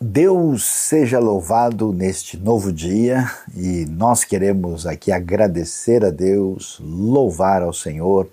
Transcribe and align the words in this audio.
Deus 0.00 0.64
seja 0.64 1.18
louvado 1.18 1.92
neste 1.92 2.36
novo 2.36 2.72
dia 2.72 3.28
e 3.56 3.84
nós 3.86 4.22
queremos 4.22 4.86
aqui 4.86 5.10
agradecer 5.10 6.04
a 6.04 6.10
Deus, 6.10 6.78
louvar 6.80 7.62
ao 7.62 7.72
Senhor 7.72 8.28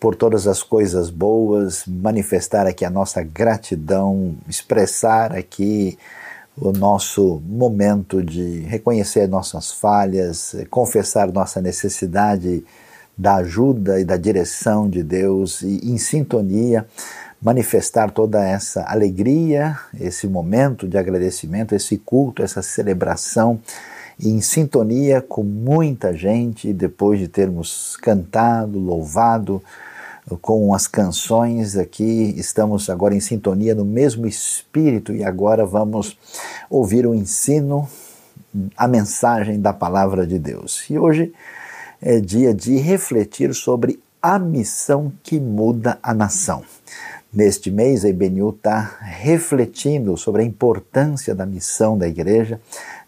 por 0.00 0.14
todas 0.14 0.46
as 0.46 0.62
coisas 0.62 1.10
boas, 1.10 1.84
manifestar 1.86 2.66
aqui 2.66 2.84
a 2.84 2.88
nossa 2.88 3.22
gratidão, 3.22 4.36
expressar 4.48 5.34
aqui 5.34 5.98
o 6.56 6.72
nosso 6.72 7.42
momento 7.46 8.22
de 8.22 8.60
reconhecer 8.60 9.26
nossas 9.26 9.72
falhas, 9.72 10.56
confessar 10.70 11.30
nossa 11.32 11.60
necessidade 11.60 12.64
da 13.16 13.36
ajuda 13.36 13.98
e 14.00 14.04
da 14.04 14.16
direção 14.16 14.88
de 14.88 15.02
Deus 15.02 15.62
e 15.62 15.90
em 15.90 15.96
sintonia 15.98 16.86
manifestar 17.40 18.10
toda 18.10 18.44
essa 18.44 18.84
alegria, 18.88 19.78
esse 19.98 20.26
momento 20.26 20.88
de 20.88 20.98
agradecimento, 20.98 21.74
esse 21.74 21.96
culto, 21.96 22.42
essa 22.42 22.62
celebração 22.62 23.60
em 24.18 24.40
sintonia 24.40 25.20
com 25.20 25.42
muita 25.42 26.14
gente 26.14 26.72
depois 26.72 27.20
de 27.20 27.28
termos 27.28 27.96
cantado, 27.98 28.78
louvado 28.78 29.62
com 30.40 30.74
as 30.74 30.88
canções 30.88 31.76
aqui, 31.76 32.34
estamos 32.36 32.90
agora 32.90 33.14
em 33.14 33.20
sintonia 33.20 33.74
no 33.74 33.84
mesmo 33.84 34.26
espírito 34.26 35.14
e 35.14 35.22
agora 35.22 35.64
vamos 35.64 36.18
ouvir 36.68 37.06
o 37.06 37.14
ensino, 37.14 37.88
a 38.76 38.88
mensagem 38.88 39.60
da 39.60 39.72
palavra 39.72 40.26
de 40.26 40.38
Deus. 40.38 40.84
E 40.90 40.98
hoje 40.98 41.32
é 42.08 42.20
dia 42.20 42.54
de 42.54 42.76
refletir 42.76 43.52
sobre 43.52 43.98
a 44.22 44.38
missão 44.38 45.12
que 45.24 45.40
muda 45.40 45.98
a 46.00 46.14
nação. 46.14 46.62
Neste 47.34 47.68
mês, 47.68 48.04
a 48.04 48.08
IBNU 48.08 48.50
está 48.50 48.96
refletindo 49.00 50.16
sobre 50.16 50.42
a 50.42 50.44
importância 50.44 51.34
da 51.34 51.44
missão 51.44 51.98
da 51.98 52.06
igreja, 52.06 52.60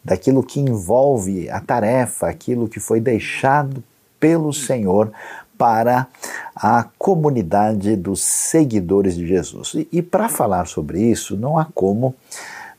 daquilo 0.05 0.42
que 0.42 0.59
envolve 0.59 1.48
a 1.48 1.61
tarefa, 1.61 2.27
aquilo 2.27 2.69
que 2.69 2.81
foi 2.81 2.98
deixado 2.98 3.84
pelo 4.19 4.53
Senhor 4.53 5.12
para 5.56 6.09
a 6.56 6.84
comunidade 6.98 7.94
dos 7.94 8.20
seguidores 8.20 9.15
de 9.15 9.28
Jesus. 9.28 9.75
E, 9.75 9.89
e 9.92 10.03
para 10.03 10.28
falar 10.28 10.67
sobre 10.67 11.00
isso, 11.00 11.37
não 11.37 11.56
há 11.56 11.67
como 11.72 12.17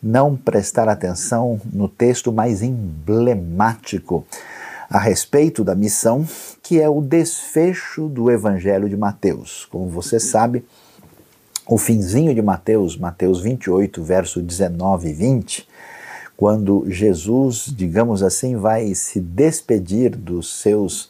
não 0.03 0.35
prestar 0.35 0.89
atenção 0.89 1.61
no 1.71 1.87
texto 1.87 2.29
mais 2.29 2.61
emblemático 2.61 4.25
a 4.89 4.97
respeito 4.97 5.63
da 5.63 5.75
missão, 5.75 6.27
que 6.63 6.79
é 6.79 6.89
o 6.89 7.01
desfecho 7.01 8.07
do 8.07 8.31
Evangelho 8.31 8.89
de 8.89 8.97
Mateus. 8.97 9.65
Como 9.65 9.87
você 9.87 10.19
sabe, 10.19 10.65
o 11.67 11.77
finzinho 11.77 12.33
de 12.33 12.41
Mateus, 12.41 12.97
Mateus 12.97 13.39
28, 13.41 14.03
verso 14.03 14.41
19 14.41 15.09
e 15.09 15.13
20, 15.13 15.67
quando 16.35 16.85
Jesus, 16.89 17.65
digamos 17.67 18.23
assim, 18.23 18.55
vai 18.55 18.95
se 18.95 19.19
despedir 19.19 20.15
dos 20.15 20.61
seus 20.61 21.09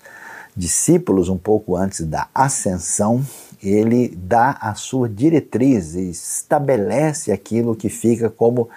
discípulos 0.57 1.29
um 1.29 1.37
pouco 1.37 1.77
antes 1.77 2.05
da 2.05 2.27
ascensão, 2.35 3.23
ele 3.63 4.09
dá 4.09 4.57
a 4.59 4.73
sua 4.75 5.07
diretriz 5.07 5.95
e 5.95 6.09
estabelece 6.09 7.31
aquilo 7.31 7.75
que 7.75 7.87
fica 7.87 8.29
como 8.29 8.69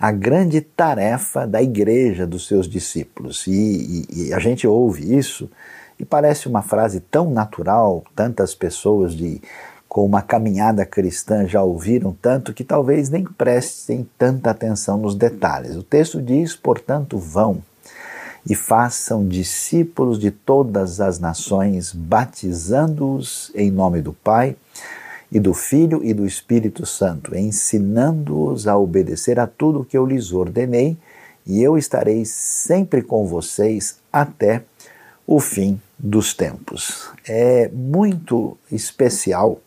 a 0.00 0.12
grande 0.12 0.60
tarefa 0.60 1.46
da 1.46 1.60
igreja 1.60 2.26
dos 2.26 2.46
seus 2.46 2.68
discípulos. 2.68 3.46
E, 3.46 3.50
e, 3.52 4.28
e, 4.28 4.34
a 4.34 4.38
gente 4.38 4.66
ouve 4.66 5.16
isso 5.16 5.50
e 5.98 6.04
parece 6.04 6.46
uma 6.46 6.62
frase 6.62 7.00
tão 7.00 7.30
natural, 7.30 8.04
tantas 8.14 8.54
pessoas 8.54 9.14
de 9.14 9.40
com 9.88 10.04
uma 10.04 10.20
caminhada 10.20 10.84
cristã 10.84 11.48
já 11.48 11.62
ouviram 11.62 12.14
tanto 12.20 12.52
que 12.52 12.62
talvez 12.62 13.08
nem 13.08 13.24
prestem 13.24 14.06
tanta 14.18 14.50
atenção 14.50 14.98
nos 14.98 15.14
detalhes. 15.14 15.76
O 15.76 15.82
texto 15.82 16.20
diz, 16.20 16.54
portanto, 16.54 17.16
vão 17.16 17.62
e 18.48 18.54
façam 18.54 19.26
discípulos 19.26 20.18
de 20.18 20.30
todas 20.30 21.00
as 21.00 21.18
nações, 21.18 21.90
batizando-os 21.92 23.50
em 23.54 23.70
nome 23.70 24.02
do 24.02 24.12
Pai 24.12 24.56
e 25.30 25.38
do 25.38 25.52
Filho 25.52 26.02
e 26.02 26.14
do 26.14 26.26
Espírito 26.26 26.86
Santo, 26.86 27.36
ensinando-os 27.36 28.66
a 28.66 28.76
obedecer 28.76 29.38
a 29.38 29.46
tudo 29.46 29.84
que 29.84 29.96
eu 29.96 30.06
lhes 30.06 30.32
ordenei, 30.32 30.96
e 31.46 31.62
eu 31.62 31.78
estarei 31.78 32.24
sempre 32.24 33.02
com 33.02 33.26
vocês 33.26 33.98
até 34.12 34.62
o 35.26 35.40
fim 35.40 35.80
dos 35.98 36.32
tempos. 36.34 37.10
É 37.26 37.68
muito 37.72 38.56
especial 38.70 39.58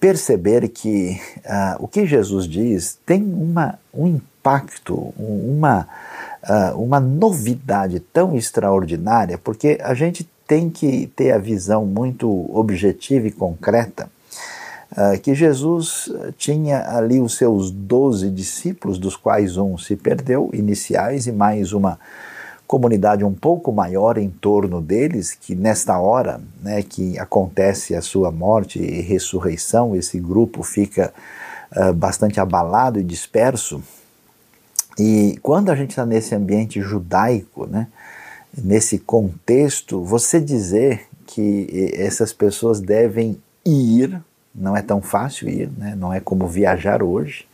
perceber 0.00 0.68
que 0.68 1.20
uh, 1.38 1.82
o 1.82 1.88
que 1.88 2.06
Jesus 2.06 2.46
diz 2.46 2.98
tem 3.06 3.22
uma, 3.22 3.78
um 3.92 4.06
impacto, 4.06 5.14
uma, 5.16 5.88
uh, 6.42 6.80
uma 6.80 7.00
novidade 7.00 8.00
tão 8.00 8.36
extraordinária, 8.36 9.38
porque 9.38 9.78
a 9.82 9.94
gente 9.94 10.28
tem 10.46 10.68
que 10.68 11.06
ter 11.16 11.32
a 11.32 11.38
visão 11.38 11.86
muito 11.86 12.28
objetiva 12.54 13.26
e 13.26 13.32
concreta 13.32 14.10
que 15.22 15.34
Jesus 15.34 16.08
tinha 16.38 16.88
ali 16.96 17.20
os 17.20 17.36
seus 17.36 17.70
doze 17.70 18.30
discípulos, 18.30 18.98
dos 18.98 19.16
quais 19.16 19.56
um 19.56 19.76
se 19.76 19.96
perdeu, 19.96 20.50
iniciais, 20.52 21.26
e 21.26 21.32
mais 21.32 21.72
uma 21.72 21.98
comunidade 22.66 23.24
um 23.24 23.34
pouco 23.34 23.72
maior 23.72 24.18
em 24.18 24.30
torno 24.30 24.80
deles, 24.80 25.34
que 25.34 25.54
nesta 25.54 25.98
hora 25.98 26.40
né, 26.62 26.82
que 26.82 27.18
acontece 27.18 27.94
a 27.94 28.00
sua 28.00 28.30
morte 28.30 28.78
e 28.80 29.00
ressurreição, 29.00 29.94
esse 29.94 30.18
grupo 30.18 30.62
fica 30.62 31.12
uh, 31.76 31.92
bastante 31.92 32.40
abalado 32.40 32.98
e 32.98 33.04
disperso. 33.04 33.82
E 34.98 35.38
quando 35.42 35.70
a 35.70 35.76
gente 35.76 35.90
está 35.90 36.06
nesse 36.06 36.34
ambiente 36.34 36.80
judaico, 36.80 37.66
né, 37.66 37.88
nesse 38.56 38.98
contexto, 38.98 40.02
você 40.02 40.40
dizer 40.40 41.06
que 41.26 41.92
essas 41.94 42.32
pessoas 42.32 42.80
devem 42.80 43.36
ir, 43.64 44.22
não 44.54 44.76
é 44.76 44.82
tão 44.82 45.02
fácil 45.02 45.48
ir, 45.48 45.68
né, 45.76 45.94
não 45.96 46.12
é 46.12 46.20
como 46.20 46.46
viajar 46.46 47.02
hoje, 47.02 47.46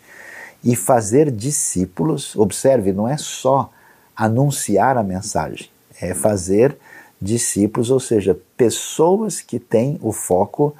e 0.62 0.77
fazer 0.77 1.31
discípulos, 1.31 2.37
observe, 2.37 2.93
não 2.93 3.09
é 3.09 3.16
só 3.16 3.71
anunciar 4.15 4.99
a 4.99 5.03
mensagem, 5.03 5.71
é 6.00 6.12
fazer 6.12 6.77
discípulos, 7.21 7.91
ou 7.91 8.00
seja, 8.00 8.38
pessoas 8.56 9.41
que 9.41 9.59
têm 9.59 9.99
o 10.03 10.12
foco 10.12 10.75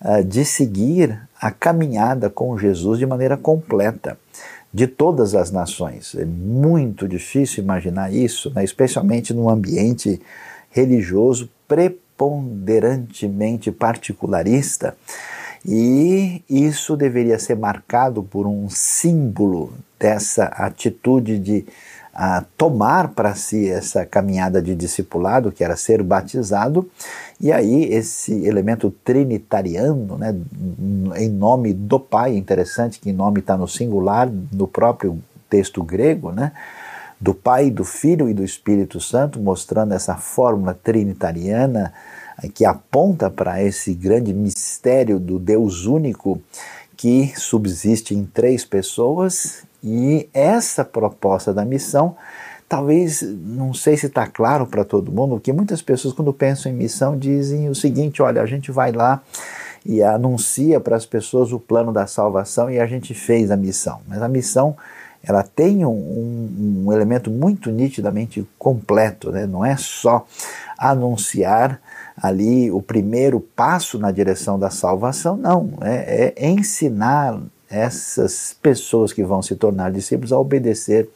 uh, 0.00 0.24
de 0.24 0.44
seguir 0.44 1.20
a 1.40 1.50
caminhada 1.50 2.30
com 2.30 2.56
Jesus 2.56 2.98
de 2.98 3.06
maneira 3.06 3.36
completa, 3.36 4.16
de 4.72 4.86
todas 4.86 5.34
as 5.34 5.50
nações. 5.50 6.14
É 6.14 6.24
muito 6.24 7.08
difícil 7.08 7.62
imaginar 7.62 8.12
isso, 8.12 8.50
né, 8.54 8.64
especialmente 8.64 9.34
num 9.34 9.48
ambiente 9.48 10.20
religioso 10.70 11.50
preponderantemente 11.68 13.70
particularista. 13.70 14.96
E 15.66 16.42
isso 16.48 16.96
deveria 16.96 17.38
ser 17.38 17.56
marcado 17.56 18.22
por 18.22 18.46
um 18.46 18.68
símbolo 18.68 19.72
dessa 19.98 20.44
atitude 20.44 21.38
de 21.38 21.64
a 22.14 22.44
tomar 22.56 23.08
para 23.08 23.34
si 23.34 23.68
essa 23.68 24.06
caminhada 24.06 24.62
de 24.62 24.74
discipulado, 24.76 25.50
que 25.50 25.64
era 25.64 25.74
ser 25.76 26.00
batizado, 26.00 26.88
e 27.40 27.50
aí 27.50 27.92
esse 27.92 28.46
elemento 28.46 28.88
trinitariano, 29.04 30.16
né, 30.16 30.32
em 31.16 31.28
nome 31.28 31.72
do 31.72 31.98
Pai, 31.98 32.36
interessante 32.36 33.00
que 33.00 33.10
em 33.10 33.12
nome 33.12 33.40
está 33.40 33.56
no 33.56 33.66
singular, 33.66 34.30
no 34.52 34.68
próprio 34.68 35.18
texto 35.50 35.82
grego, 35.82 36.30
né, 36.30 36.52
do 37.20 37.34
Pai, 37.34 37.68
do 37.68 37.84
Filho 37.84 38.28
e 38.28 38.34
do 38.34 38.44
Espírito 38.44 39.00
Santo, 39.00 39.40
mostrando 39.40 39.92
essa 39.92 40.14
fórmula 40.14 40.72
trinitariana 40.72 41.92
que 42.54 42.64
aponta 42.64 43.30
para 43.30 43.62
esse 43.62 43.94
grande 43.94 44.32
mistério 44.32 45.18
do 45.18 45.38
Deus 45.38 45.86
único 45.86 46.40
que 46.96 47.32
subsiste 47.36 48.14
em 48.14 48.24
três 48.24 48.64
pessoas 48.64 49.64
e 49.82 50.28
essa 50.32 50.84
proposta 50.84 51.52
da 51.52 51.64
missão, 51.64 52.16
talvez, 52.68 53.20
não 53.22 53.74
sei 53.74 53.96
se 53.96 54.06
está 54.06 54.26
claro 54.26 54.66
para 54.66 54.84
todo 54.84 55.12
mundo, 55.12 55.38
que 55.38 55.52
muitas 55.52 55.82
pessoas, 55.82 56.14
quando 56.14 56.32
pensam 56.32 56.72
em 56.72 56.74
missão, 56.74 57.18
dizem 57.18 57.68
o 57.68 57.74
seguinte: 57.74 58.22
olha, 58.22 58.40
a 58.40 58.46
gente 58.46 58.72
vai 58.72 58.92
lá 58.92 59.22
e 59.84 60.02
anuncia 60.02 60.80
para 60.80 60.96
as 60.96 61.04
pessoas 61.04 61.52
o 61.52 61.60
plano 61.60 61.92
da 61.92 62.06
salvação 62.06 62.70
e 62.70 62.80
a 62.80 62.86
gente 62.86 63.12
fez 63.12 63.50
a 63.50 63.56
missão. 63.56 64.00
Mas 64.08 64.22
a 64.22 64.28
missão 64.28 64.74
ela 65.22 65.42
tem 65.42 65.84
um, 65.84 65.90
um, 65.90 66.84
um 66.86 66.92
elemento 66.92 67.30
muito 67.30 67.70
nitidamente 67.70 68.46
completo, 68.58 69.30
né? 69.30 69.46
não 69.46 69.64
é 69.64 69.76
só 69.76 70.26
anunciar 70.78 71.80
ali 72.16 72.70
o 72.70 72.80
primeiro 72.80 73.40
passo 73.40 73.98
na 73.98 74.10
direção 74.10 74.58
da 74.58 74.70
salvação, 74.70 75.36
não, 75.36 75.72
é, 75.80 76.34
é 76.36 76.48
ensinar 76.48 77.40
essas 77.68 78.56
pessoas 78.62 79.12
que 79.12 79.24
vão 79.24 79.42
se 79.42 79.56
tornar 79.56 79.90
discípulos 79.90 80.32
a 80.32 80.38
obedecer 80.38 81.08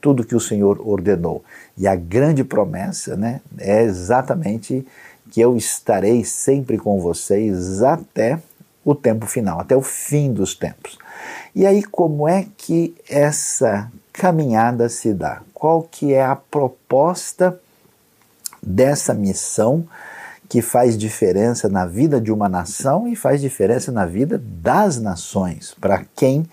tudo 0.00 0.24
que 0.24 0.34
o 0.34 0.40
Senhor 0.40 0.80
ordenou. 0.86 1.44
E 1.76 1.86
a 1.86 1.94
grande 1.94 2.44
promessa 2.44 3.16
né, 3.16 3.40
é 3.58 3.82
exatamente 3.82 4.86
que 5.30 5.40
eu 5.40 5.56
estarei 5.56 6.24
sempre 6.24 6.78
com 6.78 7.00
vocês 7.00 7.82
até 7.82 8.38
o 8.84 8.94
tempo 8.94 9.26
final, 9.26 9.60
até 9.60 9.76
o 9.76 9.82
fim 9.82 10.32
dos 10.32 10.54
tempos. 10.54 10.96
E 11.54 11.66
aí 11.66 11.82
como 11.82 12.28
é 12.28 12.46
que 12.56 12.94
essa 13.08 13.90
caminhada 14.12 14.88
se 14.88 15.12
dá? 15.12 15.42
Qual 15.52 15.82
que 15.82 16.14
é 16.14 16.24
a 16.24 16.36
proposta 16.36 17.58
dessa 18.62 19.12
missão 19.12 19.86
que 20.48 20.62
faz 20.62 20.96
diferença 20.96 21.68
na 21.68 21.86
vida 21.86 22.20
de 22.20 22.32
uma 22.32 22.48
nação 22.48 23.08
e 23.08 23.16
faz 23.16 23.40
diferença 23.40 23.90
na 23.90 24.06
vida 24.06 24.40
das 24.62 25.00
nações, 25.00 25.74
para 25.80 26.04
quem 26.14 26.46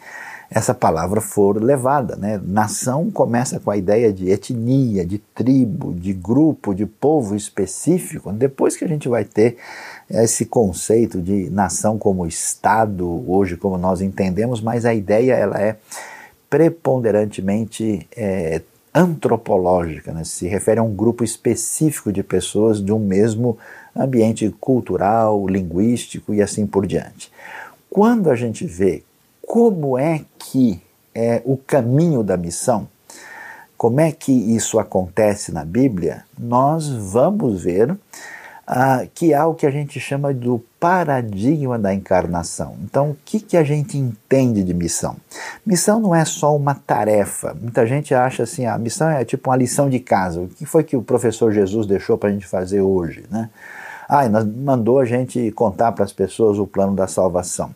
essa 0.53 0.73
palavra 0.73 1.19
for 1.19 1.61
levada. 1.61 2.15
Né? 2.15 2.39
Nação 2.45 3.09
começa 3.09 3.59
com 3.59 3.71
a 3.71 3.77
ideia 3.77 4.13
de 4.13 4.29
etnia, 4.29 5.03
de 5.03 5.17
tribo, 5.17 5.93
de 5.93 6.13
grupo, 6.13 6.75
de 6.75 6.85
povo 6.85 7.35
específico. 7.35 8.31
Depois 8.31 8.77
que 8.77 8.85
a 8.85 8.87
gente 8.87 9.09
vai 9.09 9.25
ter 9.25 9.57
esse 10.09 10.45
conceito 10.45 11.21
de 11.21 11.49
nação 11.49 11.97
como 11.97 12.27
Estado, 12.27 13.23
hoje 13.27 13.57
como 13.57 13.77
nós 13.77 13.99
entendemos, 13.99 14.61
mas 14.61 14.85
a 14.85 14.93
ideia 14.93 15.33
ela 15.33 15.59
é 15.59 15.75
preponderantemente 16.49 18.07
é, 18.15 18.61
antropológica, 18.93 20.11
né? 20.11 20.23
se 20.23 20.47
refere 20.47 20.79
a 20.79 20.83
um 20.83 20.93
grupo 20.93 21.23
específico 21.23 22.11
de 22.11 22.21
pessoas 22.21 22.83
de 22.83 22.91
um 22.91 22.99
mesmo 22.99 23.57
ambiente 23.95 24.49
cultural, 24.59 25.47
linguístico 25.47 26.33
e 26.33 26.41
assim 26.41 26.67
por 26.67 26.85
diante. 26.85 27.31
Quando 27.89 28.29
a 28.29 28.35
gente 28.35 28.65
vê 28.65 29.03
como 29.41 29.97
é 29.97 30.23
que 30.37 30.81
é 31.13 31.41
o 31.45 31.57
caminho 31.57 32.23
da 32.23 32.37
missão, 32.37 32.87
como 33.77 33.99
é 33.99 34.11
que 34.11 34.31
isso 34.31 34.79
acontece 34.79 35.51
na 35.51 35.65
Bíblia, 35.65 36.23
nós 36.37 36.87
vamos 36.87 37.63
ver 37.63 37.95
ah, 38.65 39.05
que 39.13 39.33
há 39.33 39.45
o 39.45 39.53
que 39.53 39.65
a 39.65 39.71
gente 39.71 39.99
chama 39.99 40.33
do 40.33 40.63
paradigma 40.79 41.77
da 41.77 41.93
encarnação. 41.93 42.77
Então, 42.83 43.11
o 43.11 43.17
que, 43.25 43.39
que 43.39 43.57
a 43.57 43.63
gente 43.63 43.97
entende 43.97 44.63
de 44.63 44.73
missão? 44.73 45.17
Missão 45.65 45.99
não 45.99 46.15
é 46.15 46.23
só 46.23 46.55
uma 46.55 46.73
tarefa. 46.73 47.55
Muita 47.59 47.85
gente 47.85 48.13
acha 48.13 48.43
assim, 48.43 48.65
a 48.65 48.77
missão 48.77 49.09
é 49.09 49.25
tipo 49.25 49.49
uma 49.49 49.55
lição 49.55 49.89
de 49.89 49.99
casa. 49.99 50.41
O 50.41 50.47
que 50.47 50.65
foi 50.65 50.83
que 50.83 50.95
o 50.95 51.01
professor 51.01 51.51
Jesus 51.51 51.85
deixou 51.85 52.17
para 52.17 52.29
a 52.29 52.31
gente 52.31 52.47
fazer 52.47 52.81
hoje, 52.81 53.25
né? 53.29 53.49
Ah, 54.07 54.23
mandou 54.45 54.99
a 54.99 55.05
gente 55.05 55.51
contar 55.51 55.91
para 55.91 56.03
as 56.03 56.13
pessoas 56.13 56.59
o 56.59 56.67
plano 56.67 56.95
da 56.95 57.07
salvação. 57.07 57.73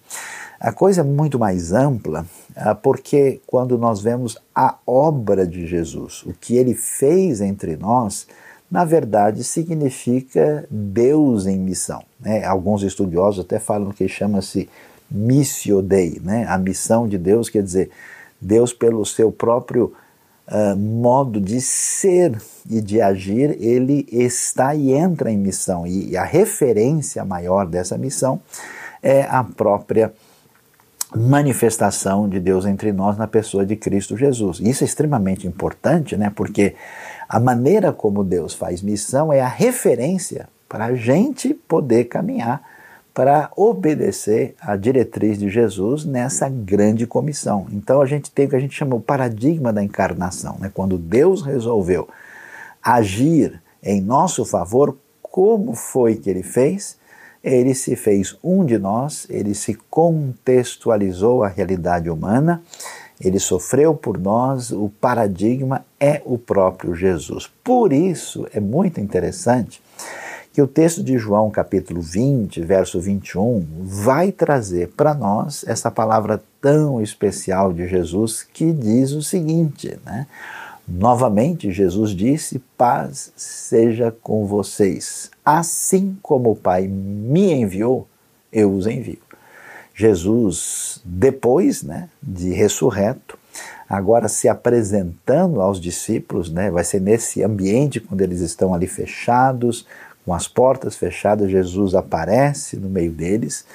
A 0.60 0.72
coisa 0.72 1.02
é 1.02 1.04
muito 1.04 1.38
mais 1.38 1.72
ampla, 1.72 2.26
ah, 2.56 2.74
porque 2.74 3.42
quando 3.46 3.78
nós 3.78 4.02
vemos 4.02 4.38
a 4.54 4.76
obra 4.86 5.46
de 5.46 5.68
Jesus, 5.68 6.24
o 6.24 6.34
que 6.34 6.56
ele 6.56 6.74
fez 6.74 7.42
entre 7.42 7.78
nós, 7.78 8.28
na 8.70 8.84
verdade 8.84 9.44
significa 9.44 10.66
Deus 10.70 11.46
em 11.46 11.58
missão. 11.58 12.04
Né? 12.20 12.44
Alguns 12.44 12.84
estudiosos 12.84 13.46
até 13.46 13.60
falam 13.60 13.92
que 13.92 14.08
chama-se 14.08 14.70
missio 15.10 15.82
Dei, 15.82 16.20
né? 16.22 16.46
a 16.50 16.58
missão 16.58 17.08
de 17.08 17.18
Deus, 17.18 17.50
quer 17.50 17.64
dizer, 17.64 17.90
Deus 18.42 18.74
pelo 18.74 19.06
seu 19.06 19.32
próprio 19.32 19.94
uh, 20.48 20.76
modo 20.76 21.40
de 21.40 21.62
ser 21.62 22.40
e 22.70 22.82
de 22.82 23.02
agir, 23.02 23.56
ele 23.62 24.06
está 24.12 24.76
e 24.76 24.92
entra 24.92 25.32
em 25.32 25.38
missão. 25.38 25.88
E, 25.88 26.12
e 26.12 26.18
a 26.18 26.24
referência 26.24 27.24
maior 27.24 27.66
dessa 27.66 27.98
missão 27.98 28.42
é 29.02 29.24
a 29.24 29.44
própria 29.44 30.14
manifestação 31.16 32.28
de 32.28 32.40
Deus 32.40 32.66
entre 32.66 32.92
nós 32.92 33.18
na 33.18 33.28
pessoa 33.28 33.66
de 33.66 33.76
Cristo 33.76 34.18
Jesus. 34.18 34.60
Isso 34.60 34.84
é 34.84 34.88
extremamente 34.88 35.48
importante, 35.48 36.18
né? 36.18 36.32
Porque 36.36 36.76
a 37.28 37.40
maneira 37.40 37.92
como 37.92 38.24
Deus 38.24 38.54
faz 38.54 38.82
missão 38.82 39.32
é 39.34 39.42
a 39.42 39.48
referência 39.48 40.48
para 40.68 40.86
a 40.86 40.96
gente 40.96 41.54
poder 41.54 42.06
caminhar 42.06 42.62
para 43.14 43.50
obedecer 43.56 44.54
à 44.62 44.76
diretriz 44.76 45.40
de 45.40 45.50
Jesus 45.50 46.06
nessa 46.06 46.48
grande 46.48 47.08
comissão. 47.08 47.66
Então 47.72 48.00
a 48.00 48.06
gente 48.06 48.30
tem 48.30 48.46
o 48.46 48.50
que 48.50 48.56
a 48.56 48.60
gente 48.60 48.76
chama 48.76 48.96
o 48.96 49.02
paradigma 49.02 49.74
da 49.74 49.84
encarnação, 49.84 50.58
né? 50.60 50.72
quando 50.72 51.00
Deus 51.00 51.42
resolveu 51.42 52.08
agir 52.82 53.60
em 53.82 54.00
nosso 54.02 54.46
favor, 54.46 54.96
como 55.22 55.74
foi 55.74 56.16
que 56.16 56.30
ele 56.30 56.44
fez? 56.44 56.96
Ele 57.44 57.74
se 57.74 57.96
fez 57.96 58.38
um 58.44 58.64
de 58.64 58.78
nós, 58.78 59.26
ele 59.30 59.56
se 59.56 59.74
contextualizou 59.90 61.44
à 61.44 61.48
realidade 61.48 62.10
humana 62.12 62.62
ele 63.20 63.40
sofreu 63.40 63.96
por 63.96 64.18
nós, 64.18 64.72
o 64.72 64.90
paradigma 65.02 65.84
é 66.00 66.22
o 66.26 66.38
próprio 66.38 66.96
Jesus. 66.96 67.50
Por 67.64 67.92
isso 67.92 68.48
é 68.54 68.60
muito 68.60 69.00
interessante 69.02 69.82
que 70.54 70.62
o 70.62 70.68
texto 70.68 71.04
de 71.04 71.18
João, 71.18 71.52
capítulo 71.52 72.02
20, 72.02 72.62
verso 72.62 73.00
21, 73.00 73.66
vai 73.84 74.32
trazer 74.32 74.90
para 74.90 75.14
nós 75.14 75.64
essa 75.68 75.92
palavra 75.92 76.42
tão 76.60 77.02
especial 77.02 77.72
de 77.72 77.88
Jesus 77.88 78.42
que 78.42 78.72
diz 78.72 79.12
o 79.12 79.22
seguinte, 79.22 80.00
né? 80.04 80.26
Novamente, 80.88 81.72
Jesus 81.72 82.12
disse: 82.12 82.60
Paz 82.78 83.32
seja 83.36 84.16
com 84.24 84.46
vocês. 84.46 85.30
Assim 85.46 86.18
como 86.22 86.52
o 86.52 86.56
Pai 86.56 86.88
me 86.88 87.52
enviou, 87.54 88.08
eu 88.52 88.74
os 88.74 88.88
envio. 88.88 89.27
Jesus, 89.98 91.02
depois 91.04 91.82
né, 91.82 92.08
de 92.22 92.54
ressurreto, 92.54 93.36
agora 93.90 94.28
se 94.28 94.48
apresentando 94.48 95.60
aos 95.60 95.82
discípulos, 95.82 96.52
né, 96.52 96.70
vai 96.70 96.84
ser 96.84 97.02
nesse 97.02 97.42
ambiente 97.42 98.00
quando 98.00 98.22
eles 98.22 98.40
estão 98.42 98.76
ali 98.76 98.86
fechados, 98.86 99.88
com 100.24 100.36
as 100.36 100.48
portas 100.48 100.96
fechadas, 100.96 101.50
Jesus 101.50 101.96
aparece 101.96 102.78
no 102.78 102.90
meio 102.90 103.12
deles 103.12 103.66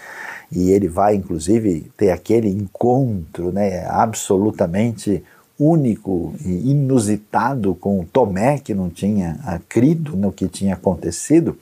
e 0.50 0.70
ele 0.70 0.86
vai 0.86 1.16
inclusive 1.16 1.90
ter 1.96 2.10
aquele 2.10 2.48
encontro 2.48 3.50
né, 3.50 3.84
absolutamente 3.88 5.24
único 5.58 6.34
e 6.44 6.70
inusitado 6.70 7.74
com 7.74 8.04
Tomé, 8.04 8.58
que 8.58 8.74
não 8.74 8.88
tinha 8.88 9.60
crido 9.68 10.16
no 10.16 10.30
que 10.30 10.46
tinha 10.46 10.74
acontecido. 10.74 11.56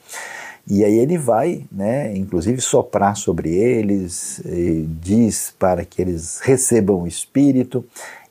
E 0.67 0.85
aí 0.85 0.97
ele 0.99 1.17
vai, 1.17 1.65
né, 1.71 2.15
inclusive 2.15 2.61
soprar 2.61 3.15
sobre 3.15 3.53
eles, 3.53 4.41
diz 5.01 5.53
para 5.57 5.83
que 5.83 6.01
eles 6.01 6.39
recebam 6.39 7.01
o 7.01 7.07
Espírito 7.07 7.83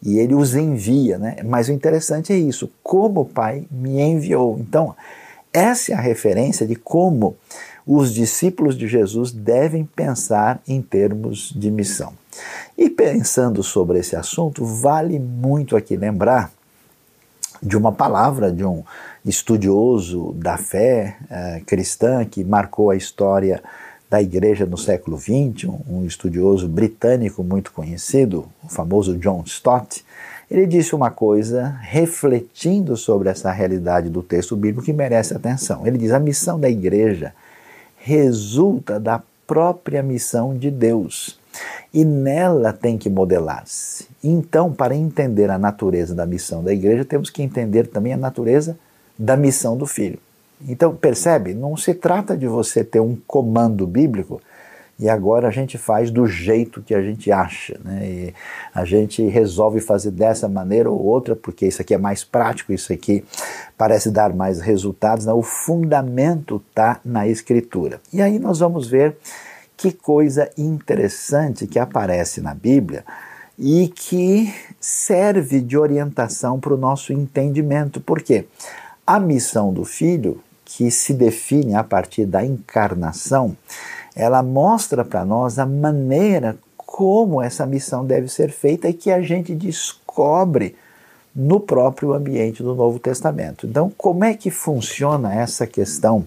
e 0.03 0.19
ele 0.19 0.35
os 0.35 0.55
envia, 0.55 1.19
né? 1.19 1.37
Mas 1.45 1.69
o 1.69 1.73
interessante 1.73 2.33
é 2.33 2.37
isso, 2.37 2.71
como 2.83 3.23
o 3.23 3.27
Pai 3.27 3.65
me 3.71 4.01
enviou. 4.01 4.59
Então, 4.59 4.95
essa 5.53 5.93
é 5.93 5.95
a 5.95 6.01
referência 6.01 6.67
de 6.67 6.77
como 6.77 7.37
os 7.87 8.15
discípulos 8.15 8.79
de 8.79 8.87
Jesus 8.87 9.33
devem 9.33 9.85
pensar 9.85 10.63
em 10.67 10.81
termos 10.81 11.53
de 11.55 11.71
missão. 11.71 12.13
E 12.79 12.89
pensando 12.89 13.63
sobre 13.63 13.99
esse 13.99 14.15
assunto, 14.15 14.65
vale 14.65 15.19
muito 15.19 15.77
aqui 15.77 15.97
lembrar 15.97 16.53
de 17.63 17.77
uma 17.77 17.93
palavra 17.93 18.51
de 18.51 18.65
um 18.65 18.85
estudioso 19.25 20.33
da 20.33 20.57
fé 20.57 21.17
uh, 21.25 21.65
cristã 21.65 22.25
que 22.25 22.43
marcou 22.43 22.91
a 22.91 22.97
história 22.97 23.63
da 24.09 24.21
igreja 24.21 24.67
no 24.67 24.77
século 24.77 25.17
XX, 25.17 25.69
um, 25.89 26.05
estudioso 26.05 26.69
britânico 26.69 27.45
muito 27.45 27.71
conhecido, 27.71 28.47
o 28.65 28.69
famoso 28.69 29.17
John 29.17 29.45
Stott, 29.47 30.05
ele 30.51 30.67
disse 30.67 30.97
uma 30.97 31.13
coisa 31.13 31.79
refletindo 31.81 32.97
sobre 32.97 33.29
essa 33.29 33.53
realidade 33.53 34.11
do 34.11 34.21
texto 34.21 34.57
bíblico 34.57 34.85
que 34.85 34.93
merece 34.93 35.33
atenção. 35.33 35.87
Ele 35.87 35.97
diz: 35.97 36.11
a 36.11 36.19
missão 36.19 36.59
da 36.59 36.69
igreja 36.69 37.33
resulta 37.99 38.99
da 38.99 39.23
própria 39.47 40.03
missão 40.03 40.57
de 40.57 40.73
Deus 40.73 41.39
e 41.95 42.05
nela 42.05 42.73
tem 42.73 42.99
que 42.99 43.09
modelar-se. 43.09 44.09
Então, 44.23 44.73
para 44.73 44.95
entender 44.95 45.51
a 45.51 45.59
natureza 45.59 46.15
da 46.15 46.27
missão 46.27 46.65
da 46.65 46.73
igreja, 46.73 47.05
temos 47.05 47.31
que 47.31 47.43
entender 47.43 47.87
também 47.87 48.13
a 48.13 48.17
natureza 48.17 48.77
da 49.21 49.37
missão 49.37 49.77
do 49.77 49.85
filho. 49.85 50.19
Então, 50.67 50.95
percebe? 50.97 51.53
Não 51.53 51.77
se 51.77 51.93
trata 51.93 52.35
de 52.35 52.47
você 52.47 52.83
ter 52.83 53.01
um 53.01 53.17
comando 53.27 53.87
bíblico 53.87 54.41
e 54.99 55.09
agora 55.09 55.49
a 55.49 55.51
gente 55.51 55.79
faz 55.79 56.11
do 56.11 56.27
jeito 56.27 56.83
que 56.83 56.95
a 56.95 57.03
gente 57.03 57.31
acha, 57.31 57.79
né? 57.85 58.07
E 58.07 58.35
a 58.75 58.85
gente 58.85 59.27
resolve 59.27 59.81
fazer 59.81 60.11
dessa 60.11 60.49
maneira 60.49 60.91
ou 60.91 61.03
outra, 61.03 61.35
porque 61.37 61.67
isso 61.67 61.81
aqui 61.81 61.95
é 61.95 61.99
mais 61.99 62.25
prático, 62.25 62.73
isso 62.73 62.93
aqui 62.93 63.25
parece 63.77 64.11
dar 64.11 64.35
mais 64.35 64.61
resultados. 64.61 65.27
Não, 65.27 65.39
o 65.39 65.43
fundamento 65.43 66.63
está 66.69 67.01
na 67.05 67.27
Escritura. 67.27 68.01
E 68.13 68.21
aí 68.21 68.39
nós 68.39 68.59
vamos 68.59 68.89
ver 68.89 69.17
que 69.77 69.93
coisa 69.93 70.51
interessante 70.57 71.67
que 71.67 71.79
aparece 71.79 72.43
na 72.43 72.55
Bíblia 72.55 73.05
e 73.59 73.89
que 73.89 74.53
serve 74.79 75.61
de 75.61 75.79
orientação 75.79 76.61
para 76.61 76.75
o 76.75 76.79
nosso 76.79 77.13
entendimento. 77.13 78.01
Por 78.01 78.23
quê? 78.23 78.47
A 79.11 79.19
missão 79.19 79.73
do 79.73 79.85
filho, 79.85 80.41
que 80.65 80.89
se 80.89 81.13
define 81.13 81.75
a 81.75 81.83
partir 81.83 82.25
da 82.27 82.45
encarnação, 82.45 83.57
ela 84.15 84.41
mostra 84.41 85.05
para 85.05 85.25
nós 85.25 85.59
a 85.59 85.67
maneira 85.67 86.57
como 86.77 87.43
essa 87.43 87.67
missão 87.67 88.07
deve 88.07 88.29
ser 88.29 88.53
feita 88.53 88.89
e 88.89 88.93
que 88.95 89.11
a 89.11 89.21
gente 89.21 89.53
descobre 89.53 90.77
no 91.35 91.59
próprio 91.59 92.13
ambiente 92.13 92.63
do 92.63 92.73
Novo 92.73 93.01
Testamento. 93.01 93.67
Então, 93.67 93.93
como 93.99 94.23
é 94.23 94.33
que 94.33 94.49
funciona 94.49 95.35
essa 95.35 95.67
questão 95.67 96.25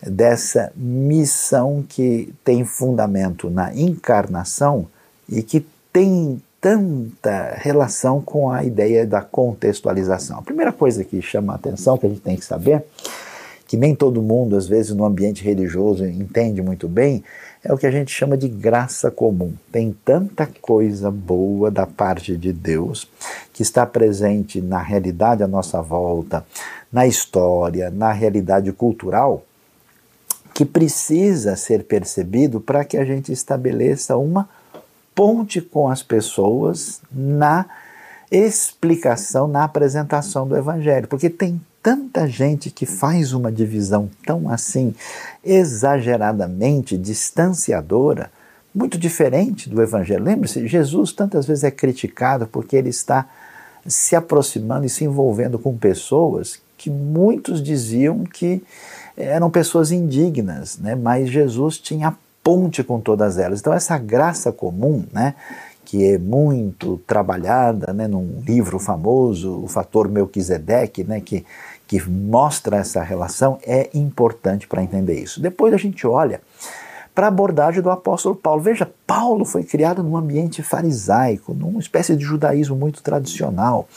dessa 0.00 0.70
missão 0.76 1.84
que 1.88 2.32
tem 2.44 2.64
fundamento 2.64 3.50
na 3.50 3.74
encarnação 3.74 4.86
e 5.28 5.42
que 5.42 5.66
tem 5.92 6.40
tanta 6.60 7.54
relação 7.56 8.20
com 8.20 8.50
a 8.50 8.64
ideia 8.64 9.06
da 9.06 9.20
contextualização. 9.20 10.38
A 10.38 10.42
primeira 10.42 10.72
coisa 10.72 11.04
que 11.04 11.20
chama 11.22 11.52
a 11.52 11.56
atenção, 11.56 11.98
que 11.98 12.06
a 12.06 12.08
gente 12.08 12.20
tem 12.20 12.36
que 12.36 12.44
saber, 12.44 12.84
que 13.66 13.76
nem 13.76 13.94
todo 13.94 14.22
mundo, 14.22 14.56
às 14.56 14.66
vezes, 14.66 14.94
no 14.94 15.04
ambiente 15.04 15.42
religioso 15.42 16.04
entende 16.04 16.62
muito 16.62 16.86
bem, 16.86 17.22
é 17.64 17.72
o 17.72 17.76
que 17.76 17.86
a 17.86 17.90
gente 17.90 18.12
chama 18.12 18.36
de 18.36 18.48
graça 18.48 19.10
comum. 19.10 19.52
Tem 19.72 19.94
tanta 20.04 20.48
coisa 20.60 21.10
boa 21.10 21.70
da 21.70 21.84
parte 21.84 22.36
de 22.36 22.52
Deus 22.52 23.08
que 23.52 23.62
está 23.62 23.84
presente 23.84 24.60
na 24.60 24.80
realidade 24.80 25.42
à 25.42 25.48
nossa 25.48 25.82
volta, 25.82 26.46
na 26.92 27.06
história, 27.06 27.90
na 27.90 28.12
realidade 28.12 28.70
cultural, 28.72 29.42
que 30.54 30.64
precisa 30.64 31.56
ser 31.56 31.84
percebido 31.84 32.60
para 32.60 32.84
que 32.84 32.96
a 32.96 33.04
gente 33.04 33.32
estabeleça 33.32 34.16
uma 34.16 34.48
ponte 35.16 35.62
com 35.62 35.88
as 35.88 36.02
pessoas 36.02 37.00
na 37.10 37.64
explicação, 38.30 39.48
na 39.48 39.64
apresentação 39.64 40.46
do 40.46 40.54
Evangelho, 40.54 41.08
porque 41.08 41.30
tem 41.30 41.58
tanta 41.82 42.28
gente 42.28 42.70
que 42.70 42.84
faz 42.84 43.32
uma 43.32 43.50
divisão 43.50 44.10
tão 44.26 44.50
assim 44.50 44.94
exageradamente 45.42 46.98
distanciadora, 46.98 48.30
muito 48.74 48.98
diferente 48.98 49.70
do 49.70 49.80
Evangelho. 49.80 50.22
Lembre-se, 50.22 50.68
Jesus 50.68 51.12
tantas 51.12 51.46
vezes 51.46 51.64
é 51.64 51.70
criticado 51.70 52.46
porque 52.46 52.76
ele 52.76 52.90
está 52.90 53.26
se 53.86 54.14
aproximando 54.14 54.84
e 54.84 54.90
se 54.90 55.04
envolvendo 55.04 55.58
com 55.58 55.78
pessoas 55.78 56.60
que 56.76 56.90
muitos 56.90 57.62
diziam 57.62 58.24
que 58.24 58.62
eram 59.16 59.50
pessoas 59.50 59.90
indignas, 59.90 60.76
né? 60.76 60.94
mas 60.94 61.30
Jesus 61.30 61.78
tinha 61.78 62.14
ponte 62.46 62.84
com 62.84 63.00
todas 63.00 63.38
elas. 63.38 63.58
Então, 63.58 63.72
essa 63.72 63.98
graça 63.98 64.52
comum, 64.52 65.04
né? 65.12 65.34
que 65.84 66.04
é 66.04 66.16
muito 66.16 66.98
trabalhada 67.06 67.92
né, 67.92 68.06
num 68.06 68.40
livro 68.44 68.78
famoso, 68.78 69.62
o 69.62 69.68
fator 69.68 70.08
Melquisedeque, 70.08 71.04
né, 71.04 71.20
que 71.20 71.44
que 71.86 72.02
mostra 72.08 72.78
essa 72.78 73.02
relação 73.02 73.58
é 73.64 73.88
importante 73.94 74.66
para 74.66 74.82
entender 74.82 75.20
isso. 75.20 75.40
Depois 75.40 75.72
a 75.72 75.76
gente 75.76 76.04
olha 76.04 76.40
para 77.14 77.26
a 77.26 77.28
abordagem 77.28 77.80
do 77.80 77.90
apóstolo 77.90 78.34
Paulo. 78.34 78.60
Veja, 78.60 78.90
Paulo 79.06 79.44
foi 79.46 79.64
criado 79.64 80.02
num 80.02 80.16
ambiente 80.16 80.62
farisaico, 80.62 81.54
numa 81.54 81.80
espécie 81.80 82.14
de 82.14 82.22
judaísmo 82.22 82.76
muito 82.76 83.02
tradicional. 83.02 83.88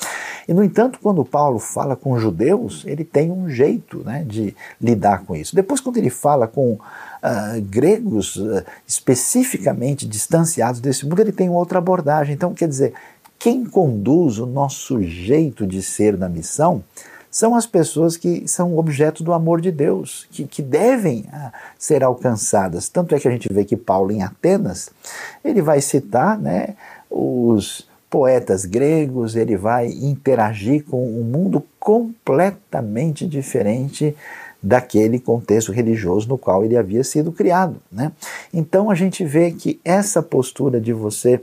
E, 0.47 0.53
no 0.53 0.63
entanto, 0.63 0.99
quando 1.03 1.25
Paulo 1.25 1.59
fala 1.59 1.97
com 1.97 2.17
judeus, 2.17 2.83
ele 2.85 3.03
tem 3.03 3.29
um 3.29 3.49
jeito 3.49 4.03
né, 4.05 4.23
de 4.25 4.55
lidar 4.79 5.25
com 5.25 5.35
isso. 5.35 5.53
Depois, 5.53 5.81
quando 5.81 5.97
ele 5.97 6.09
fala 6.09 6.47
com 6.47 6.77
uh, 7.23 7.61
gregos 7.61 8.35
uh, 8.35 8.63
especificamente 8.87 10.07
distanciados 10.07 10.79
desse 10.79 11.05
mundo, 11.05 11.21
ele 11.21 11.31
tem 11.31 11.49
outra 11.49 11.77
abordagem. 11.79 12.33
Então, 12.33 12.53
quer 12.53 12.67
dizer, 12.67 12.93
quem 13.37 13.65
conduz 13.65 14.39
o 14.39 14.45
nosso 14.45 15.01
jeito 15.01 15.65
de 15.65 15.81
ser 15.81 16.17
na 16.17 16.27
missão 16.27 16.83
são 17.31 17.53
as 17.55 17.65
pessoas 17.65 18.17
que 18.17 18.47
são 18.47 18.77
objeto 18.77 19.23
do 19.23 19.33
amor 19.33 19.61
de 19.61 19.71
Deus, 19.71 20.27
que, 20.31 20.45
que 20.45 20.61
devem 20.61 21.25
ah, 21.31 21.53
ser 21.77 22.03
alcançadas. 22.03 22.89
Tanto 22.89 23.13
é 23.13 23.19
que 23.19 23.27
a 23.27 23.31
gente 23.31 23.51
vê 23.53 23.63
que 23.63 23.77
Paulo, 23.77 24.11
em 24.11 24.23
Atenas, 24.23 24.89
ele 25.45 25.61
vai 25.61 25.79
citar 25.79 26.39
né, 26.39 26.75
os 27.09 27.87
poetas 28.09 28.65
gregos, 28.65 29.35
ele 29.35 29.55
vai 29.55 29.87
interagir 29.87 30.83
com 30.85 31.07
um 31.07 31.23
mundo 31.23 31.63
completamente 31.79 33.27
diferente 33.27 34.15
daquele 34.61 35.19
contexto 35.19 35.71
religioso 35.71 36.27
no 36.27 36.37
qual 36.37 36.65
ele 36.65 36.77
havia 36.77 37.03
sido 37.03 37.31
criado. 37.31 37.77
Né? 37.91 38.11
Então 38.53 38.89
a 38.89 38.95
gente 38.95 39.23
vê 39.23 39.51
que 39.51 39.79
essa 39.83 40.21
postura 40.21 40.79
de 40.79 40.91
você 40.91 41.41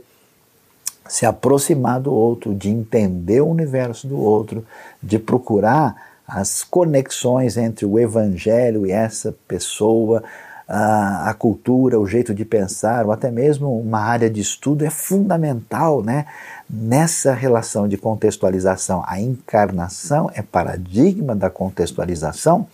se 1.07 1.25
aproximar 1.25 2.01
do 2.01 2.13
outro, 2.13 2.53
de 2.53 2.69
entender 2.69 3.41
o 3.41 3.47
universo 3.47 4.07
do 4.07 4.19
outro, 4.19 4.65
de 5.01 5.17
procurar 5.17 5.95
as 6.27 6.63
conexões 6.63 7.55
entre 7.55 7.85
o 7.85 7.97
evangelho 7.97 8.85
e 8.85 8.91
essa 8.91 9.33
pessoa, 9.47 10.21
a, 10.67 11.29
a, 11.29 11.33
cultura, 11.33 11.99
o 11.99 12.05
jeito 12.05 12.33
de 12.33 12.43
pensar, 12.43 13.05
ou 13.05 13.11
até 13.11 13.31
mesmo 13.31 13.79
uma 13.79 13.99
área 13.99 14.29
de 14.29 14.41
estudo 14.41 14.83
é 14.83 14.89
fundamental 14.89 16.03
né, 16.03 16.25
nessa 16.69 17.33
relação 17.33 17.87
de 17.87 17.95
contextualização. 17.95 19.01
A 19.07 19.21
encarnação 19.21 20.29
é 20.33 20.41
paradigma 20.41 21.33
da 21.33 21.49
contextualização, 21.49 22.67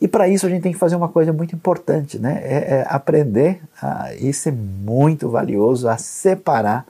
e 0.00 0.08
para 0.08 0.28
isso 0.28 0.46
a 0.46 0.48
gente 0.48 0.62
tem 0.62 0.72
que 0.72 0.78
fazer 0.78 0.96
uma 0.96 1.08
coisa 1.08 1.32
muito 1.32 1.54
importante, 1.54 2.18
né, 2.18 2.40
é, 2.42 2.56
é 2.56 2.86
aprender, 2.88 3.60
a, 3.80 4.12
isso 4.14 4.48
é 4.48 4.52
muito 4.52 5.30
valioso, 5.30 5.88
a 5.88 5.96
separar 5.96 6.84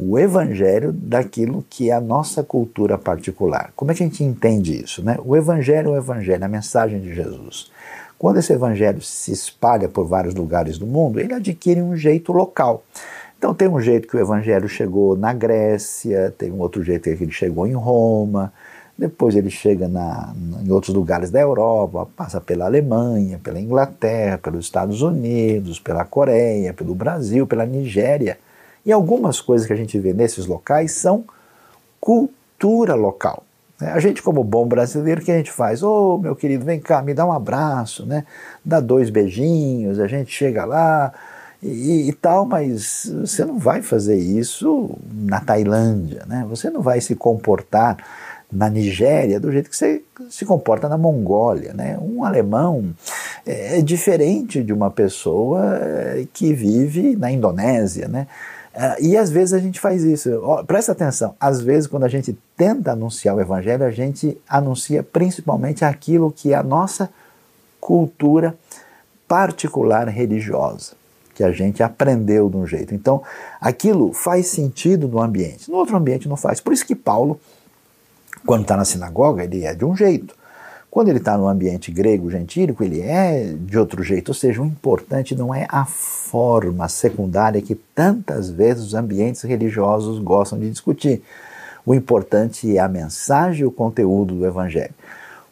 o 0.00 0.18
evangelho 0.18 0.92
daquilo 0.92 1.64
que 1.68 1.90
é 1.90 1.92
a 1.92 2.00
nossa 2.00 2.42
cultura 2.42 2.96
particular. 2.96 3.72
Como 3.74 3.90
é 3.90 3.94
que 3.94 4.02
a 4.02 4.06
gente 4.06 4.22
entende 4.22 4.80
isso? 4.80 5.04
Né? 5.04 5.18
O 5.24 5.36
evangelho 5.36 5.88
é 5.88 5.92
o 5.92 5.96
evangelho, 5.96 6.44
a 6.44 6.48
mensagem 6.48 7.00
de 7.00 7.12
Jesus. 7.12 7.70
Quando 8.18 8.38
esse 8.38 8.52
evangelho 8.52 9.00
se 9.00 9.30
espalha 9.30 9.88
por 9.88 10.04
vários 10.04 10.34
lugares 10.34 10.76
do 10.76 10.86
mundo, 10.86 11.20
ele 11.20 11.32
adquire 11.32 11.80
um 11.80 11.96
jeito 11.96 12.32
local. 12.32 12.82
Então 13.38 13.54
tem 13.54 13.68
um 13.68 13.80
jeito 13.80 14.08
que 14.08 14.16
o 14.16 14.20
evangelho 14.20 14.68
chegou 14.68 15.16
na 15.16 15.32
Grécia, 15.32 16.34
tem 16.36 16.50
um 16.50 16.58
outro 16.58 16.82
jeito 16.82 17.04
que 17.04 17.22
ele 17.22 17.30
chegou 17.30 17.64
em 17.64 17.74
Roma, 17.74 18.52
depois 18.98 19.36
ele 19.36 19.48
chega 19.48 19.86
na, 19.86 20.34
em 20.60 20.72
outros 20.72 20.92
lugares 20.92 21.30
da 21.30 21.38
Europa, 21.38 22.08
passa 22.16 22.40
pela 22.40 22.64
Alemanha, 22.64 23.38
pela 23.38 23.60
Inglaterra, 23.60 24.38
pelos 24.38 24.64
Estados 24.64 25.02
Unidos, 25.02 25.78
pela 25.78 26.04
Coreia, 26.04 26.74
pelo 26.74 26.96
Brasil, 26.96 27.46
pela 27.46 27.64
Nigéria. 27.64 28.36
E 28.84 28.90
algumas 28.90 29.40
coisas 29.40 29.64
que 29.64 29.72
a 29.72 29.76
gente 29.76 29.96
vê 30.00 30.12
nesses 30.12 30.46
locais 30.46 30.90
são 30.90 31.24
cultura 32.00 32.96
local. 32.96 33.44
Né? 33.80 33.92
A 33.92 34.00
gente, 34.00 34.22
como 34.22 34.42
bom 34.42 34.66
brasileiro, 34.66 35.20
o 35.20 35.24
que 35.24 35.30
a 35.30 35.36
gente 35.36 35.52
faz? 35.52 35.82
Ô, 35.82 36.14
oh, 36.14 36.18
meu 36.18 36.34
querido, 36.34 36.64
vem 36.64 36.80
cá, 36.80 37.02
me 37.02 37.14
dá 37.14 37.24
um 37.26 37.32
abraço, 37.32 38.04
né? 38.04 38.24
dá 38.64 38.80
dois 38.80 39.10
beijinhos, 39.10 40.00
a 40.00 40.06
gente 40.06 40.30
chega 40.30 40.64
lá 40.64 41.12
e, 41.62 42.08
e, 42.08 42.12
tal, 42.12 42.46
mas 42.46 43.10
você 43.20 43.44
não 43.44 43.58
vai 43.58 43.82
fazer 43.82 44.16
isso 44.16 44.96
na 45.12 45.40
Tailândia, 45.40 46.24
né? 46.26 46.46
você 46.48 46.70
não 46.70 46.82
vai 46.82 47.00
se 47.00 47.16
comportar 47.16 47.96
na 48.50 48.70
Nigéria 48.70 49.38
do 49.38 49.52
jeito 49.52 49.68
que 49.68 49.76
você 49.76 50.02
se 50.30 50.46
comporta 50.46 50.88
na 50.88 50.96
Mongólia. 50.96 51.74
Né? 51.74 51.98
Um 52.00 52.24
alemão 52.24 52.94
é 53.44 53.82
diferente 53.82 54.62
de 54.62 54.72
uma 54.72 54.90
pessoa 54.90 55.76
é, 55.76 56.26
que 56.32 56.54
vive 56.54 57.14
na 57.16 57.30
Indonésia. 57.30 58.08
Né? 58.08 58.26
Uh, 58.78 58.94
e 59.04 59.16
às 59.16 59.28
vezes 59.28 59.52
a 59.52 59.58
gente 59.58 59.80
faz 59.80 60.04
isso. 60.04 60.30
Presta 60.64 60.92
atenção, 60.92 61.34
às 61.40 61.60
vezes 61.60 61.88
quando 61.88 62.04
a 62.04 62.08
gente 62.08 62.38
tenta 62.56 62.92
anunciar 62.92 63.34
o 63.34 63.40
evangelho, 63.40 63.84
a 63.84 63.90
gente 63.90 64.40
anuncia 64.48 65.02
principalmente 65.02 65.84
aquilo 65.84 66.30
que 66.30 66.52
é 66.52 66.56
a 66.56 66.62
nossa 66.62 67.10
cultura 67.80 68.56
particular 69.26 70.06
religiosa, 70.06 70.92
que 71.34 71.42
a 71.42 71.50
gente 71.50 71.82
aprendeu 71.82 72.48
de 72.48 72.56
um 72.56 72.64
jeito. 72.64 72.94
Então, 72.94 73.20
aquilo 73.60 74.12
faz 74.12 74.46
sentido 74.46 75.08
no 75.08 75.20
ambiente, 75.20 75.68
no 75.68 75.76
outro 75.76 75.96
ambiente 75.96 76.28
não 76.28 76.36
faz. 76.36 76.60
Por 76.60 76.72
isso 76.72 76.86
que 76.86 76.94
Paulo, 76.94 77.40
quando 78.46 78.62
está 78.62 78.76
na 78.76 78.84
sinagoga, 78.84 79.42
ele 79.42 79.64
é 79.64 79.74
de 79.74 79.84
um 79.84 79.96
jeito. 79.96 80.36
Quando 80.90 81.08
ele 81.08 81.18
está 81.18 81.36
no 81.36 81.46
ambiente 81.46 81.92
grego 81.92 82.30
gentílico, 82.30 82.82
ele 82.82 83.00
é 83.00 83.54
de 83.58 83.78
outro 83.78 84.02
jeito. 84.02 84.28
Ou 84.28 84.34
seja, 84.34 84.62
o 84.62 84.66
importante 84.66 85.34
não 85.34 85.54
é 85.54 85.66
a 85.68 85.84
forma 85.84 86.88
secundária 86.88 87.60
que 87.60 87.74
tantas 87.74 88.50
vezes 88.50 88.84
os 88.84 88.94
ambientes 88.94 89.42
religiosos 89.42 90.18
gostam 90.18 90.58
de 90.58 90.70
discutir. 90.70 91.22
O 91.84 91.94
importante 91.94 92.76
é 92.76 92.80
a 92.80 92.88
mensagem 92.88 93.62
e 93.62 93.66
o 93.66 93.70
conteúdo 93.70 94.34
do 94.34 94.46
Evangelho. 94.46 94.94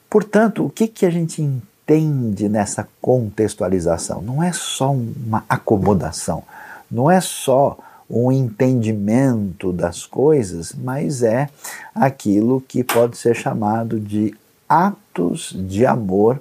Portanto, 0.08 0.64
o 0.64 0.70
que, 0.70 0.88
que 0.88 1.04
a 1.04 1.10
gente 1.10 1.42
entende 1.42 2.48
nessa 2.48 2.88
contextualização? 3.00 4.22
Não 4.22 4.42
é 4.42 4.52
só 4.52 4.92
uma 4.92 5.44
acomodação, 5.48 6.42
não 6.90 7.10
é 7.10 7.20
só 7.20 7.78
um 8.08 8.30
entendimento 8.30 9.72
das 9.72 10.06
coisas, 10.06 10.72
mas 10.72 11.22
é 11.22 11.48
aquilo 11.94 12.60
que 12.60 12.84
pode 12.84 13.16
ser 13.16 13.34
chamado 13.34 13.98
de 13.98 14.34
atos 14.68 15.54
de 15.56 15.84
amor 15.86 16.40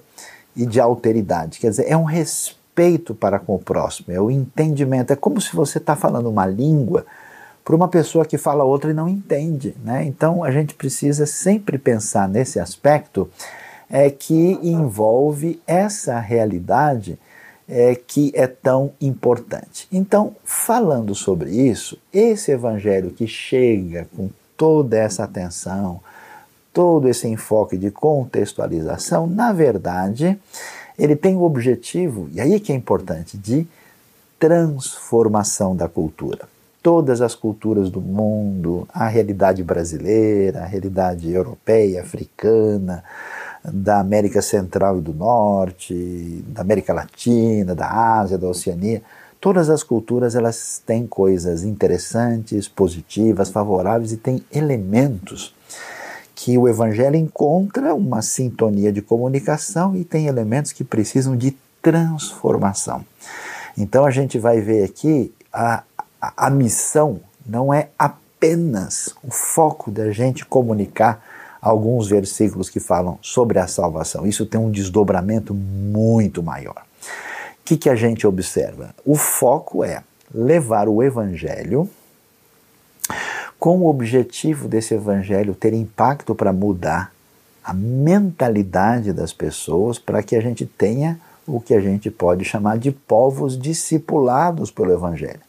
e 0.56 0.66
de 0.66 0.80
alteridade. 0.80 1.60
Quer 1.60 1.70
dizer, 1.70 1.86
é 1.88 1.98
um 1.98 2.04
respeito 2.04 3.14
para 3.14 3.40
com 3.40 3.56
o 3.56 3.60
próximo, 3.60 4.12
é 4.14 4.20
o 4.20 4.32
entendimento. 4.32 5.12
É 5.12 5.16
como 5.16 5.40
se 5.40 5.56
você 5.56 5.78
está 5.78 5.96
falando 5.96 6.30
uma 6.30 6.46
língua 6.46 7.06
para 7.64 7.76
uma 7.76 7.88
pessoa 7.88 8.26
que 8.26 8.38
fala 8.38 8.64
outra 8.64 8.92
e 8.92 8.94
não 8.94 9.10
entende. 9.10 9.76
Né? 9.84 10.06
Então 10.06 10.44
a 10.44 10.52
gente 10.52 10.76
precisa 10.76 11.26
sempre 11.26 11.78
pensar 11.78 12.30
nesse 12.30 12.60
aspecto 12.60 13.30
é, 13.90 14.10
que 14.10 14.60
envolve 14.62 15.62
essa 15.66 16.20
realidade 16.20 17.20
é, 17.68 17.96
que 17.96 18.32
é 18.36 18.46
tão 18.48 18.92
importante. 19.02 19.88
Então, 19.92 20.36
falando 20.44 21.16
sobre 21.16 21.50
isso, 21.50 21.98
esse 22.14 22.52
evangelho 22.52 23.10
que 23.10 23.28
chega 23.28 24.08
com 24.16 24.30
toda 24.56 24.98
essa 24.98 25.24
atenção, 25.24 26.00
todo 26.76 27.08
esse 27.08 27.26
enfoque 27.26 27.78
de 27.78 27.90
contextualização, 27.90 29.26
na 29.26 29.54
verdade, 29.54 30.38
ele 31.00 31.16
tem 31.16 31.38
o 31.38 31.44
objetivo, 31.44 32.28
e 32.34 32.42
aí 32.42 32.60
que 32.60 32.74
é 32.74 32.76
importante, 32.76 33.38
de 33.38 33.66
transformação 34.38 35.74
da 35.74 35.88
cultura. 35.88 36.50
Todas 36.84 37.22
as 37.22 37.34
culturas 37.34 37.90
do 37.90 38.02
mundo, 38.02 38.86
a 38.94 39.08
realidade 39.08 39.64
brasileira, 39.64 40.64
a 40.64 40.66
realidade 40.66 41.32
europeia, 41.32 42.02
africana, 42.02 43.02
da 43.64 44.02
América 44.02 44.42
Central 44.42 44.98
e 44.98 45.02
do 45.02 45.14
Norte, 45.14 46.44
da 46.50 46.60
América 46.60 46.94
Latina, 46.94 47.74
da 47.74 47.90
Ásia, 48.20 48.38
da 48.38 48.50
Oceania, 48.50 49.02
todas 49.40 49.70
as 49.70 49.82
culturas 49.82 50.36
elas 50.36 50.82
têm 50.86 51.08
coisas 51.08 51.64
interessantes, 51.64 52.68
positivas, 52.68 53.50
favoráveis 53.50 54.12
e 54.12 54.18
têm 54.18 54.44
elementos 54.52 55.56
que 56.36 56.58
o 56.58 56.68
evangelho 56.68 57.16
encontra 57.16 57.96
uma 57.96 58.22
sintonia 58.22 58.92
de 58.92 59.02
comunicação 59.02 59.96
e 59.96 60.04
tem 60.04 60.28
elementos 60.28 60.74
que 60.74 60.84
precisam 60.84 61.36
de 61.36 61.56
transformação. 61.82 63.06
Então 63.78 64.06
a 64.06 64.12
gente 64.12 64.38
vai 64.38 64.60
ver 64.60 64.84
aqui 64.84 65.34
a, 65.52 65.84
a, 66.22 66.48
a 66.48 66.50
missão 66.50 67.22
não 67.46 67.74
é 67.74 67.90
apenas 67.98 69.16
o 69.24 69.32
foco 69.32 69.90
da 69.90 70.12
gente 70.12 70.46
comunicar 70.46 71.24
alguns 71.62 72.08
versículos 72.08 72.70
que 72.70 72.80
falam 72.80 73.18
sobre 73.22 73.58
a 73.58 73.68
salvação. 73.68 74.28
Isso 74.28 74.46
tem 74.46 74.60
um 74.60 74.70
desdobramento 74.70 75.54
muito 75.54 76.44
maior. 76.44 76.76
O 76.78 77.66
que, 77.66 77.78
que 77.78 77.90
a 77.90 77.96
gente 77.96 78.28
observa? 78.28 78.94
O 79.04 79.16
foco 79.16 79.84
é 79.84 80.04
levar 80.34 80.88
o 80.88 81.02
evangelho 81.02 81.90
com 83.66 83.80
o 83.80 83.90
objetivo 83.90 84.68
desse 84.68 84.94
evangelho 84.94 85.56
ter 85.56 85.74
impacto 85.74 86.36
para 86.36 86.54
mudar 86.54 87.12
a 87.64 87.74
mentalidade 87.74 89.12
das 89.12 89.34
pessoas 89.34 89.98
para 89.98 90.22
que 90.22 90.36
a 90.36 90.40
gente 90.40 90.68
tenha 90.68 91.20
o 91.48 91.60
que 91.60 91.74
a 91.74 91.82
gente 91.82 92.12
pode 92.12 92.46
chamar 92.46 92.78
de 92.78 92.92
povos 92.92 93.58
discipulados 93.58 94.70
pelo 94.70 94.94
evangelho. 94.94 95.40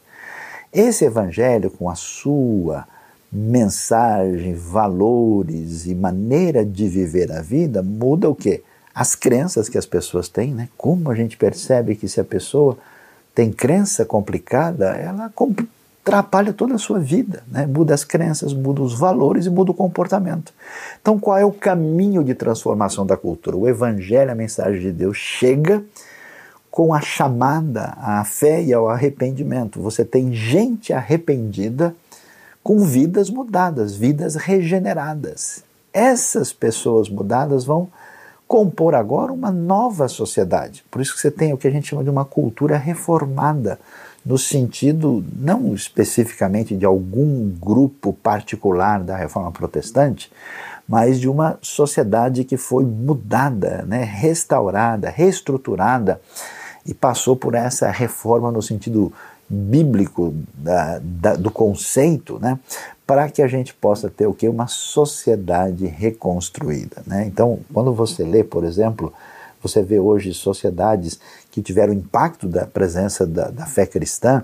Esse 0.72 1.04
evangelho, 1.04 1.70
com 1.70 1.90
a 1.90 1.94
sua 1.94 2.88
mensagem, 3.30 4.54
valores 4.54 5.84
e 5.84 5.94
maneira 5.94 6.64
de 6.64 6.88
viver 6.88 7.30
a 7.30 7.42
vida, 7.42 7.82
muda 7.82 8.30
o 8.30 8.34
quê? 8.34 8.62
As 8.94 9.14
crenças 9.14 9.68
que 9.68 9.76
as 9.76 9.84
pessoas 9.84 10.26
têm, 10.26 10.54
né? 10.54 10.70
Como 10.78 11.10
a 11.10 11.14
gente 11.14 11.36
percebe 11.36 11.94
que 11.94 12.08
se 12.08 12.18
a 12.18 12.24
pessoa 12.24 12.78
tem 13.34 13.52
crença 13.52 14.06
complicada, 14.06 14.96
ela 14.96 15.30
atrapalha 16.06 16.52
toda 16.52 16.76
a 16.76 16.78
sua 16.78 17.00
vida, 17.00 17.42
né? 17.50 17.66
muda 17.66 17.92
as 17.92 18.04
crenças, 18.04 18.54
muda 18.54 18.80
os 18.80 18.96
valores 18.96 19.46
e 19.46 19.50
muda 19.50 19.72
o 19.72 19.74
comportamento. 19.74 20.54
Então, 21.02 21.18
qual 21.18 21.36
é 21.36 21.44
o 21.44 21.50
caminho 21.50 22.22
de 22.22 22.32
transformação 22.32 23.04
da 23.04 23.16
cultura? 23.16 23.56
O 23.56 23.68
Evangelho, 23.68 24.30
a 24.30 24.34
mensagem 24.34 24.80
de 24.80 24.92
Deus, 24.92 25.16
chega 25.16 25.82
com 26.70 26.94
a 26.94 27.00
chamada 27.00 27.94
à 27.98 28.24
fé 28.24 28.62
e 28.62 28.72
ao 28.72 28.88
arrependimento. 28.88 29.80
Você 29.80 30.04
tem 30.04 30.32
gente 30.32 30.92
arrependida 30.92 31.92
com 32.62 32.84
vidas 32.84 33.28
mudadas, 33.28 33.96
vidas 33.96 34.36
regeneradas. 34.36 35.64
Essas 35.92 36.52
pessoas 36.52 37.08
mudadas 37.08 37.64
vão 37.64 37.88
compor 38.46 38.94
agora 38.94 39.32
uma 39.32 39.50
nova 39.50 40.06
sociedade. 40.06 40.84
Por 40.88 41.00
isso 41.00 41.14
que 41.14 41.20
você 41.20 41.32
tem 41.32 41.52
o 41.52 41.58
que 41.58 41.66
a 41.66 41.70
gente 41.70 41.88
chama 41.88 42.04
de 42.04 42.10
uma 42.10 42.24
cultura 42.24 42.76
reformada, 42.76 43.80
no 44.26 44.36
sentido 44.36 45.24
não 45.36 45.72
especificamente 45.72 46.76
de 46.76 46.84
algum 46.84 47.48
grupo 47.48 48.12
particular 48.12 49.00
da 49.04 49.16
reforma 49.16 49.52
protestante, 49.52 50.32
mas 50.88 51.20
de 51.20 51.28
uma 51.28 51.58
sociedade 51.62 52.42
que 52.42 52.56
foi 52.56 52.84
mudada, 52.84 53.84
né, 53.86 54.02
restaurada, 54.02 55.08
reestruturada 55.08 56.20
e 56.84 56.92
passou 56.92 57.36
por 57.36 57.54
essa 57.54 57.88
reforma 57.88 58.50
no 58.50 58.60
sentido 58.60 59.12
bíblico 59.48 60.34
da, 60.54 61.00
da, 61.00 61.36
do 61.36 61.50
conceito, 61.50 62.40
né, 62.40 62.58
para 63.06 63.30
que 63.30 63.40
a 63.40 63.46
gente 63.46 63.72
possa 63.72 64.10
ter 64.10 64.26
o 64.26 64.34
que 64.34 64.48
uma 64.48 64.66
sociedade 64.66 65.86
reconstruída, 65.86 67.00
né? 67.06 67.24
Então, 67.24 67.60
quando 67.72 67.92
você 67.92 68.24
lê, 68.24 68.42
por 68.42 68.64
exemplo, 68.64 69.12
você 69.66 69.82
vê 69.82 69.98
hoje 69.98 70.32
sociedades 70.32 71.18
que 71.50 71.62
tiveram 71.62 71.92
impacto 71.92 72.46
da 72.48 72.66
presença 72.66 73.26
da, 73.26 73.50
da 73.50 73.66
fé 73.66 73.86
cristã 73.86 74.42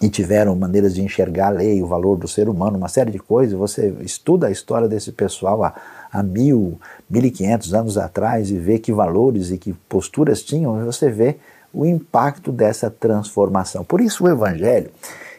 e 0.00 0.08
tiveram 0.08 0.54
maneiras 0.54 0.94
de 0.94 1.02
enxergar 1.02 1.48
a 1.48 1.50
lei, 1.50 1.82
o 1.82 1.86
valor 1.86 2.16
do 2.16 2.28
ser 2.28 2.48
humano, 2.48 2.76
uma 2.76 2.88
série 2.88 3.10
de 3.10 3.18
coisas. 3.18 3.58
Você 3.58 3.94
estuda 4.00 4.48
a 4.48 4.50
história 4.50 4.88
desse 4.88 5.10
pessoal 5.10 5.64
há, 5.64 5.74
há 6.12 6.22
mil, 6.22 6.78
mil 7.08 7.24
e 7.24 7.30
quinhentos 7.30 7.72
anos 7.72 7.96
atrás 7.96 8.50
e 8.50 8.58
vê 8.58 8.78
que 8.78 8.92
valores 8.92 9.50
e 9.50 9.58
que 9.58 9.72
posturas 9.88 10.42
tinham, 10.42 10.84
você 10.84 11.10
vê 11.10 11.36
o 11.72 11.84
impacto 11.84 12.52
dessa 12.52 12.90
transformação. 12.90 13.84
Por 13.84 14.00
isso 14.00 14.24
o 14.24 14.28
Evangelho 14.28 14.90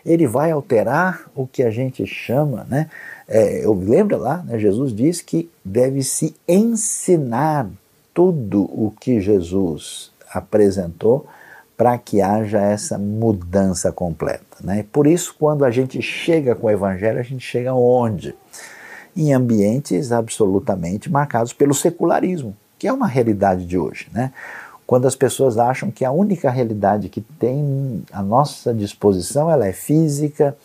ele 0.06 0.26
vai 0.26 0.52
alterar 0.52 1.30
o 1.36 1.46
que 1.46 1.62
a 1.62 1.70
gente 1.70 2.06
chama, 2.06 2.66
né? 2.70 2.90
É, 3.28 3.66
eu 3.66 3.74
lembro 3.74 4.18
lá, 4.18 4.38
né, 4.44 4.58
Jesus 4.58 4.96
diz 4.96 5.22
que 5.22 5.50
deve 5.64 6.02
se 6.02 6.34
ensinar 6.48 7.70
tudo 8.18 8.64
o 8.64 8.92
que 9.00 9.22
Jesus 9.22 10.12
apresentou 10.34 11.28
para 11.78 11.96
que 12.00 12.20
haja 12.20 12.60
essa 12.60 12.98
mudança 12.98 13.92
completa. 13.92 14.58
Né? 14.64 14.84
Por 14.92 15.06
isso, 15.06 15.36
quando 15.38 15.64
a 15.64 15.70
gente 15.70 16.02
chega 16.02 16.56
com 16.56 16.66
o 16.66 16.72
Evangelho, 16.72 17.20
a 17.20 17.24
gente 17.24 17.46
chega 17.46 17.76
onde? 17.76 18.34
Em 19.16 19.36
ambientes 19.36 20.12
absolutamente 20.12 21.12
marcados 21.12 21.54
pelo 21.54 21.76
secularismo, 21.76 22.58
que 22.80 22.88
é 22.88 22.92
uma 22.92 23.06
realidade 23.06 23.68
de 23.68 23.78
hoje. 23.78 24.08
Né? 24.12 24.34
quando 24.88 25.06
as 25.06 25.18
pessoas 25.18 25.58
acham 25.58 25.92
que 25.92 26.06
a 26.06 26.12
única 26.12 26.50
realidade 26.50 27.10
que 27.10 27.20
tem 27.20 28.06
à 28.10 28.24
nossa 28.24 28.74
disposição 28.74 29.52
ela 29.52 29.68
é 29.68 29.74
física, 29.74 30.56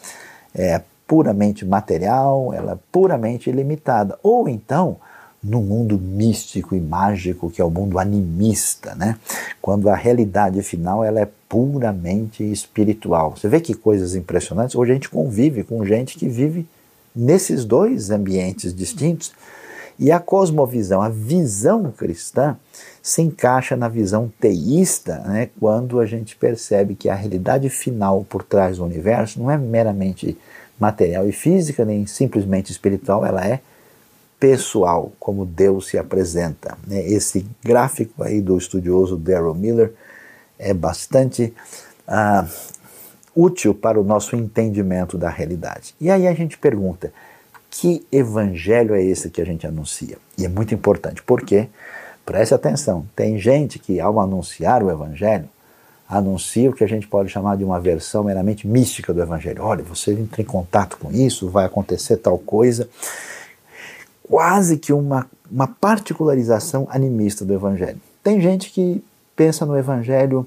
é 0.55 0.81
puramente 1.09 1.67
material, 1.67 2.55
ela 2.55 2.73
é 2.75 2.79
puramente 2.93 3.51
ilimitada. 3.51 4.17
Ou 4.23 4.49
então, 4.49 4.97
no 5.43 5.61
mundo 5.61 5.99
místico 5.99 6.77
e 6.77 6.81
mágico 6.81 7.51
que 7.51 7.61
é 7.61 7.65
o 7.65 7.71
mundo 7.71 7.99
animista, 7.99 8.95
né? 8.95 9.19
Quando 9.61 9.89
a 9.89 9.97
realidade 9.97 10.63
final 10.63 11.03
ela 11.05 11.21
é 11.21 11.29
puramente 11.49 12.45
espiritual. 12.45 13.35
Você 13.37 13.49
vê 13.49 13.61
que 13.61 13.75
coisas 13.75 14.15
impressionantes. 14.15 14.77
Hoje 14.77 14.93
a 14.93 14.95
gente 14.95 15.09
convive 15.09 15.65
com 15.65 15.85
gente 15.85 16.17
que 16.17 16.29
vive 16.29 16.67
nesses 17.15 17.65
dois 17.65 18.11
ambientes 18.11 18.75
distintos 18.75 19.33
e 19.99 20.11
a 20.11 20.19
cosmovisão, 20.19 21.03
a 21.03 21.09
visão 21.09 21.93
cristã, 21.93 22.57
se 23.03 23.21
encaixa 23.23 23.77
na 23.77 23.89
visão 23.89 24.33
teísta, 24.41 25.19
né, 25.19 25.51
quando 25.61 26.01
a 26.01 26.07
gente 26.07 26.35
percebe 26.37 26.95
que 26.95 27.09
a 27.09 27.15
realidade 27.15 27.69
final 27.69 28.25
por 28.29 28.43
trás 28.43 28.79
do 28.79 28.85
universo 28.85 29.41
não 29.41 29.51
é 29.51 29.59
meramente 29.59 30.37
material 30.79 31.29
e 31.29 31.33
física, 31.33 31.85
nem 31.85 32.07
simplesmente 32.07 32.73
espiritual, 32.73 33.25
ela 33.25 33.47
é 33.47 33.61
pessoal, 34.43 35.13
como 35.21 35.47
Deus 35.47 35.87
se 35.87 35.97
apresenta. 35.97 36.77
Né? 36.85 37.09
Esse 37.09 37.47
gráfico 37.63 38.25
aí 38.25 38.41
do 38.41 38.59
estudioso 38.59 39.17
Darrell 39.17 39.55
Miller 39.55 39.93
é 40.59 40.75
bastante 40.75 41.55
uh, 42.09 42.51
útil 43.37 43.73
para 43.73 44.01
o 44.01 44.03
nosso 44.03 44.35
entendimento 44.35 45.17
da 45.17 45.31
realidade. 45.31 45.95
E 46.01 46.11
aí 46.11 46.27
a 46.27 46.35
gente 46.35 46.59
pergunta, 46.59 47.13
que 47.71 48.05
evangelho 48.11 48.97
é 48.97 49.05
esse 49.05 49.31
que 49.31 49.41
a 49.41 49.47
gente 49.47 49.65
anuncia? 49.65 50.19
E 50.37 50.45
é 50.45 50.49
muito 50.49 50.75
importante, 50.75 51.23
porque, 51.23 51.69
preste 52.27 52.53
atenção, 52.53 53.07
tem 53.15 53.39
gente 53.39 53.79
que 53.79 54.01
ao 54.01 54.19
anunciar 54.19 54.83
o 54.83 54.91
evangelho, 54.91 55.49
anuncia 56.09 56.69
o 56.69 56.73
que 56.73 56.83
a 56.83 56.89
gente 56.89 57.07
pode 57.07 57.29
chamar 57.29 57.57
de 57.57 57.63
uma 57.63 57.79
versão 57.79 58.25
meramente 58.25 58.67
mística 58.67 59.15
do 59.15 59.23
evangelho. 59.23 59.63
Olha, 59.63 59.85
você 59.85 60.13
entra 60.13 60.43
em 60.43 60.45
contato 60.45 60.99
com 60.99 61.13
isso, 61.13 61.49
vai 61.49 61.65
acontecer 61.65 62.17
tal 62.17 62.39
coisa. 62.39 62.89
Quase 64.33 64.79
que 64.79 64.95
uma, 64.95 65.27
uma 65.51 65.67
particularização 65.67 66.89
animista 66.91 67.45
do 67.45 67.53
evangelho. 67.53 68.01
Tem 68.23 68.41
gente 68.41 68.71
que 68.71 69.05
pensa 69.37 69.67
no 69.67 69.77
evangelho 69.77 70.47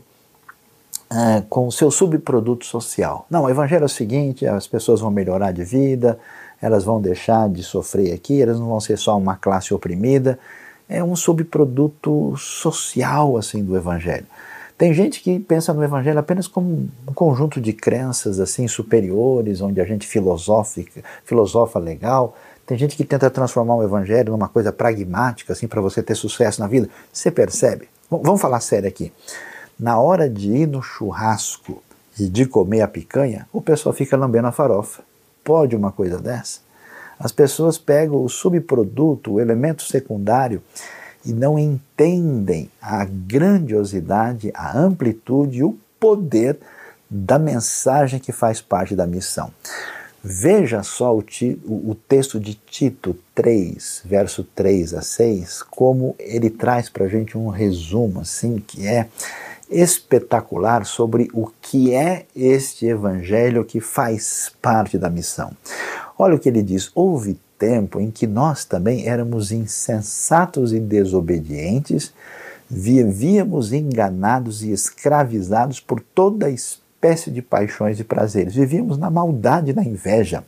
é, 1.08 1.44
com 1.48 1.68
o 1.68 1.72
seu 1.72 1.92
subproduto 1.92 2.66
social. 2.66 3.28
Não, 3.30 3.44
o 3.44 3.50
evangelho 3.50 3.84
é 3.84 3.86
o 3.86 3.90
seguinte: 3.90 4.48
as 4.48 4.66
pessoas 4.66 5.02
vão 5.02 5.12
melhorar 5.12 5.52
de 5.52 5.64
vida, 5.64 6.18
elas 6.60 6.84
vão 6.84 7.00
deixar 7.00 7.48
de 7.48 7.62
sofrer 7.62 8.12
aqui, 8.12 8.42
elas 8.42 8.60
não 8.60 8.70
vão 8.70 8.80
ser 8.80 8.98
só 8.98 9.16
uma 9.16 9.36
classe 9.36 9.72
oprimida. 9.72 10.40
É 10.90 11.04
um 11.04 11.16
subproduto 11.16 12.36
social 12.38 13.38
assim 13.38 13.64
do 13.64 13.78
evangelho. 13.78 14.26
Tem 14.80 14.96
gente 14.96 15.22
que 15.22 15.40
pensa 15.40 15.72
no 15.76 15.84
evangelho 15.84 16.18
apenas 16.18 16.48
como 16.48 16.90
um 17.08 17.14
conjunto 17.14 17.62
de 17.62 17.72
crenças 17.72 18.40
assim 18.40 18.68
superiores, 18.68 19.62
onde 19.62 19.80
a 19.80 19.86
gente 19.86 20.08
filosofa, 20.08 20.82
filosofa 21.24 21.78
legal. 21.78 22.36
Tem 22.66 22.78
gente 22.78 22.96
que 22.96 23.04
tenta 23.04 23.30
transformar 23.30 23.76
o 23.76 23.84
evangelho 23.84 24.32
numa 24.32 24.48
coisa 24.48 24.72
pragmática 24.72 25.54
assim 25.54 25.68
para 25.68 25.82
você 25.82 26.02
ter 26.02 26.16
sucesso 26.16 26.60
na 26.60 26.68
vida. 26.68 26.90
Você 27.14 27.30
percebe? 27.30 27.88
Vamos 28.10 28.42
falar 28.42 28.60
sério 28.60 28.88
aqui. 28.88 29.14
Na 29.80 30.00
hora 30.00 30.30
de 30.30 30.50
ir 30.50 30.68
no 30.68 30.82
churrasco 30.82 31.84
e 32.20 32.28
de 32.28 32.46
comer 32.46 32.82
a 32.82 32.88
picanha, 32.88 33.48
o 33.52 33.62
pessoal 33.62 33.94
fica 33.94 34.18
lambendo 34.18 34.48
a 34.48 34.52
farofa. 34.52 35.04
Pode 35.44 35.76
uma 35.76 35.92
coisa 35.92 36.18
dessa? 36.18 36.60
As 37.20 37.32
pessoas 37.32 37.78
pegam 37.78 38.24
o 38.24 38.30
subproduto, 38.30 39.34
o 39.34 39.40
elemento 39.40 39.84
secundário, 39.84 40.62
e 41.26 41.34
não 41.34 41.58
entendem 41.58 42.70
a 42.82 43.06
grandiosidade, 43.06 44.52
a 44.54 44.78
amplitude 44.78 45.60
e 45.60 45.64
o 45.64 45.78
poder 46.00 46.58
da 47.10 47.40
mensagem 47.40 48.20
que 48.20 48.32
faz 48.32 48.62
parte 48.62 48.96
da 48.96 49.08
missão. 49.08 49.52
Veja 50.28 50.82
só 50.82 51.16
o, 51.16 51.24
o, 51.68 51.94
texto 51.94 52.40
de 52.40 52.56
Tito 52.56 53.16
3, 53.36 54.02
verso 54.06 54.44
3 54.44 54.96
a 54.96 55.02
6, 55.04 55.62
como 55.62 56.16
ele 56.18 56.50
traz 56.50 56.90
para 56.90 57.06
a 57.06 57.08
gente 57.08 57.38
um 57.38 57.50
resumo 57.50 58.22
assim 58.22 58.58
que 58.58 58.88
é 58.88 59.08
espetacular 59.70 60.84
sobre 60.84 61.30
o 61.32 61.48
que 61.62 61.94
é 61.94 62.26
este 62.36 62.88
evangelho 62.88 63.64
que 63.64 63.80
faz 63.80 64.52
parte 64.60 64.98
da 64.98 65.12
missão. 65.12 65.52
Olha 66.18 66.34
o 66.34 66.40
que 66.40 66.50
ele 66.50 66.64
diz: 66.64 66.90
houve 66.96 67.40
tempo 67.60 68.02
em 68.02 68.10
que 68.10 68.26
nós 68.26 68.66
também 68.66 69.08
éramos 69.08 69.52
insensatos 69.52 70.74
e 70.74 70.80
desobedientes, 70.80 72.12
vivíamos 72.68 73.72
enganados 73.72 74.64
e 74.64 74.72
escravizados 74.72 75.80
por 75.80 76.02
toda 76.02 76.50
espécie 76.50 76.85
espécie 77.06 77.30
de 77.30 77.42
paixões 77.42 78.00
e 78.00 78.04
prazeres. 78.04 78.56
Vivíamos 78.56 78.98
na 78.98 79.10
maldade 79.12 79.72
e 79.72 79.74
na 79.74 79.84
inveja, 79.84 80.44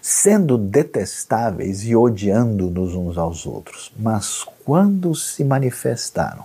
sendo 0.00 0.56
detestáveis 0.56 1.84
e 1.84 1.96
odiando-nos 1.96 2.94
uns 2.94 3.18
aos 3.18 3.44
outros. 3.44 3.92
Mas 3.98 4.46
quando 4.64 5.14
se 5.14 5.42
manifestaram 5.42 6.44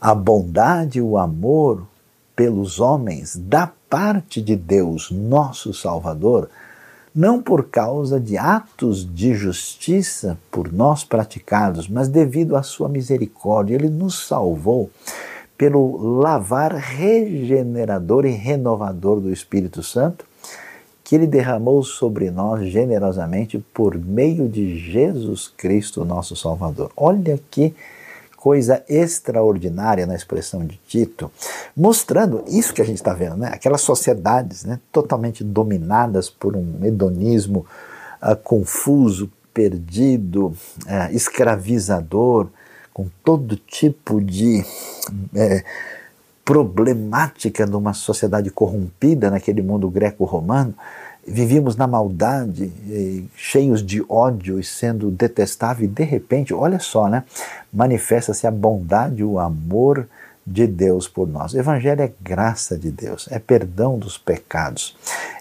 a 0.00 0.14
bondade 0.14 0.98
e 0.98 1.02
o 1.02 1.18
amor 1.18 1.86
pelos 2.34 2.80
homens 2.80 3.36
da 3.36 3.70
parte 3.90 4.40
de 4.40 4.56
Deus, 4.56 5.10
nosso 5.10 5.74
Salvador, 5.74 6.48
não 7.14 7.42
por 7.42 7.64
causa 7.68 8.18
de 8.18 8.38
atos 8.38 9.06
de 9.14 9.34
justiça 9.34 10.38
por 10.50 10.72
nós 10.72 11.04
praticados, 11.04 11.86
mas 11.86 12.08
devido 12.08 12.56
à 12.56 12.62
sua 12.62 12.88
misericórdia, 12.88 13.74
ele 13.74 13.90
nos 13.90 14.26
salvou 14.26 14.90
pelo 15.62 16.18
lavar 16.18 16.74
regenerador 16.74 18.26
e 18.26 18.32
renovador 18.32 19.20
do 19.20 19.32
Espírito 19.32 19.80
Santo, 19.80 20.24
que 21.04 21.14
ele 21.14 21.24
derramou 21.24 21.84
sobre 21.84 22.32
nós 22.32 22.66
generosamente 22.68 23.64
por 23.72 23.96
meio 23.96 24.48
de 24.48 24.76
Jesus 24.76 25.46
Cristo, 25.56 26.04
nosso 26.04 26.34
Salvador. 26.34 26.90
Olha 26.96 27.38
que 27.48 27.72
coisa 28.36 28.82
extraordinária 28.88 30.04
na 30.04 30.16
expressão 30.16 30.66
de 30.66 30.80
Tito, 30.84 31.30
mostrando 31.76 32.42
isso 32.48 32.74
que 32.74 32.82
a 32.82 32.84
gente 32.84 32.96
está 32.96 33.14
vendo, 33.14 33.36
né? 33.36 33.50
aquelas 33.52 33.82
sociedades 33.82 34.64
né, 34.64 34.80
totalmente 34.90 35.44
dominadas 35.44 36.28
por 36.28 36.56
um 36.56 36.84
hedonismo 36.84 37.64
uh, 38.20 38.34
confuso, 38.34 39.30
perdido, 39.54 40.46
uh, 40.46 40.56
escravizador, 41.12 42.48
com 42.92 43.08
todo 43.24 43.56
tipo 43.56 44.20
de 44.20 44.64
é, 45.34 45.64
problemática 46.44 47.66
numa 47.66 47.92
sociedade 47.92 48.50
corrompida 48.50 49.30
naquele 49.30 49.62
mundo 49.62 49.88
greco-romano, 49.88 50.74
vivíamos 51.26 51.76
na 51.76 51.86
maldade, 51.86 52.72
cheios 53.36 53.84
de 53.84 54.04
ódio 54.08 54.58
e 54.58 54.64
sendo 54.64 55.10
detestável, 55.10 55.84
e 55.84 55.88
de 55.88 56.02
repente, 56.02 56.52
olha 56.52 56.80
só, 56.80 57.08
né? 57.08 57.24
Manifesta-se 57.72 58.46
a 58.46 58.50
bondade, 58.50 59.22
o 59.22 59.38
amor 59.38 60.08
de 60.46 60.66
Deus 60.66 61.06
por 61.06 61.28
nós. 61.28 61.52
O 61.52 61.58
Evangelho 61.58 62.02
é 62.02 62.12
graça 62.20 62.76
de 62.76 62.90
Deus, 62.90 63.28
é 63.30 63.38
perdão 63.38 63.98
dos 63.98 64.18
pecados, 64.18 64.96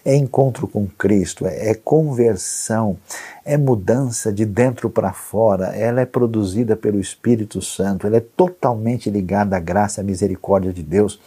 é 0.06 0.16
encontro 0.16 0.68
com 0.68 0.88
Cristo, 0.88 1.46
é, 1.48 1.70
é 1.70 1.74
conversão, 1.74 2.98
é 3.44 3.58
mudança 3.58 4.32
de 4.32 4.46
dentro 4.46 4.90
para 4.90 5.12
fora, 5.12 5.76
ela 5.76 6.02
é 6.02 6.06
produzida 6.06 6.76
pelo 6.76 7.00
Espírito 7.00 7.62
Santo, 7.62 8.06
ela 8.06 8.18
é 8.18 8.24
totalmente 8.36 9.10
ligada 9.10 9.58
à 9.58 9.60
graça 9.60 10.00
e 10.00 10.02
à 10.02 10.04
misericórdia 10.04 10.72
de 10.72 10.84
Deus 10.84 11.20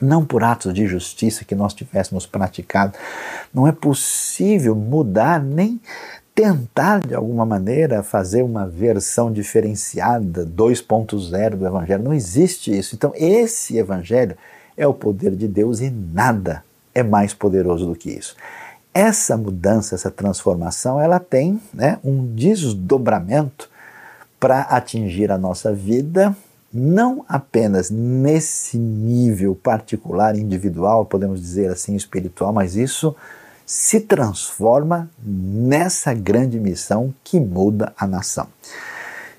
não 0.00 0.24
por 0.24 0.42
atos 0.42 0.74
de 0.74 0.84
justiça 0.84 1.44
que 1.44 1.54
nós 1.54 1.72
tivéssemos 1.72 2.26
praticado. 2.26 2.98
Não 3.54 3.68
é 3.68 3.72
possível 3.72 4.74
mudar 4.74 5.40
nem 5.40 5.80
tentar 6.34 7.06
de 7.06 7.14
alguma 7.14 7.44
maneira 7.44 8.02
fazer 8.02 8.42
uma 8.42 8.66
versão 8.66 9.30
diferenciada 9.30 10.46
2.0 10.46 11.56
do 11.56 11.66
evangelho. 11.66 12.02
Não 12.02 12.14
existe 12.14 12.76
isso. 12.76 12.94
Então, 12.94 13.12
esse 13.14 13.76
evangelho 13.76 14.36
é 14.76 14.86
o 14.86 14.94
poder 14.94 15.36
de 15.36 15.46
Deus 15.46 15.80
e 15.80 15.90
nada 15.90 16.64
é 16.94 17.02
mais 17.02 17.34
poderoso 17.34 17.86
do 17.86 17.94
que 17.94 18.10
isso. 18.10 18.36
Essa 18.94 19.36
mudança, 19.36 19.94
essa 19.94 20.10
transformação, 20.10 21.00
ela 21.00 21.18
tem 21.18 21.60
né, 21.72 21.98
um 22.04 22.26
desdobramento 22.34 23.70
para 24.38 24.62
atingir 24.62 25.30
a 25.30 25.38
nossa 25.38 25.72
vida, 25.72 26.36
não 26.72 27.24
apenas 27.28 27.90
nesse 27.90 28.76
nível 28.76 29.54
particular, 29.54 30.36
individual, 30.36 31.06
podemos 31.06 31.40
dizer 31.40 31.70
assim, 31.70 31.94
espiritual, 31.94 32.52
mas 32.52 32.76
isso 32.76 33.14
se 33.72 34.00
transforma 34.00 35.08
nessa 35.24 36.12
grande 36.12 36.60
missão 36.60 37.14
que 37.24 37.40
muda 37.40 37.90
a 37.96 38.06
nação. 38.06 38.46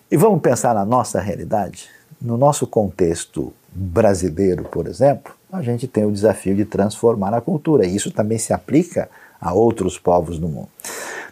E 0.09 0.17
vamos 0.17 0.41
pensar 0.41 0.73
na 0.73 0.83
nossa 0.83 1.21
realidade? 1.21 1.87
No 2.19 2.35
nosso 2.35 2.65
contexto 2.65 3.53
brasileiro, 3.71 4.63
por 4.63 4.87
exemplo, 4.87 5.35
a 5.51 5.61
gente 5.61 5.87
tem 5.87 6.03
o 6.03 6.11
desafio 6.11 6.55
de 6.55 6.65
transformar 6.65 7.31
a 7.31 7.41
cultura, 7.41 7.85
e 7.85 7.95
isso 7.95 8.09
também 8.09 8.39
se 8.39 8.51
aplica 8.51 9.07
a 9.39 9.53
outros 9.53 9.99
povos 9.99 10.39
do 10.39 10.47
mundo. 10.47 10.69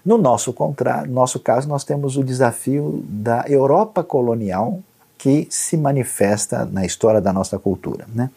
No 0.06 0.20
nosso, 0.20 0.54
contra... 0.54 1.04
nosso 1.04 1.40
caso, 1.40 1.68
nós 1.68 1.84
temos 1.84 2.18
o 2.18 2.24
desafio 2.24 3.04
da 3.10 3.46
Europa 3.48 4.04
colonial 4.04 4.80
que 5.18 5.48
se 5.50 5.76
manifesta 5.76 6.66
na 6.66 6.86
história 6.86 7.20
da 7.20 7.34
nossa 7.34 7.58
cultura. 7.58 8.06
Né? 8.14 8.30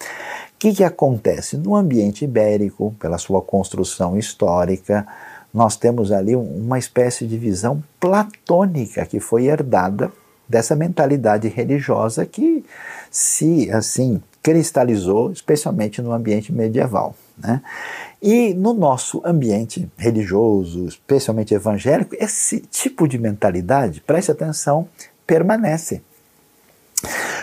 Que, 0.64 0.72
que 0.72 0.82
acontece? 0.82 1.58
No 1.58 1.76
ambiente 1.76 2.24
ibérico, 2.24 2.96
pela 2.98 3.18
sua 3.18 3.42
construção 3.42 4.16
histórica, 4.16 5.06
nós 5.52 5.76
temos 5.76 6.10
ali 6.10 6.34
uma 6.34 6.78
espécie 6.78 7.26
de 7.26 7.36
visão 7.36 7.84
platônica 8.00 9.04
que 9.04 9.20
foi 9.20 9.44
herdada 9.44 10.10
dessa 10.48 10.74
mentalidade 10.74 11.48
religiosa 11.48 12.24
que 12.24 12.64
se 13.10 13.70
assim 13.70 14.22
cristalizou, 14.42 15.30
especialmente 15.30 16.00
no 16.00 16.14
ambiente 16.14 16.50
medieval. 16.50 17.14
Né? 17.36 17.60
E 18.22 18.54
no 18.54 18.72
nosso 18.72 19.20
ambiente 19.22 19.86
religioso, 19.98 20.86
especialmente 20.86 21.52
evangélico, 21.52 22.16
esse 22.18 22.60
tipo 22.60 23.06
de 23.06 23.18
mentalidade, 23.18 24.00
preste 24.00 24.30
atenção, 24.30 24.88
permanece. 25.26 26.00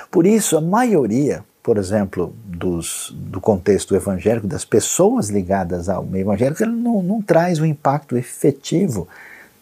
Por 0.09 0.25
isso, 0.25 0.57
a 0.57 0.61
maioria, 0.61 1.45
por 1.63 1.77
exemplo, 1.77 2.33
dos, 2.43 3.13
do 3.15 3.39
contexto 3.39 3.95
evangélico, 3.95 4.47
das 4.47 4.65
pessoas 4.65 5.29
ligadas 5.29 5.89
ao 5.89 6.03
meio 6.03 6.23
evangélico, 6.23 6.63
ele 6.63 6.71
não, 6.71 7.03
não 7.03 7.21
traz 7.21 7.59
um 7.59 7.65
impacto 7.65 8.17
efetivo 8.17 9.07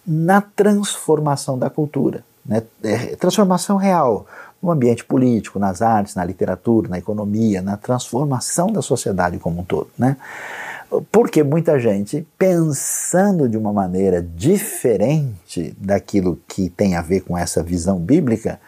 na 0.07 0.41
transformação 0.41 1.57
da 1.59 1.69
cultura. 1.69 2.23
Né? 2.45 2.63
É, 2.83 3.15
transformação 3.15 3.75
real 3.77 4.25
no 4.62 4.71
ambiente 4.71 5.03
político, 5.03 5.59
nas 5.59 5.81
artes, 5.81 6.15
na 6.15 6.23
literatura, 6.23 6.89
na 6.89 6.97
economia, 6.97 7.62
na 7.62 7.77
transformação 7.77 8.67
da 8.67 8.81
sociedade 8.81 9.38
como 9.38 9.62
um 9.62 9.63
todo. 9.63 9.89
Né? 9.97 10.15
Porque 11.12 11.43
muita 11.43 11.79
gente, 11.79 12.25
pensando 12.38 13.47
de 13.47 13.57
uma 13.57 13.71
maneira 13.71 14.21
diferente 14.21 15.75
daquilo 15.77 16.39
que 16.47 16.69
tem 16.69 16.95
a 16.95 17.01
ver 17.01 17.21
com 17.21 17.38
essa 17.38 17.62
visão 17.62 17.99
bíblica, 17.99 18.59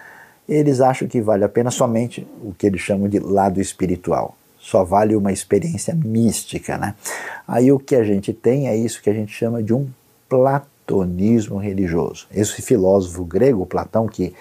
eles 0.51 0.81
acham 0.81 1.07
que 1.07 1.21
vale 1.21 1.45
a 1.45 1.49
pena 1.49 1.71
somente 1.71 2.27
o 2.43 2.53
que 2.53 2.67
eles 2.67 2.81
chamam 2.81 3.07
de 3.07 3.19
lado 3.19 3.61
espiritual. 3.61 4.35
Só 4.59 4.83
vale 4.83 5.15
uma 5.15 5.31
experiência 5.31 5.95
mística, 5.95 6.77
né? 6.77 6.93
Aí 7.47 7.71
o 7.71 7.79
que 7.79 7.95
a 7.95 8.03
gente 8.03 8.33
tem 8.33 8.67
é 8.67 8.75
isso 8.75 9.01
que 9.01 9.09
a 9.09 9.13
gente 9.13 9.31
chama 9.31 9.63
de 9.63 9.73
um 9.73 9.87
platonismo 10.27 11.57
religioso. 11.57 12.27
Esse 12.29 12.61
filósofo 12.61 13.23
grego, 13.23 13.65
Platão, 13.65 14.07
que 14.07 14.35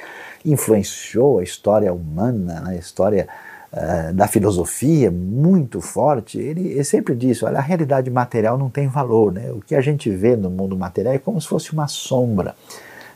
influenciou 0.44 1.38
a 1.38 1.44
história 1.44 1.92
humana, 1.92 2.60
né, 2.60 2.72
a 2.72 2.74
história 2.74 3.28
uh, 3.72 4.12
da 4.12 4.26
filosofia 4.26 5.10
muito 5.10 5.80
forte, 5.80 6.38
ele, 6.38 6.68
ele, 6.68 6.84
sempre 6.84 7.14
disse, 7.14 7.44
olha, 7.44 7.58
a 7.58 7.62
realidade 7.62 8.10
material 8.10 8.58
não 8.58 8.68
tem 8.68 8.88
valor, 8.88 9.32
né? 9.32 9.50
O 9.52 9.60
que 9.60 9.76
a 9.76 9.80
gente 9.80 10.10
vê 10.10 10.34
no 10.34 10.50
mundo 10.50 10.76
material 10.76 11.14
é 11.14 11.18
como 11.18 11.40
se 11.40 11.46
fosse 11.46 11.72
uma 11.72 11.86
sombra 11.86 12.54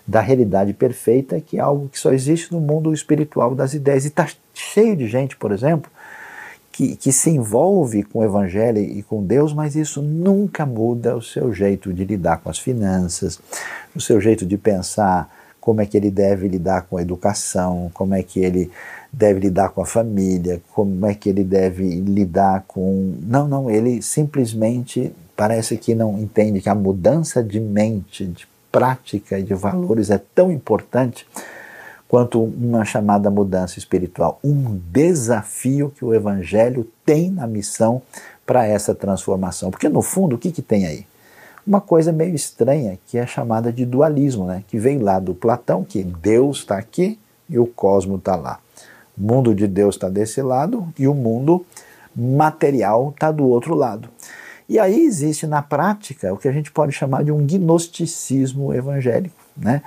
da 0.07 0.21
realidade 0.21 0.73
perfeita, 0.73 1.41
que 1.41 1.59
é 1.59 1.61
algo 1.61 1.89
que 1.89 1.99
só 1.99 2.13
existe 2.13 2.53
no 2.53 2.61
mundo 2.61 2.93
espiritual 2.93 3.55
das 3.55 3.75
ideias. 3.75 4.05
E 4.05 4.09
está 4.09 4.29
cheio 4.53 4.97
de 4.97 5.07
gente, 5.07 5.37
por 5.37 5.51
exemplo, 5.51 5.91
que, 6.71 6.97
que 6.97 7.13
se 7.13 7.31
envolve 7.31 8.03
com 8.03 8.19
o 8.19 8.25
Evangelho 8.25 8.79
e 8.79 9.03
com 9.03 9.25
Deus, 9.25 9.55
mas 9.55 9.77
isso 9.77 10.03
nunca 10.03 10.67
muda 10.67 11.17
o 11.17 11.23
seu 11.23 11.53
jeito 11.53 11.93
de 11.93 12.05
lidar 12.05 12.39
com 12.39 12.51
as 12.51 12.59
finanças, 12.59 13.39
o 13.95 14.01
seu 14.01 14.21
jeito 14.21 14.45
de 14.45 14.59
pensar 14.59 15.33
como 15.61 15.81
é 15.81 15.87
que 15.87 15.97
ele 15.97 16.11
deve 16.11 16.47
lidar 16.47 16.83
com 16.83 16.99
a 16.99 17.03
educação, 17.03 17.91
como 17.95 18.15
é 18.15 18.23
que 18.23 18.41
ele 18.41 18.71
deve 19.11 19.41
lidar 19.41 19.71
com 19.71 19.81
a 19.81 19.87
família, 19.87 20.61
como 20.75 21.07
é 21.07 21.15
que 21.15 21.29
ele 21.29 21.43
deve 21.43 21.89
lidar 22.01 22.65
com. 22.67 23.15
Não, 23.23 23.49
não, 23.49 23.71
ele 23.71 24.03
simplesmente 24.03 25.11
parece 25.37 25.77
que 25.79 25.95
não 25.95 26.19
entende 26.19 26.61
que 26.61 26.69
a 26.69 26.75
mudança 26.75 27.43
de 27.43 27.61
mente, 27.61 28.27
de 28.27 28.47
prática 28.75 29.39
e 29.39 29.45
de 29.45 29.55
valores 29.55 30.11
é 30.11 30.21
tão 30.35 30.51
importante 30.51 31.25
quanto 32.09 32.43
uma 32.43 32.85
chamada 32.85 33.31
mudança 33.31 33.79
espiritual, 33.79 34.41
um 34.43 34.81
desafio 34.91 35.93
que 35.97 36.05
o 36.05 36.13
Evangelho 36.13 36.85
tem 37.07 37.31
na 37.31 37.47
missão 37.47 38.03
para 38.45 38.67
essa 38.67 38.93
transformação. 38.93 39.71
Porque 39.71 39.89
no 39.89 40.03
fundo, 40.03 40.35
o 40.35 40.39
que, 40.39 40.51
que 40.51 40.61
tem 40.61 40.87
aí? 40.87 41.07
Uma 41.65 41.81
coisa 41.81 42.13
meio 42.13 42.35
estranha 42.35 42.99
que 43.07 43.17
é 43.17 43.25
chamada 43.25 43.73
de 43.73 43.87
dualismo, 43.87 44.45
né? 44.45 44.65
que 44.67 44.77
vem 44.77 44.99
lá 44.99 45.21
do 45.21 45.35
Platão, 45.35 45.85
que 45.85 46.03
Deus 46.03 46.59
está 46.59 46.77
aqui 46.77 47.17
e 47.49 47.61
o 47.61 47.67
cosmos 47.67 48.19
está 48.19 48.35
lá. 48.35 48.59
O 49.17 49.23
mundo 49.23 49.55
de 49.55 49.69
Deus 49.69 49.95
está 49.95 50.09
desse 50.09 50.43
lado 50.43 50.93
e 50.99 51.07
o 51.07 51.15
mundo 51.15 51.65
material 52.15 53.11
está 53.11 53.31
do 53.31 53.47
outro 53.47 53.75
lado. 53.75 54.09
E 54.69 54.79
aí 54.79 55.05
existe 55.05 55.47
na 55.47 55.63
prática 55.63 56.33
o 56.33 56.39
que 56.39 56.49
a 56.49 56.53
gente 56.53 56.73
pode 56.73 56.93
chamar 56.93 57.23
de 57.25 57.31
um 57.31 57.47
gnosticismo 57.47 58.73
evangélico, 58.73 59.37
né? 59.57 59.83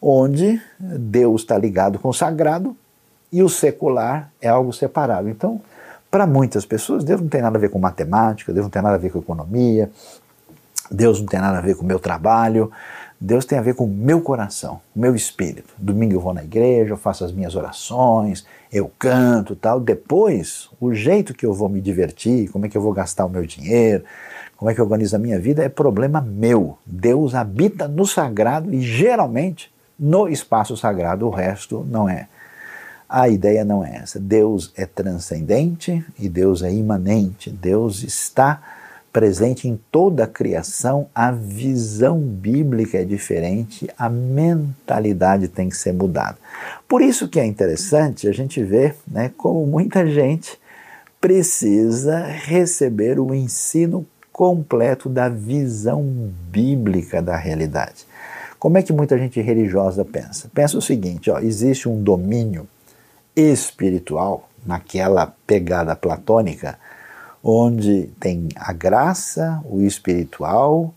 onde 0.00 0.60
Deus 0.78 1.42
está 1.42 1.58
ligado 1.58 1.98
com 1.98 2.08
o 2.08 2.14
sagrado 2.14 2.76
e 3.32 3.42
o 3.42 3.48
secular 3.48 4.30
é 4.40 4.48
algo 4.48 4.72
separado. 4.72 5.28
Então, 5.28 5.60
para 6.10 6.26
muitas 6.26 6.64
pessoas, 6.64 7.04
Deus 7.04 7.20
não 7.20 7.28
tem 7.28 7.42
nada 7.42 7.58
a 7.58 7.60
ver 7.60 7.70
com 7.70 7.78
matemática, 7.78 8.52
Deus 8.52 8.64
não 8.64 8.70
tem 8.70 8.82
nada 8.82 8.94
a 8.94 8.98
ver 8.98 9.10
com 9.10 9.18
economia, 9.18 9.90
Deus 10.90 11.20
não 11.20 11.26
tem 11.26 11.40
nada 11.40 11.58
a 11.58 11.60
ver 11.60 11.76
com 11.76 11.84
o 11.84 11.86
meu 11.86 11.98
trabalho, 11.98 12.70
Deus 13.20 13.44
tem 13.44 13.58
a 13.58 13.62
ver 13.62 13.74
com 13.74 13.84
o 13.84 13.88
meu 13.88 14.22
coração, 14.22 14.80
o 14.96 14.98
meu 14.98 15.14
espírito. 15.14 15.74
Domingo 15.76 16.14
eu 16.14 16.20
vou 16.20 16.32
na 16.32 16.42
igreja, 16.42 16.92
eu 16.92 16.96
faço 16.96 17.22
as 17.22 17.30
minhas 17.30 17.54
orações, 17.54 18.46
eu 18.72 18.90
canto 18.98 19.54
tal. 19.54 19.78
Depois, 19.78 20.70
o 20.80 20.94
jeito 20.94 21.34
que 21.34 21.44
eu 21.44 21.52
vou 21.52 21.68
me 21.68 21.82
divertir, 21.82 22.48
como 22.50 22.64
é 22.64 22.68
que 22.70 22.78
eu 22.78 22.80
vou 22.80 22.94
gastar 22.94 23.26
o 23.26 23.28
meu 23.28 23.44
dinheiro, 23.44 24.04
como 24.56 24.70
é 24.70 24.74
que 24.74 24.80
eu 24.80 24.84
organizo 24.84 25.16
a 25.16 25.18
minha 25.18 25.38
vida, 25.38 25.62
é 25.62 25.68
problema 25.68 26.20
meu. 26.22 26.78
Deus 26.86 27.34
habita 27.34 27.86
no 27.86 28.06
sagrado 28.06 28.72
e 28.72 28.80
geralmente 28.80 29.70
no 29.98 30.26
espaço 30.26 30.74
sagrado, 30.74 31.26
o 31.26 31.30
resto 31.30 31.86
não 31.90 32.08
é. 32.08 32.26
A 33.06 33.28
ideia 33.28 33.66
não 33.66 33.84
é 33.84 33.96
essa. 33.96 34.18
Deus 34.18 34.72
é 34.74 34.86
transcendente 34.86 36.02
e 36.18 36.26
Deus 36.26 36.62
é 36.62 36.72
imanente. 36.72 37.50
Deus 37.50 38.02
está 38.02 38.62
presente 39.12 39.68
em 39.68 39.78
toda 39.90 40.24
a 40.24 40.28
criação, 40.28 41.08
a 41.14 41.30
visão 41.32 42.18
bíblica 42.20 42.98
é 42.98 43.04
diferente, 43.04 43.88
a 43.98 44.08
mentalidade 44.08 45.48
tem 45.48 45.68
que 45.68 45.76
ser 45.76 45.92
mudada. 45.92 46.38
Por 46.88 47.02
isso 47.02 47.28
que 47.28 47.40
é 47.40 47.44
interessante 47.44 48.28
a 48.28 48.32
gente 48.32 48.62
ver 48.62 48.96
né, 49.06 49.32
como 49.36 49.66
muita 49.66 50.06
gente 50.06 50.58
precisa 51.20 52.24
receber 52.24 53.18
o 53.18 53.34
ensino 53.34 54.06
completo 54.32 55.08
da 55.08 55.28
visão 55.28 56.02
bíblica 56.50 57.20
da 57.20 57.36
realidade. 57.36 58.06
Como 58.58 58.78
é 58.78 58.82
que 58.82 58.92
muita 58.92 59.18
gente 59.18 59.40
religiosa 59.40 60.04
pensa? 60.04 60.50
Pensa 60.54 60.78
o 60.78 60.82
seguinte: 60.82 61.30
ó, 61.30 61.38
existe 61.38 61.88
um 61.88 62.02
domínio 62.02 62.68
espiritual 63.34 64.48
naquela 64.64 65.34
pegada 65.46 65.96
platônica 65.96 66.78
onde 67.42 68.10
tem 68.20 68.48
a 68.56 68.72
graça, 68.72 69.62
o 69.64 69.80
espiritual, 69.80 70.92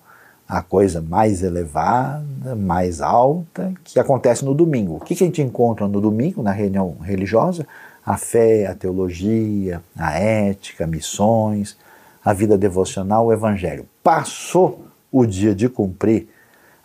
a 0.48 0.62
coisa 0.62 1.02
mais 1.02 1.42
elevada, 1.42 2.56
mais 2.56 3.02
alta, 3.02 3.74
que 3.84 4.00
acontece 4.00 4.44
no 4.44 4.54
domingo. 4.54 4.98
O 4.98 5.00
que, 5.00 5.14
a 5.14 5.18
gente 5.18 5.42
encontra 5.42 5.88
no 5.88 6.02
domingo, 6.02 6.44
na 6.44 6.52
reunião 6.52 6.98
religiosa? 7.02 7.66
A 8.06 8.18
fé, 8.18 8.68
a 8.68 8.76
teologia, 8.76 9.82
a 9.98 10.20
ética, 10.20 10.86
missões, 10.86 11.78
a 12.24 12.34
vida 12.34 12.58
devocional, 12.58 13.28
o 13.28 13.34
evangelho. 13.34 13.86
Passou 14.04 14.86
o 15.12 15.26
dia 15.26 15.56
de 15.56 15.70
cumprir 15.70 16.28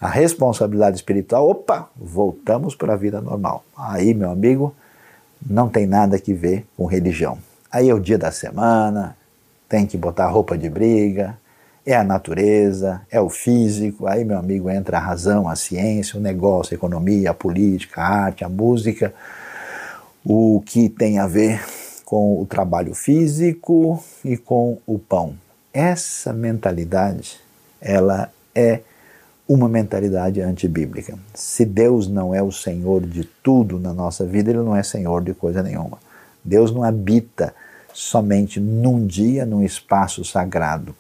a 0.00 0.08
responsabilidade 0.08 0.96
espiritual, 0.96 1.50
opa, 1.50 1.88
voltamos 1.96 2.76
para 2.76 2.92
a 2.92 2.96
vida 2.96 3.20
normal. 3.20 3.64
Aí, 3.76 4.14
meu 4.14 4.30
amigo, 4.30 4.72
não 5.44 5.68
tem 5.68 5.86
nada 5.86 6.18
que 6.20 6.32
ver 6.32 6.64
com 6.76 6.86
religião. 6.86 7.38
Aí 7.70 7.88
é 7.90 7.94
o 7.94 7.98
dia 7.98 8.16
da 8.16 8.30
semana, 8.30 9.16
tem 9.68 9.86
que 9.86 9.96
botar 9.96 10.28
roupa 10.28 10.56
de 10.56 10.70
briga, 10.70 11.38
é 11.84 11.94
a 11.94 12.04
natureza, 12.04 13.00
é 13.10 13.20
o 13.20 13.28
físico, 13.28 14.06
aí, 14.06 14.24
meu 14.24 14.38
amigo, 14.38 14.68
entra 14.68 14.98
a 14.98 15.00
razão, 15.00 15.48
a 15.48 15.56
ciência, 15.56 16.18
o 16.18 16.22
negócio, 16.22 16.74
a 16.74 16.76
economia, 16.76 17.30
a 17.30 17.34
política, 17.34 18.02
a 18.02 18.06
arte, 18.06 18.44
a 18.44 18.48
música, 18.48 19.14
o 20.24 20.62
que 20.66 20.88
tem 20.88 21.18
a 21.18 21.26
ver 21.26 21.64
com 22.04 22.40
o 22.40 22.46
trabalho 22.46 22.94
físico 22.94 24.02
e 24.24 24.36
com 24.36 24.78
o 24.86 24.98
pão. 24.98 25.34
Essa 25.72 26.32
mentalidade, 26.32 27.40
ela 27.80 28.30
é 28.54 28.80
uma 29.48 29.68
mentalidade 29.68 30.42
antibíblica. 30.42 31.18
Se 31.32 31.64
Deus 31.64 32.06
não 32.06 32.34
é 32.34 32.42
o 32.42 32.52
Senhor 32.52 33.00
de 33.06 33.24
tudo 33.24 33.78
na 33.78 33.94
nossa 33.94 34.26
vida, 34.26 34.50
Ele 34.50 34.58
não 34.58 34.76
é 34.76 34.82
Senhor 34.82 35.22
de 35.22 35.32
coisa 35.32 35.62
nenhuma. 35.62 35.98
Deus 36.44 36.70
não 36.70 36.82
habita 36.82 37.54
somente 37.98 38.60
num 38.60 39.04
dia, 39.04 39.44
num 39.44 39.60
espaço 39.60 40.24
sagrado. 40.24 40.94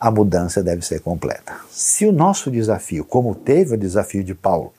A 0.00 0.10
mudança 0.10 0.62
deve 0.62 0.80
ser 0.80 1.00
completa. 1.00 1.54
Se 1.70 2.06
o 2.06 2.12
nosso 2.12 2.50
desafio, 2.50 3.04
como 3.04 3.34
teve 3.34 3.74
o 3.74 3.78
desafio 3.78 4.24
de 4.24 4.34
Paulo, 4.34 4.72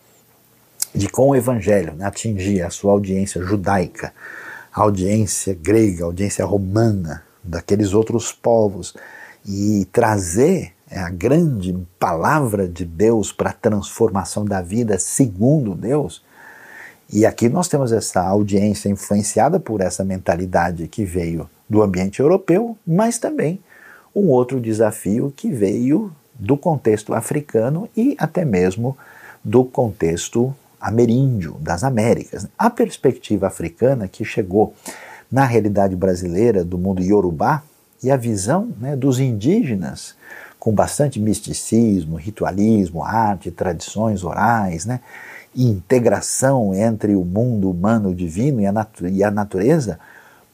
de 0.93 1.08
com 1.08 1.30
o 1.30 1.36
evangelho 1.36 1.93
né, 1.93 2.06
atingir 2.06 2.63
a 2.63 2.71
sua 2.71 2.93
audiência 2.93 3.39
judaica, 3.43 4.12
a 4.74 4.82
audiência 4.82 5.54
grega, 5.54 6.04
a 6.04 6.08
audiência 6.08 6.43
romana, 6.43 7.24
daqueles 7.43 7.93
outros 7.93 8.32
povos, 8.32 8.95
e 9.45 9.88
trazer 9.91 10.74
é, 10.89 11.00
a 11.00 11.12
grande 11.12 11.78
palavra 12.00 12.67
de 12.67 12.86
Deus 12.86 13.32
para 13.32 13.52
a 13.52 13.54
transformação 13.54 14.43
da 14.43 14.63
vida 14.63 14.97
segundo 14.97 15.76
Deus, 15.76 16.24
e 17.12 17.26
aqui 17.26 17.50
nós 17.50 17.67
temos 17.67 17.91
essa 17.91 18.21
audiência 18.21 18.88
influenciada 18.88 19.60
por 19.60 19.82
essa 19.82 20.04
mentalidade 20.04 20.88
que 20.88 21.04
veio 21.04 21.50
do 21.69 21.82
ambiente 21.82 22.19
europeu, 22.21 22.78
mas 22.88 23.17
também 23.17 23.60
um 24.15 24.28
outro 24.28 24.60
desafio 24.60 25.34
que 25.36 25.50
veio 25.50 26.12
do 26.34 26.56
contexto 26.56 27.13
africano 27.13 27.89
e 27.95 28.15
até 28.17 28.45
mesmo 28.45 28.97
do 29.43 29.65
contexto 29.65 30.56
ameríndio, 30.80 31.58
das 31.60 31.84
Américas. 31.84 32.47
A 32.58 32.69
perspectiva 32.69 33.47
africana 33.47 34.08
que 34.08 34.24
chegou 34.24 34.74
na 35.32 35.45
realidade 35.45 35.95
brasileira 35.95 36.63
do 36.63 36.78
mundo 36.78 37.04
iorubá 37.04 37.62
e 38.02 38.10
a 38.10 38.17
visão 38.17 38.69
né, 38.80 38.95
dos 38.95 39.19
indígenas 39.19 40.15
com 40.60 40.71
bastante 40.71 41.19
misticismo, 41.19 42.15
ritualismo, 42.15 43.04
arte, 43.04 43.50
tradições 43.50 44.24
orais, 44.24 44.86
né? 44.86 45.00
Integração 45.56 46.74
entre 46.74 47.16
o 47.16 47.24
mundo 47.24 47.70
humano 47.70 48.16
divino 48.16 48.62
e 48.62 48.66
a, 48.66 48.88
e 49.12 49.24
a 49.24 49.32
natureza 49.32 50.00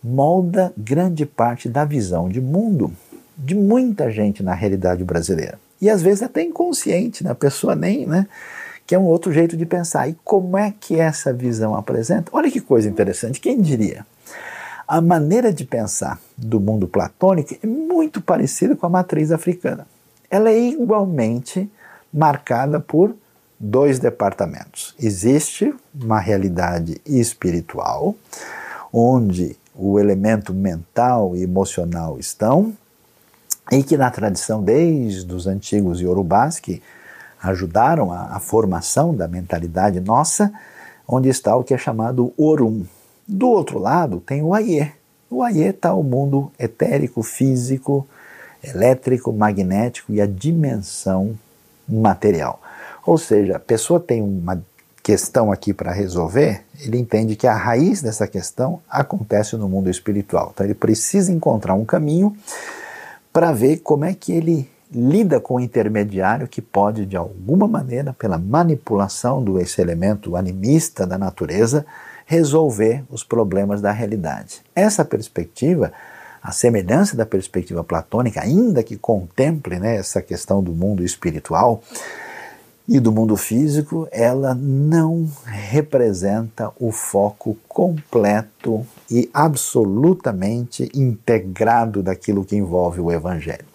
molda 0.04 0.74
grande 0.78 1.26
parte 1.26 1.70
da 1.70 1.86
visão 1.86 2.30
de 2.30 2.42
mundo 2.42 2.92
de 3.38 3.54
muita 3.54 4.10
gente 4.10 4.42
na 4.42 4.54
realidade 4.54 5.04
brasileira. 5.04 5.60
E 5.80 5.90
às 5.90 6.02
vezes 6.02 6.24
até 6.24 6.42
inconsciente, 6.42 7.24
né? 7.24 7.32
a 7.32 7.36
pessoa 7.36 7.76
nem, 7.76 8.06
né? 8.06 8.28
que 8.86 8.96
é 8.96 9.00
um 9.00 9.04
outro 9.04 9.32
jeito 9.32 9.56
de 9.56 9.66
pensar. 9.66 10.08
E 10.08 10.18
como 10.24 10.58
é 10.58 10.74
que 10.80 11.00
essa 11.00 11.32
visão 11.32 11.76
apresenta? 11.76 12.32
Olha 12.34 12.50
que 12.50 12.62
coisa 12.62 12.90
interessante, 12.90 13.40
quem 13.40 13.62
diria? 13.62 14.06
A 14.88 15.02
maneira 15.02 15.52
de 15.52 15.66
pensar 15.66 16.20
do 16.38 16.60
mundo 16.60 16.88
platônico 16.88 17.54
é 17.62 17.68
muito 17.68 18.22
parecida 18.22 18.76
com 18.76 18.86
a 18.86 18.90
matriz 18.90 19.32
africana. 19.32 19.86
Ela 20.32 20.50
é 20.50 20.60
igualmente 20.60 21.70
marcada 22.12 22.80
por 22.80 23.14
dois 23.60 24.00
departamentos. 24.00 24.96
Existe 25.00 25.74
uma 25.94 26.20
realidade 26.20 27.02
espiritual, 27.06 28.16
onde 28.92 29.58
o 29.76 30.00
elemento 30.00 30.54
mental 30.54 31.36
e 31.36 31.44
emocional 31.44 32.20
estão, 32.20 32.74
e 33.72 33.84
que 33.84 33.98
na 33.98 34.10
tradição 34.10 34.64
desde 34.64 35.32
os 35.34 35.46
antigos 35.46 36.02
iorubás, 36.02 36.60
que 36.60 36.82
ajudaram 37.42 38.12
a, 38.12 38.36
a 38.36 38.40
formação 38.40 39.16
da 39.16 39.28
mentalidade 39.28 40.00
nossa, 40.00 40.52
onde 41.08 41.30
está 41.30 41.56
o 41.56 41.64
que 41.64 41.74
é 41.74 41.78
chamado 41.78 42.34
Orum. 42.38 42.86
Do 43.28 43.50
outro 43.50 43.80
lado 43.80 44.20
tem 44.20 44.42
o 44.42 44.54
Aie. 44.54 44.92
O 45.30 45.44
Aie 45.44 45.68
está 45.68 45.94
o 45.94 46.04
mundo 46.04 46.52
etérico, 46.58 47.22
físico, 47.22 48.08
elétrico, 48.64 49.32
magnético 49.32 50.14
e 50.14 50.22
a 50.22 50.26
dimensão 50.26 51.38
material. 51.88 52.60
Ou 53.08 53.18
seja, 53.18 53.56
a 53.56 53.60
pessoa 53.60 54.02
tem 54.02 54.22
uma 54.22 54.62
questão 55.02 55.50
aqui 55.50 55.74
para 55.74 55.94
resolver, 55.94 56.66
ele 56.82 56.98
entende 56.98 57.38
que 57.38 57.48
a 57.48 57.56
raiz 57.56 58.02
dessa 58.02 58.28
questão 58.28 58.82
acontece 58.90 59.56
no 59.56 59.70
mundo 59.70 59.90
espiritual. 59.90 60.52
Então 60.54 60.66
ele 60.66 60.74
precisa 60.74 61.32
encontrar 61.32 61.74
um 61.74 61.86
caminho 61.86 62.36
para 63.32 63.54
ver 63.54 63.78
como 63.78 64.04
é 64.04 64.14
que 64.14 64.34
ele 64.34 64.70
lida 64.92 65.40
com 65.40 65.56
o 65.56 65.60
intermediário 65.62 66.50
que 66.50 66.62
pode, 66.62 67.06
de 67.06 67.16
alguma 67.16 67.66
maneira, 67.66 68.12
pela 68.12 68.38
manipulação 68.38 69.42
do 69.42 69.58
esse 69.58 69.80
elemento 69.80 70.36
animista 70.36 71.08
da 71.08 71.18
natureza, 71.18 71.86
resolver 72.26 73.06
os 73.10 73.24
problemas 73.24 73.80
da 73.80 73.94
realidade. 73.94 74.62
Essa 74.76 75.06
perspectiva, 75.06 75.94
a 76.44 76.52
semelhança 76.52 77.16
da 77.16 77.26
perspectiva 77.26 77.86
platônica, 77.86 78.42
ainda 78.42 78.84
que 78.84 78.98
contemple 78.98 79.80
né, 79.80 79.96
essa 79.96 80.22
questão 80.22 80.62
do 80.62 80.74
mundo 80.74 81.06
espiritual, 81.06 81.82
e 82.88 83.00
do 83.00 83.12
mundo 83.12 83.36
físico, 83.36 84.08
ela 84.12 84.56
não 84.56 85.30
representa 85.44 86.72
o 86.80 86.92
foco 86.92 87.58
completo 87.68 88.86
e 89.12 89.30
absolutamente 89.34 90.90
integrado 90.96 92.02
daquilo 92.02 92.46
que 92.46 92.56
envolve 92.56 93.02
o 93.02 93.12
Evangelho. 93.12 93.66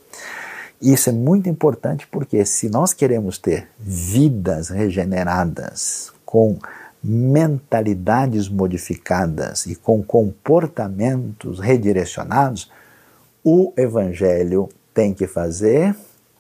Isso 0.81 1.11
é 1.11 1.13
muito 1.13 1.49
importante 1.49 2.09
porque, 2.11 2.45
se 2.45 2.69
nós 2.69 2.93
queremos 2.95 3.39
ter 3.39 3.69
vidas 3.79 4.71
regeneradas, 4.71 6.11
com 6.25 6.59
mentalidades 7.05 8.49
modificadas 8.49 9.67
e 9.67 9.75
com 9.75 10.03
comportamentos 10.03 11.61
redirecionados, 11.61 12.71
o 13.45 13.73
Evangelho 13.77 14.69
tem 14.95 15.13
que 15.13 15.27
fazer 15.27 15.95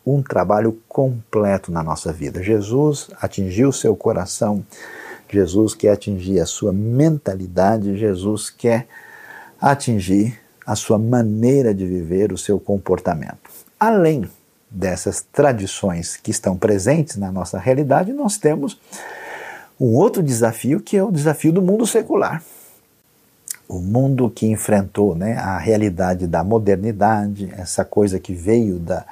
um 0.05 0.23
trabalho 0.23 0.79
completo 0.89 1.71
na 1.71 1.83
nossa 1.83 2.13
vida. 2.13 2.43
Jesus 2.43 3.09
atingiu 3.21 3.73
seu 3.73 3.95
coração, 3.95 4.65
Jesus 5.29 5.75
quer 5.75 5.93
atingir 5.93 6.41
a 6.41 6.47
sua 6.47 6.73
mentalidade, 6.73 7.97
Jesus 7.97 8.51
quer 8.51 8.87
atingir 9.61 10.39
a 10.67 10.75
sua 10.77 10.99
maneira 10.99 11.73
de 11.73 11.87
viver, 11.87 12.33
o 12.33 12.39
seu 12.39 12.59
comportamento. 12.59 13.51
Além 13.79 14.29
dessas 14.71 15.25
tradições 15.33 16.17
que 16.17 16.31
estão 16.31 16.57
presentes 16.57 17.17
na 17.17 17.31
nossa 17.31 17.59
realidade, 17.59 18.13
nós 18.13 18.37
temos 18.39 18.81
um 19.81 19.95
outro 19.95 20.23
desafio 20.23 20.81
que 20.81 20.97
é 20.97 21.03
o 21.03 21.11
desafio 21.11 21.53
do 21.53 21.63
mundo 21.63 21.87
secular. 21.87 22.43
O 23.69 23.79
mundo 23.79 24.29
que 24.31 24.47
enfrentou 24.47 25.15
né, 25.15 25.37
a 25.37 25.59
realidade 25.59 26.27
da 26.27 26.45
modernidade, 26.45 27.53
essa 27.57 27.85
coisa 27.85 28.19
que 28.19 28.35
veio 28.35 28.79
da, 28.79 29.05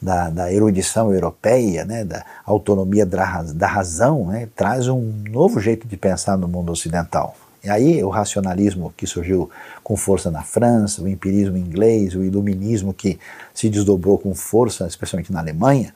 da, 0.00 0.30
da 0.30 0.52
erudição 0.52 1.12
europeia, 1.12 1.84
né, 1.84 2.04
da 2.04 2.24
autonomia 2.44 3.04
da, 3.04 3.42
da 3.42 3.66
razão, 3.66 4.26
né, 4.26 4.48
traz 4.56 4.88
um 4.88 5.12
novo 5.28 5.60
jeito 5.60 5.86
de 5.86 5.96
pensar 5.96 6.36
no 6.36 6.48
mundo 6.48 6.72
ocidental. 6.72 7.36
E 7.62 7.68
aí 7.68 8.02
o 8.02 8.08
racionalismo 8.08 8.92
que 8.96 9.06
surgiu 9.06 9.50
com 9.84 9.96
força 9.96 10.30
na 10.30 10.42
França, 10.42 11.02
o 11.02 11.08
empirismo 11.08 11.58
inglês, 11.58 12.14
o 12.14 12.24
iluminismo 12.24 12.94
que 12.94 13.18
se 13.52 13.68
desdobrou 13.68 14.18
com 14.18 14.34
força, 14.34 14.86
especialmente 14.86 15.32
na 15.32 15.40
Alemanha, 15.40 15.94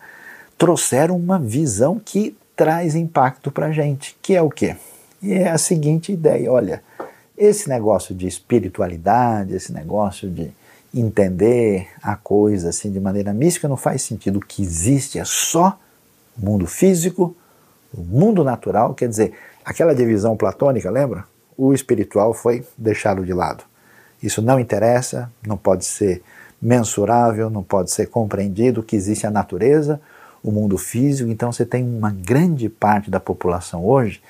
trouxeram 0.58 1.16
uma 1.16 1.38
visão 1.38 1.98
que 1.98 2.36
traz 2.54 2.94
impacto 2.94 3.50
para 3.50 3.66
a 3.66 3.72
gente, 3.72 4.16
que 4.20 4.34
é 4.34 4.42
o 4.42 4.50
quê? 4.50 4.76
E 5.22 5.32
é 5.32 5.48
a 5.48 5.58
seguinte 5.58 6.12
ideia, 6.12 6.52
olha, 6.52 6.82
esse 7.36 7.68
negócio 7.68 8.14
de 8.14 8.26
espiritualidade, 8.26 9.54
esse 9.54 9.72
negócio 9.72 10.30
de 10.30 10.52
entender 10.94 11.88
a 12.02 12.16
coisa 12.16 12.68
assim 12.68 12.90
de 12.90 13.00
maneira 13.00 13.32
mística 13.32 13.68
não 13.68 13.76
faz 13.76 14.02
sentido. 14.02 14.36
O 14.36 14.44
que 14.44 14.62
existe 14.62 15.18
é 15.18 15.24
só 15.24 15.78
o 16.40 16.44
mundo 16.44 16.66
físico, 16.66 17.36
o 17.92 18.00
mundo 18.00 18.44
natural, 18.44 18.94
quer 18.94 19.08
dizer, 19.08 19.32
aquela 19.64 19.94
divisão 19.94 20.36
platônica, 20.36 20.90
lembra? 20.90 21.24
O 21.56 21.72
espiritual 21.72 22.34
foi 22.34 22.64
deixado 22.76 23.24
de 23.24 23.32
lado. 23.32 23.64
Isso 24.22 24.40
não 24.40 24.58
interessa, 24.58 25.30
não 25.46 25.56
pode 25.56 25.84
ser 25.84 26.22
mensurável, 26.60 27.50
não 27.50 27.62
pode 27.62 27.90
ser 27.90 28.06
compreendido, 28.06 28.82
que 28.82 28.96
existe 28.96 29.26
a 29.26 29.30
natureza, 29.30 30.00
o 30.42 30.50
mundo 30.50 30.78
físico, 30.78 31.30
então 31.30 31.52
você 31.52 31.64
tem 31.64 31.84
uma 31.84 32.10
grande 32.10 32.68
parte 32.68 33.10
da 33.10 33.20
população 33.20 33.84
hoje 33.84 34.20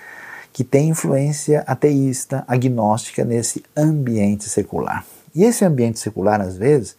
que 0.53 0.63
tem 0.63 0.89
influência 0.89 1.65
ateísta, 1.67 2.45
agnóstica 2.47 3.25
nesse 3.25 3.65
ambiente 3.77 4.49
secular. 4.49 5.05
E 5.35 5.45
esse 5.45 5.65
ambiente 5.65 5.99
secular, 5.99 6.41
às 6.41 6.57
vezes, 6.57 6.97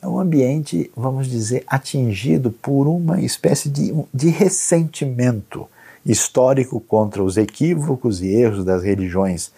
é 0.00 0.06
um 0.06 0.18
ambiente, 0.18 0.90
vamos 0.96 1.26
dizer, 1.26 1.64
atingido 1.66 2.50
por 2.50 2.86
uma 2.86 3.20
espécie 3.20 3.68
de, 3.68 3.94
de 4.12 4.28
ressentimento 4.28 5.68
histórico 6.04 6.80
contra 6.80 7.22
os 7.22 7.36
equívocos 7.36 8.22
e 8.22 8.28
erros 8.28 8.64
das 8.64 8.82
religiões 8.82 9.50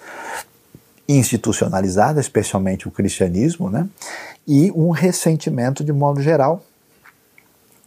institucionalizadas, 1.08 2.26
especialmente 2.26 2.88
o 2.88 2.90
cristianismo, 2.90 3.70
né? 3.70 3.88
e 4.46 4.70
um 4.72 4.90
ressentimento 4.90 5.84
de 5.84 5.92
modo 5.92 6.22
geral 6.22 6.62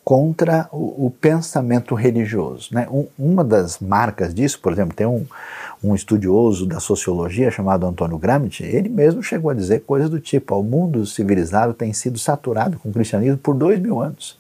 contra 0.04 0.68
o, 0.72 1.08
o 1.08 1.12
pensamento 1.12 1.96
religioso. 1.96 2.70
Né? 2.74 2.88
Um, 2.92 3.08
uma 3.18 3.44
das 3.44 3.80
marcas 3.80 4.34
disso, 4.34 4.60
por 4.60 4.74
exemplo, 4.74 4.96
tem 4.96 5.08
um, 5.08 5.26
um 5.84 5.96
estudioso 5.96 6.66
da 6.66 6.80
sociologia 6.80 7.52
chamado 7.52 7.86
Antônio 7.86 8.18
Gramsci, 8.18 8.64
ele 8.64 8.90
mesmo 8.90 9.22
chegou 9.22 9.52
a 9.52 9.54
dizer 9.54 9.82
coisas 9.82 10.10
do 10.10 10.20
tipo: 10.20 10.56
o 10.56 10.64
mundo 10.64 11.06
civilizado 11.06 11.74
tem 11.74 11.94
sido 11.94 12.20
saturado 12.20 12.80
com 12.80 12.90
o 12.90 12.94
cristianismo 12.94 13.38
por 13.38 13.56
dois 13.56 13.80
mil 13.80 14.02
anos. 14.02 14.40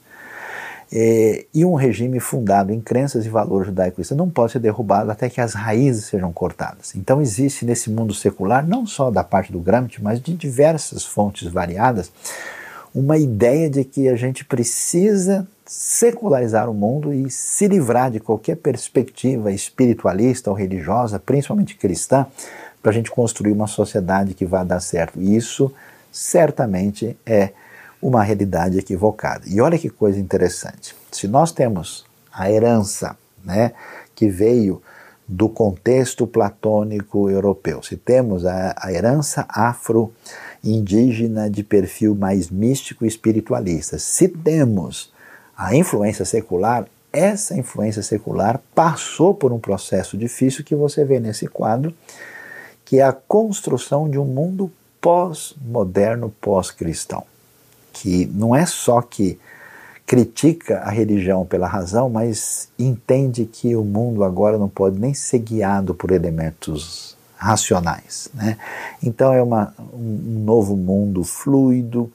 É, 0.93 1.45
e 1.53 1.63
um 1.63 1.75
regime 1.75 2.19
fundado 2.19 2.73
em 2.73 2.81
crenças 2.81 3.25
e 3.25 3.29
valores 3.29 3.67
judaico-cristãos 3.67 4.17
não 4.17 4.29
pode 4.29 4.51
ser 4.51 4.59
derrubado 4.59 5.09
até 5.09 5.29
que 5.29 5.39
as 5.39 5.53
raízes 5.53 6.05
sejam 6.05 6.33
cortadas. 6.33 6.93
Então 6.95 7.21
existe 7.21 7.65
nesse 7.65 7.89
mundo 7.89 8.13
secular, 8.13 8.67
não 8.67 8.85
só 8.85 9.09
da 9.09 9.23
parte 9.23 9.53
do 9.53 9.59
Gramsci, 9.61 10.03
mas 10.03 10.19
de 10.19 10.33
diversas 10.33 11.05
fontes 11.05 11.49
variadas, 11.49 12.11
uma 12.93 13.17
ideia 13.17 13.69
de 13.69 13.83
que 13.83 14.09
a 14.09 14.15
gente 14.15 14.43
precisa 14.43 15.47
secularizar 15.65 16.69
o 16.69 16.73
mundo 16.73 17.13
e 17.13 17.31
se 17.31 17.67
livrar 17.67 18.11
de 18.11 18.19
qualquer 18.19 18.57
perspectiva 18.57 19.51
espiritualista 19.51 20.49
ou 20.49 20.55
religiosa, 20.55 21.17
principalmente 21.17 21.77
cristã, 21.77 22.27
para 22.81 22.91
a 22.91 22.93
gente 22.93 23.09
construir 23.09 23.53
uma 23.53 23.67
sociedade 23.67 24.33
que 24.33 24.45
vá 24.45 24.63
dar 24.63 24.81
certo. 24.81 25.21
E 25.21 25.35
isso 25.35 25.71
certamente 26.11 27.17
é 27.25 27.51
uma 28.01 28.23
realidade 28.23 28.77
equivocada. 28.77 29.45
E 29.47 29.61
olha 29.61 29.77
que 29.77 29.89
coisa 29.89 30.19
interessante. 30.19 30.95
Se 31.11 31.27
nós 31.27 31.51
temos 31.51 32.05
a 32.33 32.51
herança, 32.51 33.15
né, 33.45 33.71
que 34.15 34.27
veio 34.27 34.81
do 35.31 35.47
contexto 35.47 36.27
platônico 36.27 37.29
europeu, 37.29 37.81
se 37.81 37.95
temos 37.95 38.45
a, 38.45 38.75
a 38.77 38.91
herança 38.91 39.45
afro-indígena 39.47 41.49
de 41.49 41.63
perfil 41.63 42.13
mais 42.13 42.49
místico 42.49 43.05
e 43.05 43.07
espiritualista, 43.07 43.97
se 43.97 44.27
temos 44.27 45.09
a 45.55 45.73
influência 45.73 46.25
secular, 46.25 46.85
essa 47.13 47.57
influência 47.57 48.03
secular 48.03 48.59
passou 48.75 49.33
por 49.33 49.53
um 49.53 49.59
processo 49.59 50.17
difícil 50.17 50.65
que 50.65 50.75
você 50.75 51.05
vê 51.05 51.17
nesse 51.17 51.47
quadro, 51.47 51.93
que 52.83 52.99
é 52.99 53.03
a 53.03 53.13
construção 53.13 54.09
de 54.09 54.19
um 54.19 54.25
mundo 54.25 54.69
pós-moderno, 54.99 56.29
pós-cristão, 56.41 57.23
que 57.93 58.25
não 58.25 58.53
é 58.53 58.65
só 58.65 59.01
que 59.01 59.39
critica 60.11 60.79
a 60.79 60.89
religião 60.89 61.45
pela 61.45 61.65
razão, 61.65 62.09
mas 62.09 62.67
entende 62.77 63.45
que 63.45 63.77
o 63.77 63.83
mundo 63.85 64.25
agora 64.25 64.57
não 64.57 64.67
pode 64.67 64.99
nem 64.99 65.13
ser 65.13 65.39
guiado 65.39 65.95
por 65.95 66.11
elementos 66.11 67.15
racionais. 67.37 68.27
Né? 68.33 68.57
Então 69.01 69.31
é 69.31 69.41
uma, 69.41 69.73
um 69.93 70.43
novo 70.43 70.75
mundo 70.75 71.23
fluido, 71.23 72.11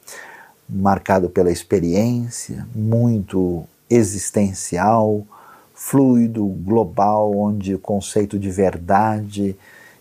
marcado 0.68 1.30
pela 1.30 1.50
experiência, 1.50 2.68
muito 2.74 3.64
existencial, 3.88 5.24
fluido, 5.74 6.44
global, 6.44 7.34
onde 7.34 7.74
o 7.74 7.78
conceito 7.78 8.38
de 8.38 8.50
verdade 8.50 9.56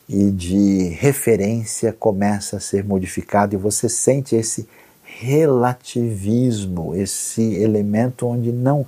e 0.09 0.31
de 0.31 0.89
referência 0.99 1.93
começa 1.93 2.57
a 2.57 2.59
ser 2.59 2.83
modificado 2.83 3.55
e 3.55 3.57
você 3.57 3.87
sente 3.87 4.35
esse 4.35 4.67
relativismo, 5.19 6.93
esse 6.93 7.41
elemento 7.55 8.27
onde 8.27 8.51
não 8.51 8.85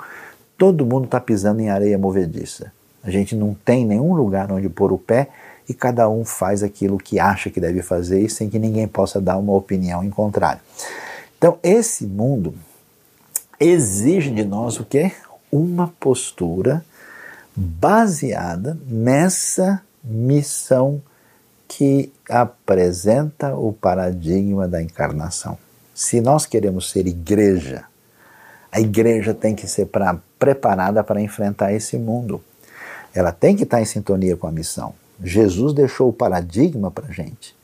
todo 0.57 0.85
mundo 0.85 1.05
está 1.05 1.19
pisando 1.19 1.61
em 1.61 1.69
areia 1.69 1.97
movediça. 1.97 2.71
A 3.03 3.09
gente 3.09 3.35
não 3.35 3.53
tem 3.53 3.85
nenhum 3.85 4.13
lugar 4.13 4.51
onde 4.51 4.67
pôr 4.67 4.91
o 4.91 4.97
pé 4.97 5.29
e 5.69 5.73
cada 5.73 6.09
um 6.09 6.25
faz 6.25 6.63
aquilo 6.63 6.97
que 6.97 7.19
acha 7.19 7.49
que 7.49 7.61
deve 7.61 7.81
fazer 7.81 8.21
e 8.21 8.29
sem 8.29 8.49
que 8.49 8.59
ninguém 8.59 8.87
possa 8.87 9.21
dar 9.21 9.37
uma 9.37 9.53
opinião 9.53 10.03
em 10.03 10.09
contrário. 10.09 10.61
Então, 11.37 11.57
esse 11.63 12.05
mundo 12.05 12.53
exige 13.59 14.31
de 14.31 14.43
nós 14.43 14.79
o 14.79 14.85
quê? 14.85 15.11
Uma 15.51 15.93
postura 15.99 16.83
baseada 17.55 18.77
nessa 18.85 19.81
missão 20.03 21.01
que 21.67 22.11
apresenta 22.29 23.55
o 23.55 23.71
paradigma 23.71 24.67
da 24.67 24.81
encarnação. 24.81 25.57
Se 25.97 26.21
nós 26.21 26.45
queremos 26.45 26.91
ser 26.91 27.07
igreja, 27.07 27.85
a 28.71 28.79
igreja 28.79 29.33
tem 29.33 29.55
que 29.55 29.67
ser 29.67 29.87
pra, 29.87 30.19
preparada 30.37 31.03
para 31.03 31.19
enfrentar 31.19 31.73
esse 31.73 31.97
mundo. 31.97 32.39
Ela 33.15 33.31
tem 33.31 33.55
que 33.55 33.63
estar 33.63 33.81
em 33.81 33.85
sintonia 33.85 34.37
com 34.37 34.45
a 34.45 34.51
missão. 34.51 34.93
Jesus 35.23 35.73
deixou 35.73 36.09
o 36.09 36.13
paradigma 36.13 36.91
para 36.91 37.07
a 37.07 37.11
gente. 37.11 37.55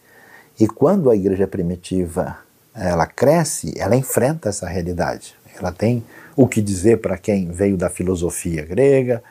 E 0.59 0.67
quando 0.67 1.11
a 1.11 1.15
igreja 1.15 1.45
primitiva 1.45 2.39
ela 2.73 3.05
cresce, 3.05 3.71
ela 3.77 3.95
enfrenta 3.95 4.49
essa 4.49 4.67
realidade. 4.67 5.35
Ela 5.55 5.71
tem 5.71 6.03
o 6.35 6.47
que 6.47 6.59
dizer 6.59 7.01
para 7.01 7.19
quem 7.19 7.51
veio 7.51 7.77
da 7.77 7.87
filosofia 7.87 8.65
grega, 8.65 9.21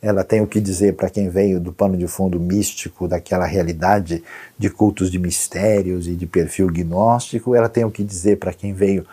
ela 0.00 0.22
tem 0.22 0.40
o 0.40 0.46
que 0.46 0.60
dizer 0.60 0.94
para 0.94 1.10
quem 1.10 1.28
veio 1.28 1.58
do 1.58 1.72
pano 1.72 1.96
de 1.96 2.06
fundo 2.06 2.38
místico, 2.38 3.08
daquela 3.08 3.46
realidade 3.46 4.22
de 4.58 4.70
cultos 4.70 5.10
de 5.10 5.18
mistérios 5.18 6.06
e 6.06 6.14
de 6.14 6.26
perfil 6.26 6.68
gnóstico, 6.68 7.54
ela 7.54 7.68
tem 7.68 7.84
o 7.84 7.90
que 7.90 8.04
dizer 8.04 8.36
para 8.36 8.52
quem 8.52 8.72
veio 8.72 9.06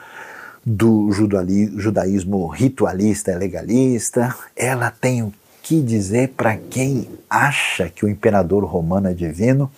do 0.65 1.11
judaísmo 1.11 2.47
ritualista 2.47 3.35
legalista, 3.35 4.33
ela 4.55 4.89
tem 4.91 5.33
que 5.61 5.81
dizer 5.81 6.29
para 6.29 6.57
quem 6.57 7.07
acha 7.29 7.89
que 7.89 8.05
o 8.05 8.09
imperador 8.09 8.63
romano 8.65 9.07
é 9.07 9.13
divino? 9.13 9.71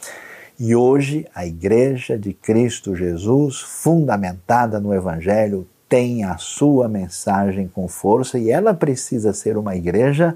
E 0.59 0.75
hoje 0.75 1.27
a 1.33 1.45
Igreja 1.45 2.17
de 2.17 2.33
Cristo 2.33 2.95
Jesus, 2.95 3.59
fundamentada 3.59 4.79
no 4.79 4.93
Evangelho, 4.93 5.67
tem 5.87 6.23
a 6.23 6.37
sua 6.37 6.87
mensagem 6.87 7.67
com 7.67 7.87
força 7.87 8.39
e 8.39 8.49
ela 8.49 8.73
precisa 8.73 9.33
ser 9.33 9.57
uma 9.57 9.75
igreja 9.75 10.35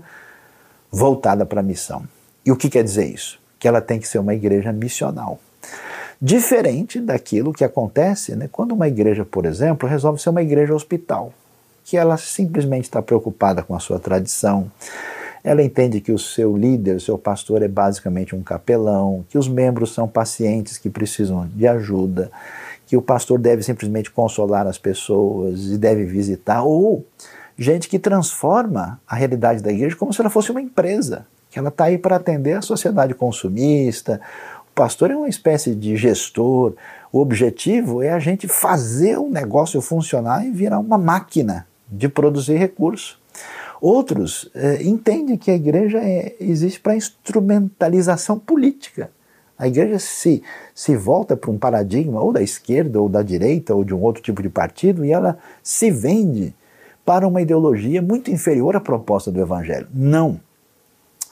voltada 0.91 1.45
para 1.45 1.59
a 1.59 1.63
missão. 1.63 2.03
E 2.45 2.51
o 2.51 2.55
que 2.55 2.69
quer 2.69 2.83
dizer 2.83 3.05
isso? 3.05 3.39
Que 3.59 3.67
ela 3.67 3.81
tem 3.81 3.99
que 3.99 4.07
ser 4.07 4.19
uma 4.19 4.33
igreja 4.33 4.71
missional. 4.71 5.39
Diferente 6.21 6.99
daquilo 6.99 7.53
que 7.53 7.63
acontece 7.63 8.35
né, 8.35 8.49
quando 8.51 8.73
uma 8.73 8.87
igreja, 8.87 9.23
por 9.23 9.45
exemplo, 9.45 9.87
resolve 9.87 10.21
ser 10.21 10.29
uma 10.29 10.41
igreja 10.41 10.73
hospital, 10.73 11.33
que 11.85 11.95
ela 11.95 12.17
simplesmente 12.17 12.83
está 12.83 13.01
preocupada 13.01 13.63
com 13.63 13.73
a 13.73 13.79
sua 13.79 13.99
tradição, 13.99 14.69
ela 15.43 15.63
entende 15.63 16.01
que 16.01 16.11
o 16.11 16.19
seu 16.19 16.57
líder, 16.57 16.97
o 16.97 16.99
seu 16.99 17.17
pastor, 17.17 17.61
é 17.61 17.67
basicamente 17.67 18.35
um 18.35 18.43
capelão, 18.43 19.25
que 19.29 19.37
os 19.37 19.47
membros 19.47 19.93
são 19.93 20.07
pacientes 20.07 20.77
que 20.77 20.89
precisam 20.89 21.47
de 21.47 21.65
ajuda, 21.65 22.29
que 22.85 22.97
o 22.97 23.01
pastor 23.01 23.39
deve 23.39 23.63
simplesmente 23.63 24.11
consolar 24.11 24.67
as 24.67 24.77
pessoas 24.77 25.67
e 25.67 25.77
deve 25.77 26.05
visitar, 26.05 26.63
ou 26.63 27.05
gente 27.59 27.89
que 27.89 27.99
transforma 27.99 28.99
a 29.05 29.15
realidade 29.15 29.61
da 29.61 29.71
igreja 29.71 29.95
como 29.95 30.13
se 30.13 30.21
ela 30.21 30.29
fosse 30.29 30.49
uma 30.49 30.61
empresa, 30.61 31.27
que 31.51 31.59
ela 31.59 31.67
está 31.67 31.85
aí 31.85 31.97
para 31.97 32.15
atender 32.15 32.53
a 32.53 32.61
sociedade 32.61 33.13
consumista. 33.13 34.21
O 34.71 34.73
pastor 34.73 35.11
é 35.11 35.15
uma 35.15 35.27
espécie 35.27 35.75
de 35.75 35.97
gestor. 35.97 36.73
O 37.11 37.19
objetivo 37.19 38.01
é 38.01 38.11
a 38.11 38.19
gente 38.19 38.47
fazer 38.47 39.17
o 39.17 39.29
negócio 39.29 39.81
funcionar 39.81 40.45
e 40.45 40.51
virar 40.51 40.79
uma 40.79 40.97
máquina 40.97 41.67
de 41.91 42.07
produzir 42.07 42.55
recursos. 42.55 43.19
Outros 43.81 44.49
é, 44.55 44.83
entendem 44.83 45.37
que 45.37 45.51
a 45.51 45.55
igreja 45.55 45.99
é, 45.99 46.35
existe 46.39 46.79
para 46.79 46.95
instrumentalização 46.95 48.39
política. 48.39 49.11
A 49.57 49.67
igreja 49.67 49.99
se, 49.99 50.41
se 50.73 50.95
volta 50.95 51.35
para 51.35 51.51
um 51.51 51.57
paradigma 51.57 52.21
ou 52.21 52.31
da 52.31 52.41
esquerda, 52.41 53.01
ou 53.01 53.09
da 53.09 53.21
direita, 53.21 53.75
ou 53.75 53.83
de 53.83 53.93
um 53.93 54.01
outro 54.01 54.21
tipo 54.21 54.41
de 54.41 54.49
partido, 54.49 55.03
e 55.03 55.11
ela 55.11 55.37
se 55.61 55.91
vende 55.91 56.53
para 57.09 57.27
uma 57.27 57.41
ideologia 57.41 58.03
muito 58.03 58.29
inferior 58.29 58.75
à 58.75 58.79
proposta 58.79 59.31
do 59.31 59.41
evangelho. 59.41 59.87
Não. 59.91 60.39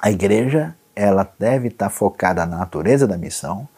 A 0.01 0.09
igreja 0.09 0.73
ela 0.95 1.31
deve 1.37 1.67
estar 1.67 1.91
focada 1.91 2.43
na 2.47 2.57
natureza 2.57 3.05
da 3.05 3.15
missão. 3.15 3.69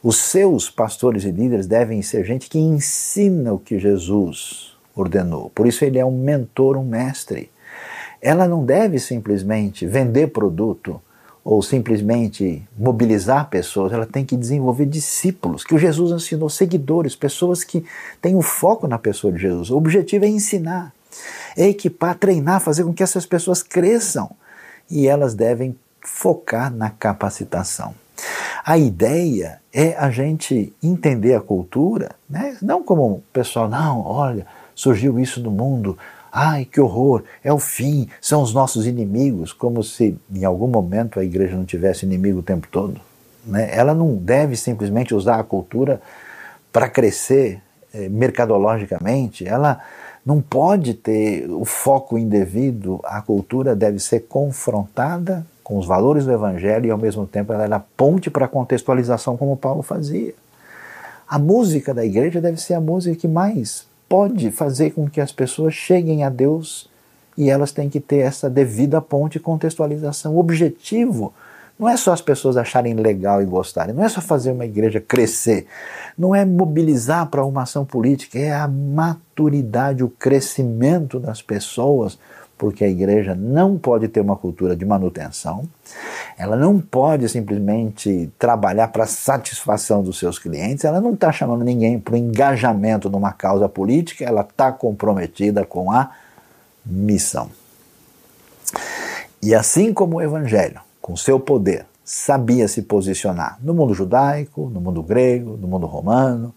Os 0.00 0.18
seus 0.18 0.70
pastores 0.70 1.24
e 1.24 1.32
líderes 1.32 1.66
devem 1.66 2.00
ser 2.00 2.24
gente 2.24 2.48
que 2.48 2.60
ensina 2.60 3.52
o 3.52 3.58
que 3.58 3.76
Jesus 3.76 4.76
ordenou. 4.94 5.50
Por 5.50 5.66
isso 5.66 5.84
ele 5.84 5.98
é 5.98 6.04
um 6.04 6.16
mentor, 6.16 6.76
um 6.76 6.84
mestre 6.84 7.50
ela 8.22 8.46
não 8.46 8.64
deve 8.64 9.00
simplesmente 9.00 9.84
vender 9.84 10.28
produto 10.28 11.02
ou 11.44 11.60
simplesmente 11.60 12.62
mobilizar 12.78 13.50
pessoas, 13.50 13.92
ela 13.92 14.06
tem 14.06 14.24
que 14.24 14.36
desenvolver 14.36 14.86
discípulos, 14.86 15.64
que 15.64 15.74
o 15.74 15.78
Jesus 15.78 16.12
ensinou, 16.12 16.48
seguidores, 16.48 17.16
pessoas 17.16 17.64
que 17.64 17.84
têm 18.20 18.36
o 18.36 18.38
um 18.38 18.42
foco 18.42 18.86
na 18.86 18.96
pessoa 18.96 19.32
de 19.32 19.40
Jesus. 19.40 19.70
O 19.70 19.76
objetivo 19.76 20.24
é 20.24 20.28
ensinar, 20.28 20.94
é 21.56 21.68
equipar, 21.68 22.16
treinar, 22.16 22.60
fazer 22.60 22.84
com 22.84 22.92
que 22.92 23.02
essas 23.02 23.26
pessoas 23.26 23.62
cresçam 23.62 24.30
e 24.90 25.06
elas 25.06 25.34
devem 25.34 25.76
focar 26.00 26.72
na 26.72 26.90
capacitação. 26.90 27.94
A 28.64 28.78
ideia 28.78 29.60
é 29.72 29.96
a 29.96 30.10
gente 30.10 30.72
entender 30.82 31.34
a 31.34 31.40
cultura, 31.40 32.10
né? 32.28 32.56
não 32.62 32.82
como 32.82 33.04
o 33.04 33.22
pessoal, 33.32 33.68
não, 33.68 34.02
olha, 34.02 34.46
surgiu 34.74 35.18
isso 35.18 35.40
no 35.40 35.50
mundo, 35.50 35.98
Ai, 36.34 36.64
que 36.64 36.80
horror, 36.80 37.24
é 37.44 37.52
o 37.52 37.58
fim, 37.58 38.08
são 38.18 38.40
os 38.40 38.54
nossos 38.54 38.86
inimigos, 38.86 39.52
como 39.52 39.82
se 39.82 40.18
em 40.34 40.46
algum 40.46 40.66
momento 40.66 41.20
a 41.20 41.24
igreja 41.24 41.54
não 41.54 41.66
tivesse 41.66 42.06
inimigo 42.06 42.38
o 42.38 42.42
tempo 42.42 42.66
todo. 42.70 42.98
Né? 43.44 43.68
Ela 43.70 43.92
não 43.92 44.16
deve 44.16 44.56
simplesmente 44.56 45.14
usar 45.14 45.38
a 45.38 45.44
cultura 45.44 46.00
para 46.72 46.88
crescer 46.88 47.60
eh, 47.92 48.08
mercadologicamente, 48.08 49.46
ela 49.46 49.78
não 50.24 50.40
pode 50.40 50.94
ter 50.94 51.50
o 51.50 51.64
foco 51.64 52.16
indevido, 52.16 53.00
a 53.04 53.20
cultura 53.20 53.74
deve 53.74 53.98
ser 53.98 54.20
confrontada 54.20 55.44
com 55.64 55.78
os 55.78 55.86
valores 55.86 56.24
do 56.24 56.32
Evangelho 56.32 56.86
e 56.86 56.90
ao 56.90 56.98
mesmo 56.98 57.26
tempo 57.26 57.52
ela 57.52 57.64
era 57.64 57.80
ponte 57.96 58.30
para 58.30 58.44
a 58.44 58.48
contextualização, 58.48 59.36
como 59.36 59.56
Paulo 59.56 59.82
fazia. 59.82 60.34
A 61.28 61.38
música 61.38 61.92
da 61.94 62.04
igreja 62.04 62.40
deve 62.40 62.60
ser 62.60 62.74
a 62.74 62.80
música 62.80 63.16
que 63.16 63.28
mais 63.28 63.86
pode 64.08 64.50
fazer 64.50 64.90
com 64.90 65.08
que 65.08 65.20
as 65.20 65.32
pessoas 65.32 65.74
cheguem 65.74 66.24
a 66.24 66.28
Deus 66.28 66.88
e 67.36 67.48
elas 67.48 67.72
têm 67.72 67.88
que 67.88 67.98
ter 67.98 68.18
essa 68.18 68.50
devida 68.50 69.00
ponte 69.00 69.36
e 69.36 69.40
contextualização. 69.40 70.34
O 70.34 70.38
objetivo 70.38 71.32
não 71.82 71.88
é 71.88 71.96
só 71.96 72.12
as 72.12 72.22
pessoas 72.22 72.56
acharem 72.56 72.94
legal 72.94 73.42
e 73.42 73.44
gostarem, 73.44 73.92
não 73.92 74.04
é 74.04 74.08
só 74.08 74.20
fazer 74.20 74.52
uma 74.52 74.64
igreja 74.64 75.00
crescer, 75.00 75.66
não 76.16 76.32
é 76.32 76.44
mobilizar 76.44 77.26
para 77.26 77.44
uma 77.44 77.62
ação 77.62 77.84
política, 77.84 78.38
é 78.38 78.52
a 78.52 78.68
maturidade, 78.68 80.04
o 80.04 80.08
crescimento 80.08 81.18
das 81.18 81.42
pessoas 81.42 82.16
porque 82.56 82.84
a 82.84 82.88
igreja 82.88 83.34
não 83.34 83.76
pode 83.76 84.06
ter 84.06 84.20
uma 84.20 84.36
cultura 84.36 84.76
de 84.76 84.84
manutenção, 84.84 85.68
ela 86.38 86.54
não 86.54 86.78
pode 86.78 87.28
simplesmente 87.28 88.30
trabalhar 88.38 88.86
para 88.86 89.02
a 89.02 89.08
satisfação 89.08 90.04
dos 90.04 90.20
seus 90.20 90.38
clientes, 90.38 90.84
ela 90.84 91.00
não 91.00 91.14
está 91.14 91.32
chamando 91.32 91.64
ninguém 91.64 91.98
para 91.98 92.14
o 92.14 92.16
engajamento 92.16 93.10
numa 93.10 93.32
causa 93.32 93.68
política, 93.68 94.24
ela 94.24 94.42
está 94.42 94.70
comprometida 94.70 95.64
com 95.64 95.90
a 95.90 96.12
missão. 96.86 97.50
E 99.42 99.52
assim 99.52 99.92
como 99.92 100.18
o 100.18 100.22
Evangelho, 100.22 100.80
com 101.02 101.16
seu 101.16 101.38
poder, 101.40 101.84
sabia 102.04 102.68
se 102.68 102.82
posicionar 102.82 103.58
no 103.60 103.74
mundo 103.74 103.92
judaico, 103.92 104.70
no 104.72 104.80
mundo 104.80 105.02
grego, 105.02 105.58
no 105.60 105.66
mundo 105.66 105.86
romano, 105.86 106.54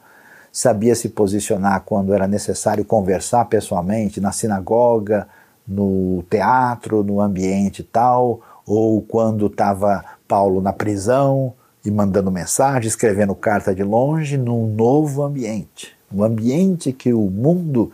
sabia 0.52 0.96
se 0.96 1.10
posicionar 1.10 1.82
quando 1.84 2.14
era 2.14 2.28
necessário 2.28 2.86
conversar 2.86 3.46
pessoalmente 3.46 4.22
na 4.22 4.32
sinagoga, 4.32 5.28
no 5.68 6.24
teatro, 6.30 7.04
no 7.04 7.20
ambiente 7.20 7.84
tal, 7.84 8.40
ou 8.66 9.02
quando 9.02 9.48
estava 9.48 10.06
Paulo 10.28 10.62
na 10.62 10.72
prisão 10.72 11.54
e 11.84 11.92
mandando 11.92 12.32
mensagem, 12.32 12.88
escrevendo 12.88 13.36
carta 13.36 13.74
de 13.74 13.84
longe, 13.84 14.38
num 14.38 14.68
novo 14.68 15.24
ambiente. 15.24 15.96
Um 16.14 16.24
ambiente 16.24 16.94
que 16.94 17.14
o 17.14 17.22
mundo 17.22 17.92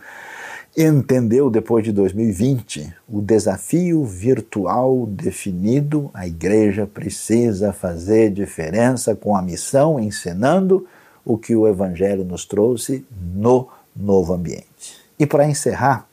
entendeu 0.76 1.50
depois 1.50 1.84
de 1.84 1.92
2020, 1.92 2.94
o 3.08 3.20
desafio 3.20 4.04
virtual 4.04 5.06
definido, 5.06 6.10
a 6.14 6.26
igreja 6.26 6.86
precisa 6.86 7.72
fazer 7.72 8.30
diferença 8.30 9.14
com 9.14 9.36
a 9.36 9.42
missão, 9.42 10.00
ensinando 10.00 10.86
o 11.24 11.36
que 11.36 11.54
o 11.54 11.68
Evangelho 11.68 12.24
nos 12.24 12.46
trouxe 12.46 13.04
no 13.34 13.68
novo 13.94 14.32
ambiente. 14.32 14.96
E 15.18 15.26
para 15.26 15.48
encerrar, 15.48 16.08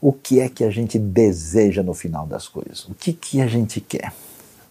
o 0.00 0.12
que 0.12 0.40
é 0.40 0.48
que 0.48 0.64
a 0.64 0.70
gente 0.70 0.98
deseja 0.98 1.82
no 1.82 1.92
final 1.92 2.26
das 2.26 2.48
coisas? 2.48 2.88
O 2.88 2.94
que, 2.94 3.12
que 3.12 3.40
a 3.42 3.46
gente 3.46 3.80
quer? 3.80 4.12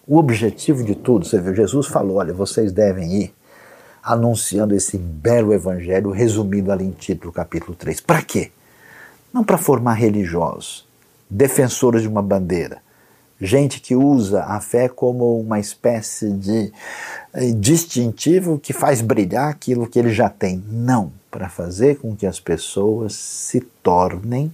O 0.07 0.17
objetivo 0.17 0.83
de 0.83 0.95
tudo, 0.95 1.25
você 1.25 1.39
viu, 1.39 1.53
Jesus 1.53 1.85
falou: 1.85 2.17
olha, 2.17 2.33
vocês 2.33 2.71
devem 2.71 3.13
ir 3.21 3.33
anunciando 4.01 4.73
esse 4.73 4.97
belo 4.97 5.53
evangelho 5.53 6.09
resumido 6.09 6.71
ali 6.71 6.85
em 6.85 6.91
título, 6.91 7.31
capítulo 7.31 7.75
3. 7.75 8.01
Para 8.01 8.23
quê? 8.23 8.51
Não 9.33 9.43
para 9.43 9.57
formar 9.57 9.93
religiosos, 9.93 10.87
defensores 11.29 12.01
de 12.01 12.07
uma 12.07 12.21
bandeira, 12.21 12.81
gente 13.39 13.79
que 13.79 13.95
usa 13.95 14.43
a 14.43 14.59
fé 14.59 14.89
como 14.89 15.39
uma 15.39 15.59
espécie 15.59 16.31
de 16.31 16.73
eh, 17.33 17.51
distintivo 17.51 18.59
que 18.59 18.73
faz 18.73 19.01
brilhar 19.01 19.49
aquilo 19.49 19.87
que 19.87 19.99
ele 19.99 20.11
já 20.11 20.29
tem. 20.29 20.63
Não, 20.67 21.11
para 21.31 21.47
fazer 21.47 21.97
com 21.99 22.15
que 22.15 22.25
as 22.25 22.39
pessoas 22.39 23.13
se 23.13 23.61
tornem 23.61 24.53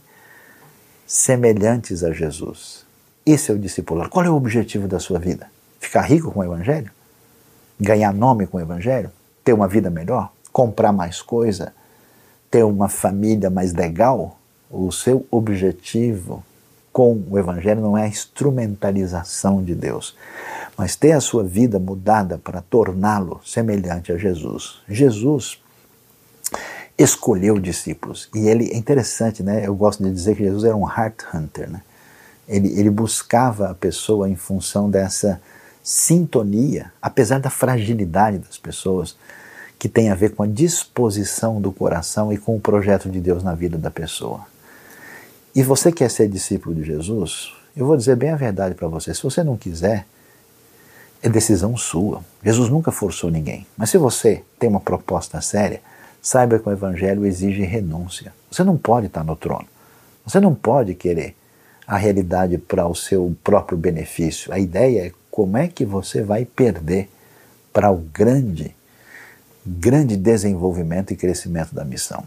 semelhantes 1.08 2.04
a 2.04 2.12
Jesus. 2.12 2.86
Esse 3.26 3.52
é 3.52 3.54
o 3.54 3.60
discipulado. 3.60 4.10
Qual 4.10 4.24
é 4.26 4.30
o 4.30 4.36
objetivo 4.36 4.88
da 4.88 5.00
sua 5.00 5.20
vida? 5.20 5.50
Ficar 5.80 6.02
rico 6.02 6.32
com 6.32 6.42
o 6.42 6.44
Evangelho? 6.44 6.92
Ganhar 7.80 8.14
nome 8.14 8.46
com 8.46 8.58
o 8.58 8.62
Evangelho? 8.62 9.12
Ter 9.44 9.54
uma 9.54 9.68
vida 9.68 9.90
melhor? 9.90 10.32
Comprar 10.52 10.92
mais 10.92 11.22
coisa? 11.22 11.74
Ter 12.52 12.64
uma 12.64 12.88
família 12.88 13.50
mais 13.50 13.74
legal? 13.74 14.38
O 14.70 14.92
seu 14.92 15.26
objetivo 15.30 16.44
com 16.92 17.22
o 17.30 17.38
Evangelho 17.38 17.82
não 17.82 17.98
é 17.98 18.04
a 18.04 18.08
instrumentalização 18.08 19.62
de 19.62 19.76
Deus, 19.76 20.16
mas 20.78 20.96
ter 20.96 21.12
a 21.12 21.20
sua 21.20 21.44
vida 21.44 21.78
mudada 21.78 22.38
para 22.38 22.62
torná-lo 22.62 23.42
semelhante 23.44 24.12
a 24.12 24.18
Jesus. 24.18 24.82
Jesus 24.88 25.60
escolheu 26.98 27.60
discípulos. 27.60 28.30
E 28.34 28.48
ele 28.48 28.72
é 28.72 28.78
interessante, 28.78 29.44
né? 29.44 29.68
Eu 29.68 29.76
gosto 29.76 30.04
de 30.04 30.12
dizer 30.12 30.36
que 30.36 30.44
Jesus 30.44 30.64
era 30.64 30.76
um 30.76 30.88
heart 30.88 31.24
hunter, 31.34 31.70
né? 31.70 31.82
Ele, 32.48 32.80
ele 32.80 32.90
buscava 32.90 33.72
a 33.72 33.74
pessoa 33.74 34.30
em 34.30 34.36
função 34.36 34.90
dessa 34.90 35.42
sintonia, 35.84 36.92
apesar 37.02 37.40
da 37.40 37.50
fragilidade 37.50 38.38
das 38.38 38.58
pessoas, 38.58 39.18
que 39.78 39.90
tem 39.90 40.10
a 40.10 40.16
ver 40.16 40.34
com 40.34 40.44
a 40.44 40.48
disposição 40.48 41.60
do 41.60 41.72
coração 41.72 42.32
e 42.32 42.38
com 42.38 42.56
o 42.56 42.60
projeto 42.60 43.10
de 43.10 43.20
Deus 43.20 43.44
na 43.44 43.54
vida 43.54 43.78
da 43.78 43.92
pessoa. 43.92 44.55
E 45.56 45.64
você 45.64 45.90
quer 45.90 46.12
ser 46.12 46.28
discípulo 46.28 46.76
de 46.76 46.84
Jesus? 46.84 47.54
eu 47.76 47.86
vou 47.86 47.98
dizer 47.98 48.16
bem 48.16 48.30
a 48.30 48.36
verdade 48.36 48.74
para 48.74 48.88
você. 48.88 49.14
Se 49.14 49.22
você 49.22 49.44
não 49.44 49.58
quiser, 49.58 50.06
é 51.22 51.28
decisão 51.28 51.76
sua. 51.76 52.24
Jesus 52.44 52.70
nunca 52.70 52.92
forçou 52.92 53.30
ninguém. 53.30 53.66
Mas 53.76 53.90
se 53.90 53.98
você 53.98 54.44
tem 54.58 54.70
uma 54.70 54.80
proposta 54.80 55.42
séria, 55.42 55.82
saiba 56.22 56.58
que 56.58 56.68
o 56.68 56.72
Evangelho 56.72 57.26
exige 57.26 57.64
renúncia. 57.64 58.34
Você 58.50 58.64
não 58.64 58.78
pode 58.78 59.08
estar 59.08 59.24
no 59.24 59.36
trono. 59.36 59.68
Você 60.26 60.40
não 60.40 60.56
pode 60.56 60.96
querer 60.96 61.36
a 61.86 61.98
realidade 61.98 62.58
para 62.58 62.88
o 62.88 62.96
seu 62.96 63.36
próprio 63.44 63.78
benefício. 63.78 64.54
A 64.54 64.60
ideia 64.60 65.08
é 65.08 65.12
como 65.30 65.58
é 65.58 65.68
que 65.68 65.86
você 65.86 66.22
vai 66.22 66.46
perder 66.46 67.10
para 67.74 67.92
o 67.92 67.98
grande, 67.98 68.74
grande 69.66 70.16
desenvolvimento 70.16 71.12
e 71.12 71.18
crescimento 71.18 71.76
da 71.76 71.84
missão. 71.84 72.24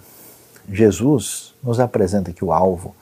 Jesus 0.70 1.54
nos 1.62 1.80
apresenta 1.80 2.32
que 2.32 2.44
o 2.44 2.52
alvo, 2.52 2.94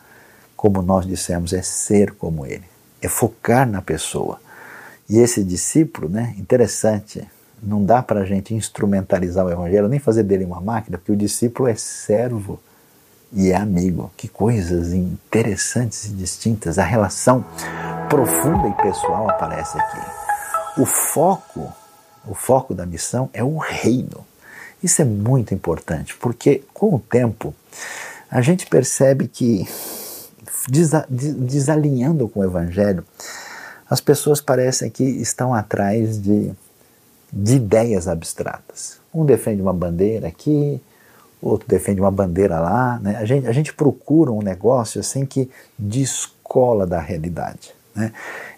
como 0.57 0.83
nós 0.83 1.07
dissemos, 1.07 1.53
é 1.53 1.63
ser 1.63 2.13
como 2.13 2.47
ele, 2.47 2.65
é 3.03 3.09
focar 3.09 3.69
na 3.69 3.83
pessoa. 3.83 4.41
E 5.09 5.19
esse 5.19 5.45
discípulo, 5.45 6.09
né, 6.09 6.35
interessante, 6.39 7.27
não 7.63 7.85
dá 7.85 8.03
para 8.03 8.21
a 8.21 8.25
gente 8.25 8.55
instrumentalizar 8.55 9.45
o 9.47 9.51
evangelho, 9.51 9.89
nem 9.89 9.99
fazer 9.99 10.23
dele 10.23 10.45
uma 10.45 10.61
máquina, 10.61 10.99
porque 10.99 11.13
o 11.13 11.17
discípulo 11.17 11.69
é 11.69 11.75
servo 11.75 12.61
e 13.33 13.51
é 13.51 13.57
amigo. 13.57 14.11
Que 14.17 14.29
coisas 14.29 14.93
interessantes 14.93 16.07
e 16.07 16.09
distintas. 16.11 16.79
A 16.79 16.85
relação 16.85 17.45
profunda 18.09 18.69
e 18.69 18.83
pessoal 18.83 19.31
aparece 19.31 19.79
aqui. 19.79 20.81
O 20.81 20.85
foco 20.85 21.73
o 22.27 22.35
foco 22.35 22.75
da 22.75 22.85
missão 22.85 23.31
é 23.33 23.43
o 23.43 23.57
reino. 23.57 24.27
Isso 24.83 25.01
é 25.01 25.05
muito 25.05 25.55
importante, 25.55 26.17
porque 26.17 26.63
com 26.75 26.95
o 26.95 26.99
tempo 26.99 27.55
a 28.31 28.41
gente 28.41 28.67
percebe 28.67 29.29
que, 29.29 29.67
desalinhando 30.69 32.29
com 32.29 32.41
o 32.41 32.45
Evangelho, 32.45 33.05
as 33.89 34.01
pessoas 34.01 34.41
parecem 34.41 34.91
que 34.91 35.05
estão 35.05 35.55
atrás 35.55 36.21
de, 36.21 36.51
de 37.33 37.57
ideias 37.57 38.09
abstratas. 38.09 38.99
Um 39.15 39.25
defende 39.25 39.63
uma 39.63 39.73
bandeira 39.73 40.29
aqui, 40.29 40.81
outro 41.41 41.69
defende 41.69 42.01
uma 42.01 42.11
bandeira 42.11 42.59
lá. 42.59 42.99
Né? 43.01 43.17
A, 43.17 43.25
gente, 43.25 43.47
a 43.47 43.53
gente 43.53 43.73
procura 43.73 44.33
um 44.33 44.43
negócio 44.43 45.01
assim 45.01 45.25
que 45.25 45.49
descola 45.79 46.87
da 46.87 47.01
realidade. 47.01 47.73
Né? 47.95 48.13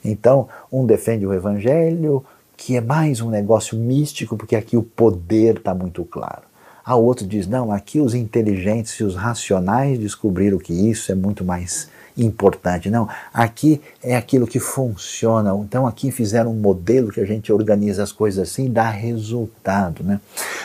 Então, 0.05 0.49
um 0.73 0.87
defende 0.87 1.27
o 1.27 1.35
Evangelho, 1.35 2.25
que 2.57 2.77
é 2.77 2.81
mais 2.81 3.21
um 3.21 3.31
negócio 3.31 3.79
místico, 3.79 4.37
porque 4.37 4.57
aqui 4.57 4.77
o 4.77 4.83
poder 4.83 5.59
está 5.59 5.75
muito 5.75 6.05
claro. 6.05 6.43
A 6.89 6.97
outro 6.97 7.27
diz: 7.27 7.47
não, 7.47 7.71
aqui 7.71 8.01
os 8.01 8.15
inteligentes 8.15 8.95
e 8.95 9.05
os 9.05 9.15
racionais 9.15 9.99
descobriram 9.99 10.57
que 10.57 10.73
isso 10.73 11.13
é 11.13 11.15
muito 11.15 11.45
mais 11.45 11.87
importante. 12.17 12.89
Não, 12.89 13.07
aqui 13.31 13.79
é 14.03 14.17
aquilo 14.17 14.47
que 14.47 14.59
funciona. 14.59 15.55
Então 15.63 15.87
aqui 15.87 16.11
fizeram 16.11 16.51
um 16.51 16.59
modelo 16.59 17.13
que 17.13 17.21
a 17.21 17.27
gente 17.27 17.53
organiza 17.53 18.03
as 18.03 18.11
coisas 18.11 18.49
assim 18.49 18.65
e 18.65 18.69
dá 18.71 18.89
resultado. 18.89 20.03
Né? 20.03 20.19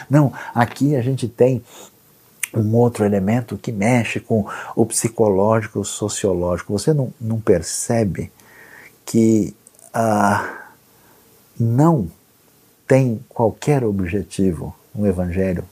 Não, 0.09 0.31
aqui 0.55 0.95
a 0.95 1.01
gente 1.01 1.27
tem 1.27 1.61
um 2.53 2.73
outro 2.73 3.03
elemento 3.03 3.57
que 3.57 3.73
mexe 3.73 4.21
com 4.21 4.45
o 4.77 4.85
psicológico, 4.85 5.81
o 5.81 5.85
sociológico. 5.85 6.71
Você 6.71 6.93
não, 6.93 7.13
não 7.19 7.41
percebe 7.41 8.31
que. 9.05 9.53
Ah, 9.93 10.69
não 11.59 12.07
tem 12.87 13.19
qualquer 13.27 13.83
objetivo 13.83 14.73
no 14.95 15.05
Evangelho 15.05 15.65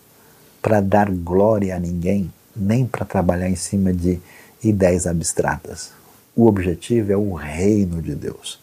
para 0.62 0.80
dar 0.80 1.09
glória 1.09 1.76
a 1.76 1.80
ninguém, 1.80 2.32
nem 2.55 2.86
para 2.86 3.05
trabalhar 3.05 3.49
em 3.49 3.55
cima 3.55 3.91
de 3.91 4.20
ideias 4.64 5.07
abstratas. 5.07 5.91
O 6.36 6.45
objetivo 6.45 7.12
é 7.12 7.18
o 7.18 7.34
reino 7.34 8.01
de 8.01 8.16
Deus. 8.16 8.59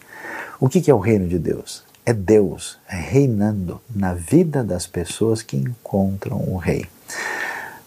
O 0.61 0.69
que 0.69 0.91
é 0.91 0.95
o 0.95 0.99
reino 0.99 1.29
de 1.29 1.39
Deus? 1.39 1.85
É 2.05 2.13
Deus 2.13 2.79
reinando 2.87 3.81
na 3.95 4.15
vida 4.15 4.65
das 4.65 4.87
pessoas 4.87 5.43
que 5.43 5.57
encontram 5.57 6.39
o 6.49 6.57
Rei. 6.57 6.87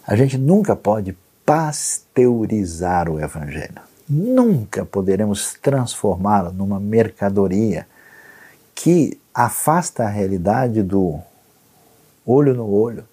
A 0.06 0.14
gente 0.14 0.38
nunca 0.38 0.76
pode 0.76 1.16
pasteurizar 1.44 3.08
o 3.08 3.20
Evangelho. 3.20 3.80
Nunca 4.08 4.84
poderemos 4.84 5.54
transformá-lo 5.60 6.52
numa 6.52 6.78
mercadoria 6.78 7.86
que 8.74 9.18
afasta 9.34 10.04
a 10.04 10.08
realidade 10.08 10.82
do 10.82 11.18
olho 12.24 12.54
no 12.54 12.68
olho, 12.68 13.04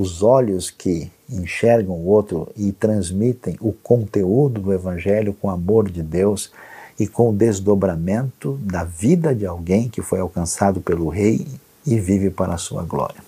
os 0.00 0.22
olhos 0.22 0.70
que 0.70 1.12
enxergam 1.28 1.94
o 1.94 2.06
outro 2.06 2.48
e 2.56 2.72
transmitem 2.72 3.58
o 3.60 3.70
conteúdo 3.70 4.58
do 4.58 4.72
Evangelho 4.72 5.34
com 5.34 5.48
o 5.48 5.50
amor 5.50 5.90
de 5.90 6.02
Deus 6.02 6.50
e 6.98 7.06
com 7.06 7.28
o 7.28 7.34
desdobramento 7.34 8.58
da 8.62 8.82
vida 8.82 9.34
de 9.34 9.44
alguém 9.44 9.90
que 9.90 10.00
foi 10.00 10.18
alcançado 10.18 10.80
pelo 10.80 11.10
Rei 11.10 11.46
e 11.86 12.00
vive 12.00 12.30
para 12.30 12.54
a 12.54 12.58
sua 12.58 12.82
glória. 12.82 13.22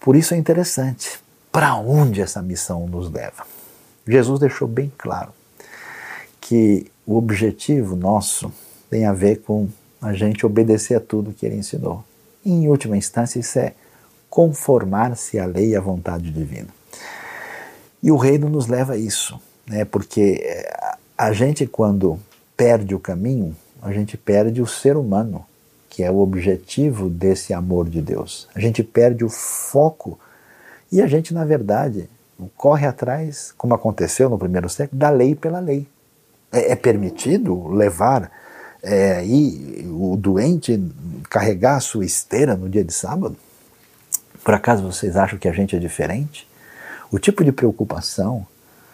Por 0.00 0.16
isso 0.16 0.32
é 0.32 0.38
interessante 0.38 1.20
para 1.52 1.76
onde 1.76 2.22
essa 2.22 2.40
missão 2.40 2.86
nos 2.86 3.12
leva. 3.12 3.46
Jesus 4.08 4.40
deixou 4.40 4.66
bem 4.66 4.90
claro 4.96 5.28
que 6.40 6.86
o 7.06 7.18
objetivo 7.18 7.94
nosso 7.94 8.50
tem 8.88 9.04
a 9.04 9.12
ver 9.12 9.42
com 9.42 9.68
a 10.00 10.14
gente 10.14 10.46
obedecer 10.46 10.94
a 10.94 11.00
tudo 11.00 11.34
que 11.34 11.44
ele 11.44 11.56
ensinou. 11.56 12.02
E, 12.42 12.50
em 12.50 12.66
última 12.66 12.96
instância, 12.96 13.38
isso 13.38 13.58
é 13.58 13.74
conformar-se 14.36 15.38
à 15.38 15.46
lei 15.46 15.70
e 15.70 15.76
à 15.76 15.80
vontade 15.80 16.30
divina. 16.30 16.68
E 18.02 18.12
o 18.12 18.18
reino 18.18 18.50
nos 18.50 18.66
leva 18.66 18.92
a 18.92 18.96
isso, 18.98 19.40
né? 19.66 19.86
porque 19.86 20.42
eh, 20.44 20.96
a 21.16 21.32
gente, 21.32 21.66
quando 21.66 22.20
perde 22.54 22.94
o 22.94 23.00
caminho, 23.00 23.56
a 23.80 23.90
gente 23.94 24.14
perde 24.14 24.60
o 24.60 24.66
ser 24.66 24.94
humano, 24.94 25.42
que 25.88 26.02
é 26.02 26.10
o 26.10 26.18
objetivo 26.18 27.08
desse 27.08 27.54
amor 27.54 27.88
de 27.88 28.02
Deus. 28.02 28.46
A 28.54 28.60
gente 28.60 28.82
perde 28.82 29.24
o 29.24 29.30
foco 29.30 30.18
e 30.92 31.00
a 31.00 31.06
gente, 31.06 31.32
na 31.32 31.46
verdade, 31.46 32.06
corre 32.58 32.86
atrás, 32.86 33.54
como 33.56 33.72
aconteceu 33.72 34.28
no 34.28 34.38
primeiro 34.38 34.68
século, 34.68 34.98
da 34.98 35.08
lei 35.08 35.34
pela 35.34 35.60
lei. 35.60 35.88
É, 36.52 36.72
é 36.72 36.76
permitido 36.76 37.68
levar 37.68 38.30
é, 38.82 39.24
e 39.24 39.88
o 39.90 40.14
doente 40.14 40.78
carregar 41.30 41.76
a 41.76 41.80
sua 41.80 42.04
esteira 42.04 42.54
no 42.54 42.68
dia 42.68 42.84
de 42.84 42.92
sábado? 42.92 43.34
Por 44.46 44.54
acaso 44.54 44.84
vocês 44.84 45.16
acham 45.16 45.40
que 45.40 45.48
a 45.48 45.52
gente 45.52 45.74
é 45.74 45.78
diferente? 45.80 46.46
O 47.10 47.18
tipo 47.18 47.42
de 47.42 47.50
preocupação, 47.50 48.46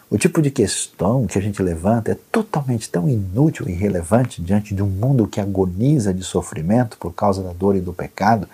o 0.09 0.17
tipo 0.17 0.41
de 0.41 0.49
questão 0.49 1.27
que 1.27 1.37
a 1.37 1.41
gente 1.43 1.61
levanta 1.61 2.11
é 2.11 2.17
totalmente 2.31 2.89
tão 2.89 3.07
inútil 3.07 3.69
e 3.69 3.71
irrelevante 3.71 4.41
diante 4.41 4.73
de 4.73 4.81
um 4.81 4.87
mundo 4.87 5.27
que 5.27 5.39
agoniza 5.39 6.11
de 6.11 6.23
sofrimento 6.23 6.97
por 6.97 7.13
causa 7.13 7.43
da 7.43 7.53
dor 7.53 7.75
e 7.75 7.81
do 7.81 7.93
pecado. 7.93 8.49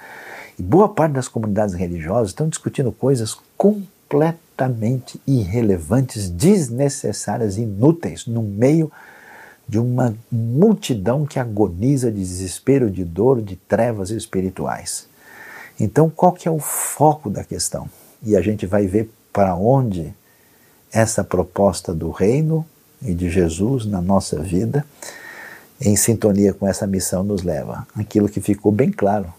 E 0.60 0.62
boa 0.62 0.90
parte 0.90 1.14
das 1.14 1.30
comunidades 1.30 1.74
religiosas 1.74 2.32
estão 2.32 2.50
discutindo 2.50 2.92
coisas 2.92 3.34
completamente 3.56 5.22
irrelevantes, 5.26 6.30
desnecessárias, 6.30 7.58
inúteis, 7.58 8.28
no 8.28 8.44
meio 8.44 8.92
de 9.66 9.80
uma 9.80 10.14
multidão 10.30 11.26
que 11.26 11.40
agoniza 11.40 12.12
de 12.12 12.20
desespero, 12.20 12.92
de 12.92 13.06
dor, 13.06 13.42
de 13.42 13.56
trevas 13.56 14.10
espirituais. 14.10 15.09
Então, 15.80 16.10
qual 16.10 16.34
que 16.34 16.48
é 16.48 16.52
o 16.52 16.60
foco 16.60 17.30
da 17.30 17.44
questão? 17.44 17.90
E 18.22 18.36
a 18.36 18.42
gente 18.42 18.66
vai 18.66 18.86
ver 18.86 19.10
para 19.32 19.56
onde 19.56 20.14
essa 20.92 21.24
proposta 21.24 21.94
do 21.94 22.10
reino 22.10 22.66
e 23.02 23.14
de 23.14 23.30
Jesus 23.30 23.86
na 23.86 24.02
nossa 24.02 24.42
vida, 24.42 24.86
em 25.80 25.96
sintonia 25.96 26.54
com 26.54 26.68
essa 26.68 26.86
missão, 26.86 27.24
nos 27.24 27.44
leva. 27.44 27.88
Aquilo 27.96 28.28
que 28.28 28.42
ficou 28.42 28.72
bem 28.72 28.92
claro 28.92 29.34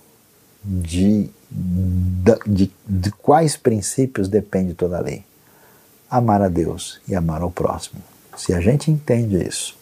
de, 0.65 1.29
de, 2.47 2.71
de 2.89 3.11
quais 3.13 3.57
princípios 3.57 4.29
depende 4.29 4.73
toda 4.73 4.99
a 4.99 5.03
lei. 5.03 5.25
Amar 6.09 6.41
a 6.41 6.49
Deus 6.49 7.01
e 7.07 7.15
amar 7.15 7.43
ao 7.43 7.51
próximo. 7.51 8.01
Se 8.37 8.55
a 8.55 8.61
gente 8.61 8.91
entende 8.91 9.37
isso, 9.37 9.77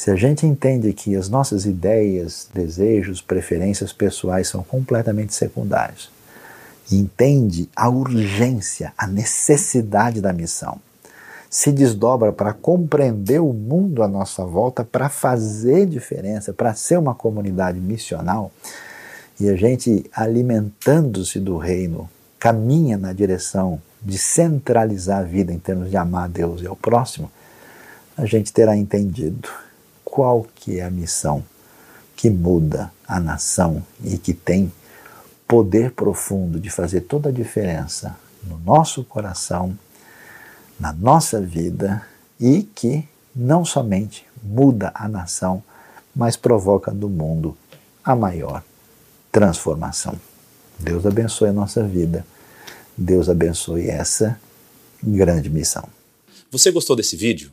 se 0.00 0.10
a 0.10 0.16
gente 0.16 0.46
entende 0.46 0.94
que 0.94 1.14
as 1.14 1.28
nossas 1.28 1.66
ideias, 1.66 2.48
desejos, 2.54 3.20
preferências 3.20 3.92
pessoais 3.92 4.48
são 4.48 4.62
completamente 4.62 5.34
secundários, 5.34 6.10
e 6.90 6.96
entende 6.96 7.68
a 7.76 7.86
urgência, 7.90 8.94
a 8.96 9.06
necessidade 9.06 10.22
da 10.22 10.32
missão, 10.32 10.78
se 11.50 11.70
desdobra 11.70 12.32
para 12.32 12.54
compreender 12.54 13.42
o 13.42 13.52
mundo 13.52 14.02
à 14.02 14.08
nossa 14.08 14.42
volta, 14.42 14.82
para 14.82 15.10
fazer 15.10 15.84
diferença, 15.84 16.50
para 16.50 16.72
ser 16.72 16.98
uma 16.98 17.14
comunidade 17.14 17.78
missional, 17.78 18.50
e 19.38 19.50
a 19.50 19.54
gente 19.54 20.06
alimentando-se 20.14 21.38
do 21.38 21.58
reino, 21.58 22.08
caminha 22.38 22.96
na 22.96 23.12
direção 23.12 23.78
de 24.00 24.16
centralizar 24.16 25.18
a 25.18 25.24
vida 25.24 25.52
em 25.52 25.58
termos 25.58 25.90
de 25.90 25.96
amar 25.98 26.24
a 26.24 26.28
Deus 26.28 26.62
e 26.62 26.66
ao 26.66 26.74
próximo, 26.74 27.30
a 28.16 28.24
gente 28.24 28.50
terá 28.50 28.74
entendido 28.74 29.46
qual 30.10 30.46
que 30.56 30.80
é 30.80 30.84
a 30.84 30.90
missão 30.90 31.44
que 32.16 32.28
muda 32.28 32.92
a 33.06 33.20
nação 33.20 33.82
e 34.04 34.18
que 34.18 34.34
tem 34.34 34.70
poder 35.46 35.92
profundo 35.92 36.60
de 36.60 36.68
fazer 36.68 37.02
toda 37.02 37.28
a 37.28 37.32
diferença 37.32 38.16
no 38.44 38.58
nosso 38.58 39.04
coração, 39.04 39.78
na 40.78 40.92
nossa 40.92 41.40
vida 41.40 42.04
e 42.38 42.62
que 42.62 43.08
não 43.34 43.64
somente 43.64 44.26
muda 44.42 44.90
a 44.94 45.08
nação, 45.08 45.62
mas 46.14 46.36
provoca 46.36 46.90
no 46.90 47.08
mundo 47.08 47.56
a 48.04 48.14
maior 48.16 48.62
transformação. 49.30 50.14
Deus 50.78 51.06
abençoe 51.06 51.48
a 51.48 51.52
nossa 51.52 51.84
vida. 51.84 52.26
Deus 52.96 53.28
abençoe 53.28 53.88
essa 53.88 54.38
grande 55.02 55.48
missão. 55.48 55.88
Você 56.50 56.70
gostou 56.70 56.96
desse 56.96 57.16
vídeo? 57.16 57.52